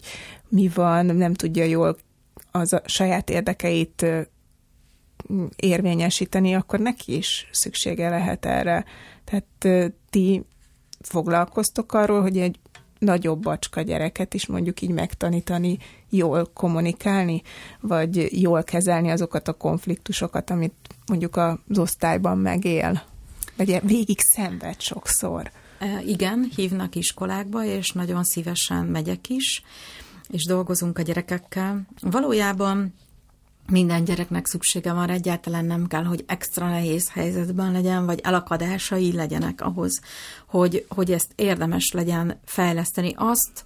mi 0.50 0.72
van, 0.74 1.06
nem 1.06 1.34
tudja 1.34 1.64
jól 1.64 1.98
az 2.52 2.74
a 2.74 2.82
saját 2.86 3.30
érdekeit 3.30 4.06
érvényesíteni, 5.56 6.56
akkor 6.56 6.80
neki 6.80 7.16
is 7.16 7.48
szüksége 7.52 8.10
lehet 8.10 8.46
erre. 8.46 8.86
Tehát 9.24 9.92
ti 10.10 10.44
foglalkoztok 11.02 11.94
arról, 11.94 12.22
hogy 12.22 12.38
egy 12.38 12.60
nagyobb 13.00 13.42
bacska 13.42 13.82
gyereket 13.82 14.34
is 14.34 14.48
mondjuk 14.48 14.82
így 14.82 14.90
megtanítani, 14.90 15.78
jól 16.10 16.50
kommunikálni, 16.54 17.42
vagy 17.80 18.42
jól 18.42 18.64
kezelni 18.64 19.10
azokat 19.10 19.48
a 19.48 19.54
konfliktusokat, 19.54 20.50
amit 20.50 20.74
mondjuk 21.08 21.36
az 21.36 21.78
osztályban 21.78 22.38
megél, 22.38 23.04
vagy 23.58 23.80
végig 23.84 24.20
szenved 24.20 24.82
sokszor. 24.82 25.52
Igen, 26.06 26.52
hívnak 26.56 26.96
iskolákba, 26.96 27.64
és 27.64 27.90
nagyon 27.92 28.24
szívesen 28.24 28.86
megyek 28.86 29.30
is, 29.30 29.64
és 30.30 30.46
dolgozunk 30.46 30.98
a 30.98 31.02
gyerekekkel. 31.02 31.82
Valójában 32.02 32.94
minden 33.68 34.04
gyereknek 34.04 34.48
szüksége 34.48 34.94
van, 34.94 35.10
egyáltalán 35.10 35.66
nem 35.66 35.88
kell, 35.88 36.04
hogy 36.04 36.24
extra 36.28 36.70
nehéz 36.70 37.10
helyzetben 37.10 37.72
legyen, 37.72 38.06
vagy 38.06 38.20
elakadásai 38.24 39.12
legyenek 39.12 39.62
ahhoz, 39.62 40.00
hogy, 40.48 40.86
hogy 40.90 41.12
ezt 41.12 41.32
érdemes 41.36 41.92
legyen 41.92 42.40
fejleszteni. 42.46 43.14
Azt 43.16 43.64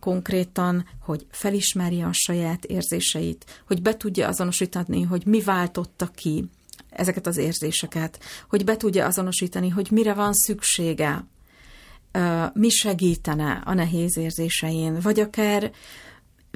konkrétan, 0.00 0.86
hogy 1.00 1.26
felismerje 1.30 2.06
a 2.06 2.12
saját 2.12 2.64
érzéseit, 2.64 3.62
hogy 3.66 3.82
be 3.82 3.96
tudja 3.96 4.28
azonosítani, 4.28 5.02
hogy 5.02 5.26
mi 5.26 5.40
váltotta 5.40 6.06
ki 6.06 6.44
ezeket 6.90 7.26
az 7.26 7.36
érzéseket, 7.36 8.20
hogy 8.48 8.64
be 8.64 8.76
tudja 8.76 9.06
azonosítani, 9.06 9.68
hogy 9.68 9.88
mire 9.90 10.14
van 10.14 10.32
szüksége, 10.32 11.24
mi 12.52 12.68
segítene 12.68 13.62
a 13.64 13.74
nehéz 13.74 14.16
érzésein, 14.16 15.00
vagy 15.00 15.20
akár 15.20 15.72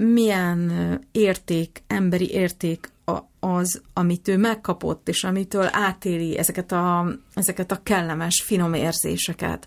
milyen 0.02 0.70
érték, 1.12 1.82
emberi 1.86 2.30
érték 2.30 2.90
az, 3.40 3.82
amit 3.92 4.28
ő 4.28 4.36
megkapott, 4.36 5.08
és 5.08 5.24
amitől 5.24 5.68
átéli 5.70 6.38
ezeket 6.38 6.72
a, 6.72 7.06
ezeket 7.34 7.72
a 7.72 7.80
kellemes, 7.82 8.42
finom 8.44 8.74
érzéseket. 8.74 9.66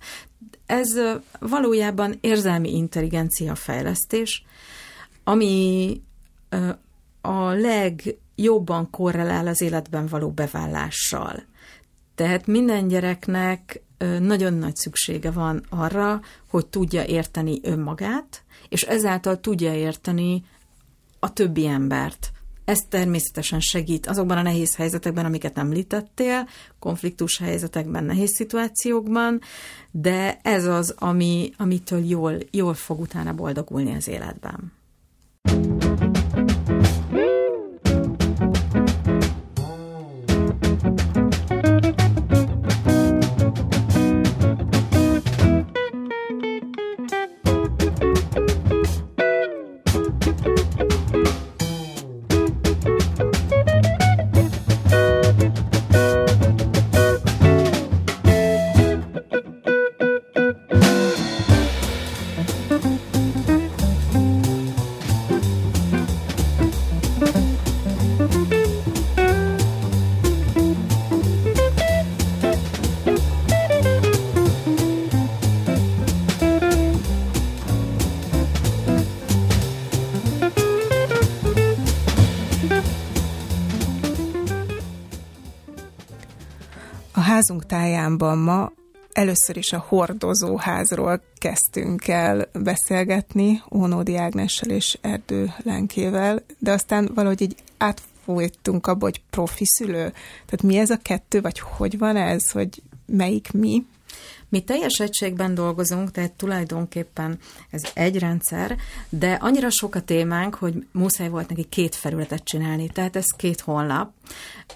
Ez 0.66 1.00
valójában 1.40 2.18
érzelmi 2.22 2.76
intelligencia 2.76 3.56
fejlesztés, 3.56 4.46
ami 5.24 6.02
a 7.22 7.50
legjobban 7.50 8.90
korrelál 8.90 9.48
az 9.48 9.62
életben 9.62 10.08
való 10.08 10.30
beválással. 10.30 11.44
Tehát 12.16 12.48
minden 12.48 12.88
gyereknek 12.88 13.82
nagyon 14.20 14.54
nagy 14.54 14.76
szüksége 14.76 15.32
van 15.32 15.66
arra, 15.70 16.22
hogy 16.50 16.68
tudja 16.68 17.06
érteni 17.06 17.60
önmagát, 17.64 18.44
és 18.70 18.82
ezáltal 18.82 19.40
tudja 19.40 19.74
érteni 19.74 20.44
a 21.20 21.34
többi 21.34 21.66
embert. 21.66 22.32
Ez 22.66 22.80
természetesen 22.90 23.60
segít 23.60 24.08
azokban 24.08 24.38
a 24.38 24.42
nehéz 24.42 24.76
helyzetekben, 24.76 25.26
amiket 25.26 25.58
említettél, 25.58 26.48
konfliktus 26.80 27.38
helyzetekben, 27.38 28.04
nehéz 28.04 28.36
szituációkban, 28.36 29.42
de 29.92 30.40
ez 30.42 30.66
az, 30.66 30.96
ami, 30.98 31.52
amitől 31.58 32.06
jól, 32.06 32.38
jól 32.52 32.74
fog 32.74 33.00
utána 33.00 33.34
boldogulni 33.34 33.96
az 33.96 34.08
életben. 34.08 34.72
Tájánban 88.18 88.38
ma 88.38 88.72
először 89.12 89.58
is 89.58 89.74
a 89.74 89.86
hordozóházról 89.88 91.22
kezdtünk 91.38 92.08
el 92.08 92.48
beszélgetni 92.54 93.62
Ónódi 93.72 94.16
Ágnessel 94.16 94.70
és 94.70 94.98
Erdő 95.02 95.54
Lenkével, 95.64 96.44
de 96.58 96.72
aztán 96.72 97.12
valahogy 97.16 97.42
így 97.42 97.56
átfolytunk 97.78 98.88
abba, 98.88 99.06
hogy 99.06 99.22
profi 99.30 99.66
szülő. 99.66 100.14
Tehát 100.46 100.64
mi 100.64 100.78
ez 100.78 100.90
a 100.90 100.98
kettő, 101.02 101.42
vagy 101.42 101.60
hogy 101.60 101.98
van 101.98 102.16
ez, 102.16 102.52
hogy 102.52 102.82
melyik 103.06 103.52
mi? 103.52 103.86
Mi 104.56 104.64
teljes 104.64 105.00
egységben 105.00 105.54
dolgozunk, 105.54 106.12
tehát 106.12 106.32
tulajdonképpen 106.32 107.40
ez 107.70 107.82
egy 107.94 108.20
rendszer, 108.20 108.76
de 109.10 109.34
annyira 109.34 109.70
sok 109.70 109.96
a 109.96 110.02
témánk, 110.02 110.56
hogy 110.56 110.88
muszáj 110.92 111.30
volt 111.30 111.50
neki 111.50 111.64
két 111.64 111.96
felületet 111.96 112.44
csinálni, 112.44 112.90
tehát 112.90 113.16
ez 113.16 113.26
két 113.38 113.62
honlap. 113.62 114.12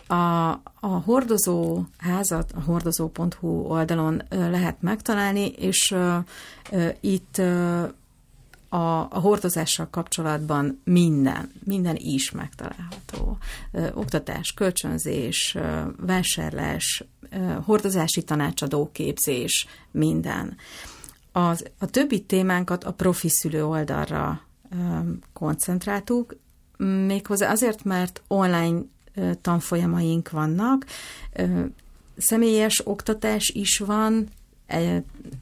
A, 0.07 0.49
a 0.79 1.01
hordozó 1.05 1.83
házat, 1.97 2.51
a 2.55 2.61
hordozó.hu 2.61 3.47
oldalon 3.47 4.23
lehet 4.29 4.81
megtalálni, 4.81 5.47
és 5.47 5.91
uh, 5.95 6.15
uh, 6.71 6.89
itt 6.99 7.35
uh, 7.37 7.89
a, 8.69 8.77
a 8.99 9.19
hordozással 9.19 9.87
kapcsolatban 9.91 10.81
minden, 10.83 11.51
minden 11.63 11.95
is 11.95 12.31
megtalálható. 12.31 13.37
Oktatás, 13.93 14.53
kölcsönzés, 14.53 15.57
vásárlás, 15.97 17.03
hordozási 17.63 18.23
tanácsadó 18.23 18.89
képzés, 18.91 19.67
minden. 19.91 20.57
Az, 21.31 21.65
a 21.79 21.85
többi 21.85 22.21
témánkat 22.21 22.83
a 22.83 22.93
profi 22.93 23.29
szülő 23.29 23.65
oldalra 23.65 24.41
koncentráltuk, 25.33 26.35
méghozzá 26.77 27.51
azért, 27.51 27.83
mert 27.83 28.21
online 28.27 28.81
tanfolyamaink 29.41 30.29
vannak, 30.29 30.85
személyes 32.17 32.81
oktatás 32.83 33.51
is 33.53 33.77
van, 33.77 34.27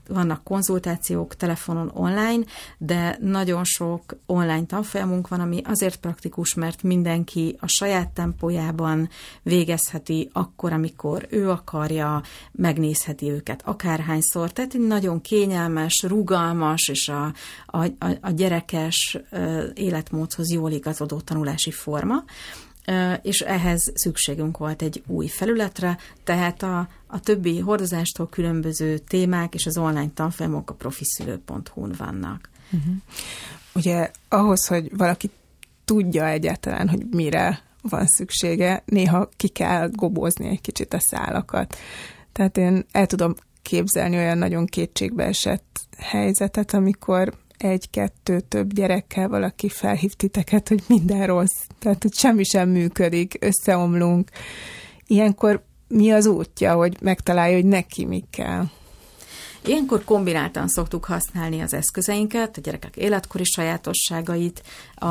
vannak 0.07 0.43
konzultációk 0.43 1.35
telefonon 1.35 1.91
online, 1.93 2.43
de 2.77 3.17
nagyon 3.21 3.63
sok 3.63 4.17
online 4.25 4.65
tanfolyamunk 4.65 5.27
van, 5.27 5.39
ami 5.39 5.61
azért 5.65 5.95
praktikus, 5.95 6.53
mert 6.53 6.83
mindenki 6.83 7.55
a 7.59 7.67
saját 7.67 8.09
tempójában 8.09 9.09
végezheti 9.43 10.29
akkor, 10.33 10.73
amikor 10.73 11.27
ő 11.29 11.49
akarja, 11.49 12.21
megnézheti 12.51 13.29
őket 13.29 13.61
akárhányszor. 13.65 14.51
Tehát 14.51 14.73
egy 14.73 14.87
nagyon 14.87 15.21
kényelmes, 15.21 16.03
rugalmas 16.07 16.87
és 16.87 17.09
a, 17.09 17.33
a, 17.65 17.85
a 18.21 18.29
gyerekes 18.29 19.17
életmódhoz 19.73 20.51
jól 20.51 20.71
igazodó 20.71 21.19
tanulási 21.19 21.71
forma 21.71 22.23
és 23.21 23.39
ehhez 23.39 23.91
szükségünk 23.95 24.57
volt 24.57 24.81
egy 24.81 25.03
új 25.07 25.27
felületre, 25.27 25.97
tehát 26.23 26.63
a, 26.63 26.87
a 27.07 27.19
többi 27.19 27.59
hordozástól 27.59 28.29
különböző 28.29 28.97
témák 28.97 29.53
és 29.53 29.65
az 29.65 29.77
online 29.77 30.11
tanfolyamok 30.13 30.69
a 30.69 30.73
profiszülő.hu-n 30.73 31.93
vannak. 31.97 32.49
Uh-huh. 32.71 32.93
Ugye 33.73 34.11
ahhoz, 34.29 34.67
hogy 34.67 34.97
valaki 34.97 35.29
tudja 35.85 36.27
egyáltalán, 36.27 36.89
hogy 36.89 37.05
mire 37.11 37.61
van 37.81 38.05
szüksége, 38.05 38.83
néha 38.85 39.29
ki 39.37 39.47
kell 39.47 39.89
gobozni 39.89 40.47
egy 40.47 40.61
kicsit 40.61 40.93
a 40.93 40.99
szálakat. 40.99 41.77
Tehát 42.31 42.57
én 42.57 42.85
el 42.91 43.05
tudom 43.05 43.35
képzelni 43.61 44.15
olyan 44.15 44.37
nagyon 44.37 44.65
kétségbeesett 44.65 45.79
helyzetet, 45.97 46.73
amikor 46.73 47.33
egy-kettő 47.57 48.39
több 48.39 48.73
gyerekkel 48.73 49.27
valaki 49.27 49.69
felhív 49.69 50.13
titeket, 50.13 50.67
hogy 50.67 50.83
minden 50.87 51.27
rossz, 51.27 51.65
tehát 51.79 52.01
hogy 52.01 52.13
semmi 52.13 52.43
sem 52.43 52.69
működik, 52.69 53.37
összeomlunk. 53.39 54.29
Ilyenkor 55.07 55.63
mi 55.87 56.11
az 56.11 56.25
útja, 56.25 56.75
hogy 56.75 56.97
megtalálja, 57.01 57.55
hogy 57.55 57.65
neki 57.65 58.05
mi 58.05 58.23
kell? 58.29 58.65
Ilyenkor 59.67 60.03
kombináltan 60.03 60.67
szoktuk 60.67 61.05
használni 61.05 61.61
az 61.61 61.73
eszközeinket, 61.73 62.57
a 62.57 62.61
gyerekek 62.61 62.95
életkori 62.95 63.43
sajátosságait, 63.43 64.63
a, 64.95 65.07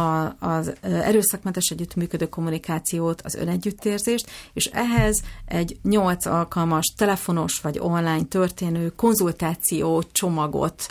az 0.46 0.72
erőszakmentes 0.80 1.68
együttműködő 1.68 2.28
kommunikációt, 2.28 3.22
az 3.22 3.34
önegyüttérzést, 3.34 4.30
és 4.52 4.64
ehhez 4.64 5.22
egy 5.46 5.76
nyolc 5.82 6.26
alkalmas 6.26 6.94
telefonos 6.96 7.60
vagy 7.62 7.78
online 7.78 8.24
történő 8.24 8.88
konzultáció 8.88 10.02
csomagot 10.12 10.86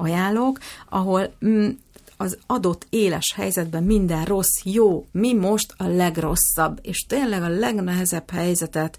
ajánlok, 0.00 0.58
ahol 0.88 1.32
mm, 1.46 1.68
az 2.16 2.38
adott 2.46 2.86
éles 2.90 3.32
helyzetben 3.36 3.82
minden 3.82 4.24
rossz, 4.24 4.64
jó, 4.64 5.06
mi 5.12 5.34
most 5.34 5.74
a 5.76 5.86
legrosszabb, 5.86 6.78
és 6.82 6.98
tényleg 6.98 7.42
a 7.42 7.48
legnehezebb 7.48 8.30
helyzetet 8.30 8.98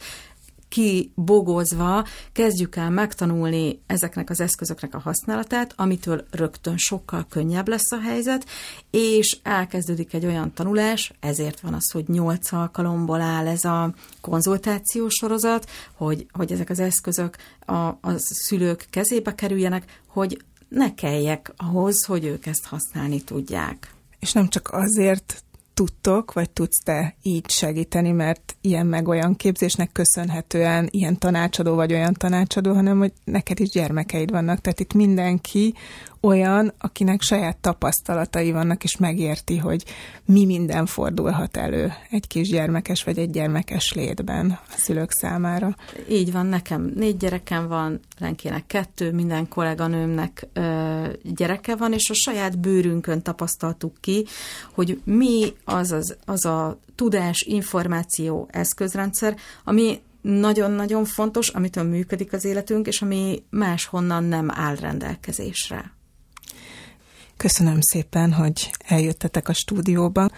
kibogozva 0.72 2.06
kezdjük 2.32 2.76
el 2.76 2.90
megtanulni 2.90 3.82
ezeknek 3.88 4.30
az 4.30 4.40
eszközöknek 4.42 4.96
a 4.96 5.00
használatát, 5.00 5.74
amitől 5.76 6.26
rögtön 6.32 6.78
sokkal 6.78 7.26
könnyebb 7.30 7.68
lesz 7.68 7.92
a 7.92 8.00
helyzet, 8.00 8.46
és 8.92 9.38
elkezdődik 9.44 10.14
egy 10.14 10.26
olyan 10.26 10.54
tanulás, 10.54 11.14
ezért 11.20 11.60
van 11.60 11.74
az, 11.74 11.92
hogy 11.92 12.04
nyolc 12.08 12.52
alkalomból 12.52 13.22
áll 13.22 13.48
ez 13.48 13.66
a 13.66 13.94
konzultációs 14.22 15.14
sorozat, 15.14 15.70
hogy, 15.94 16.26
hogy 16.32 16.52
ezek 16.52 16.70
az 16.70 16.80
eszközök 16.80 17.36
a, 17.66 17.74
a 17.88 18.14
szülők 18.18 18.86
kezébe 18.90 19.36
kerüljenek, 19.36 20.00
hogy 20.08 20.38
ne 20.72 20.94
kelljek 20.94 21.54
ahhoz, 21.58 22.06
hogy 22.06 22.26
ők 22.26 22.46
ezt 22.46 22.66
használni 22.66 23.22
tudják. 23.22 23.94
És 24.20 24.32
nem 24.32 24.48
csak 24.48 24.70
azért 24.72 25.44
tudtok, 25.82 26.34
vagy 26.34 26.50
tudsz 26.50 26.84
te 26.84 27.16
így 27.22 27.50
segíteni, 27.50 28.12
mert 28.12 28.56
ilyen 28.62 28.86
meg 28.86 29.08
olyan 29.08 29.36
képzésnek 29.36 29.92
köszönhetően 29.92 30.88
ilyen 30.92 31.18
tanácsadó 31.18 31.76
vagy 31.76 31.94
olyan 31.94 32.14
tanácsadó, 32.14 32.74
hanem 32.74 32.98
hogy 32.98 33.12
neked 33.24 33.60
is 33.60 33.70
gyermekeid 33.70 34.32
vannak. 34.32 34.60
Tehát 34.60 34.80
itt 34.80 34.94
mindenki 34.94 35.74
olyan, 36.20 36.74
akinek 36.78 37.22
saját 37.22 37.58
tapasztalatai 37.58 38.52
vannak, 38.52 38.84
és 38.84 38.98
megérti, 38.98 39.58
hogy 39.58 39.84
mi 40.26 40.46
minden 40.46 40.86
fordulhat 40.86 41.58
elő 41.58 41.94
egy 42.10 42.28
kisgyermekes 42.28 43.04
vagy 43.04 43.18
egy 43.18 43.30
gyermekes 43.30 43.94
létben 43.94 44.60
a 44.68 44.76
szülők 44.78 45.12
számára. 45.12 45.76
Így 46.10 46.32
van, 46.32 46.46
nekem 46.46 46.92
négy 46.96 47.18
gyerekem 47.18 47.68
van, 47.68 48.00
Lenkének 48.22 48.68
kettő, 48.68 49.12
minden 49.12 49.48
kolléganőmnek 49.48 50.48
ö, 50.54 51.08
gyereke 51.24 51.76
van, 51.76 51.94
és 51.94 52.10
a 52.10 52.14
saját 52.14 52.60
bőrünkön 52.60 53.22
tapasztaltuk 53.22 53.94
ki, 54.00 54.26
hogy 54.74 55.02
mi 55.04 55.54
az, 55.72 55.92
az, 55.92 56.18
az 56.26 56.46
a 56.46 56.80
tudás, 56.96 57.42
információ, 57.42 58.48
eszközrendszer, 58.52 59.36
ami 59.64 60.02
nagyon-nagyon 60.22 61.06
fontos, 61.06 61.48
amitől 61.50 61.84
működik 61.84 62.34
az 62.34 62.46
életünk, 62.46 62.88
és 62.88 63.02
ami 63.02 63.44
máshonnan 63.50 64.24
nem 64.24 64.52
áll 64.52 64.76
rendelkezésre. 64.76 65.94
Köszönöm 67.38 67.82
szépen, 67.82 68.34
hogy 68.34 68.72
eljöttetek 68.88 69.48
a 69.48 69.54
stúdióba. 69.54 70.30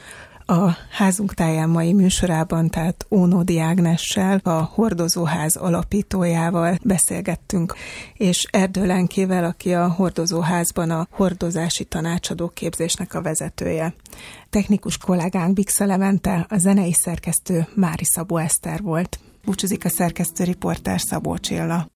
A 0.45 0.69
házunk 0.89 1.33
táján 1.33 1.69
mai 1.69 1.93
műsorában, 1.93 2.69
tehát 2.69 3.05
Ónódi 3.11 3.59
Ágnessel, 3.59 4.39
a 4.43 4.61
Hordozóház 4.73 5.55
alapítójával 5.55 6.77
beszélgettünk, 6.83 7.75
és 8.13 8.47
Erdőlenkével, 8.51 9.43
aki 9.43 9.73
a 9.73 9.91
Hordozóházban 9.91 10.89
a 10.89 11.07
hordozási 11.11 11.83
tanácsadó 11.83 12.47
a 13.13 13.21
vezetője. 13.21 13.93
Technikus 14.49 14.97
kollégánk 14.97 15.53
Bixa 15.53 15.85
Levente, 15.85 16.45
a 16.49 16.57
zenei 16.57 16.93
szerkesztő 16.93 17.67
Mári 17.75 18.05
Szabó 18.05 18.37
Eszter 18.37 18.81
volt. 18.81 19.19
Búcsúzik 19.45 19.85
a 19.85 19.89
szerkesztő 19.89 20.43
riporter 20.43 21.01
Szabó 21.01 21.37
Csilla. 21.37 21.87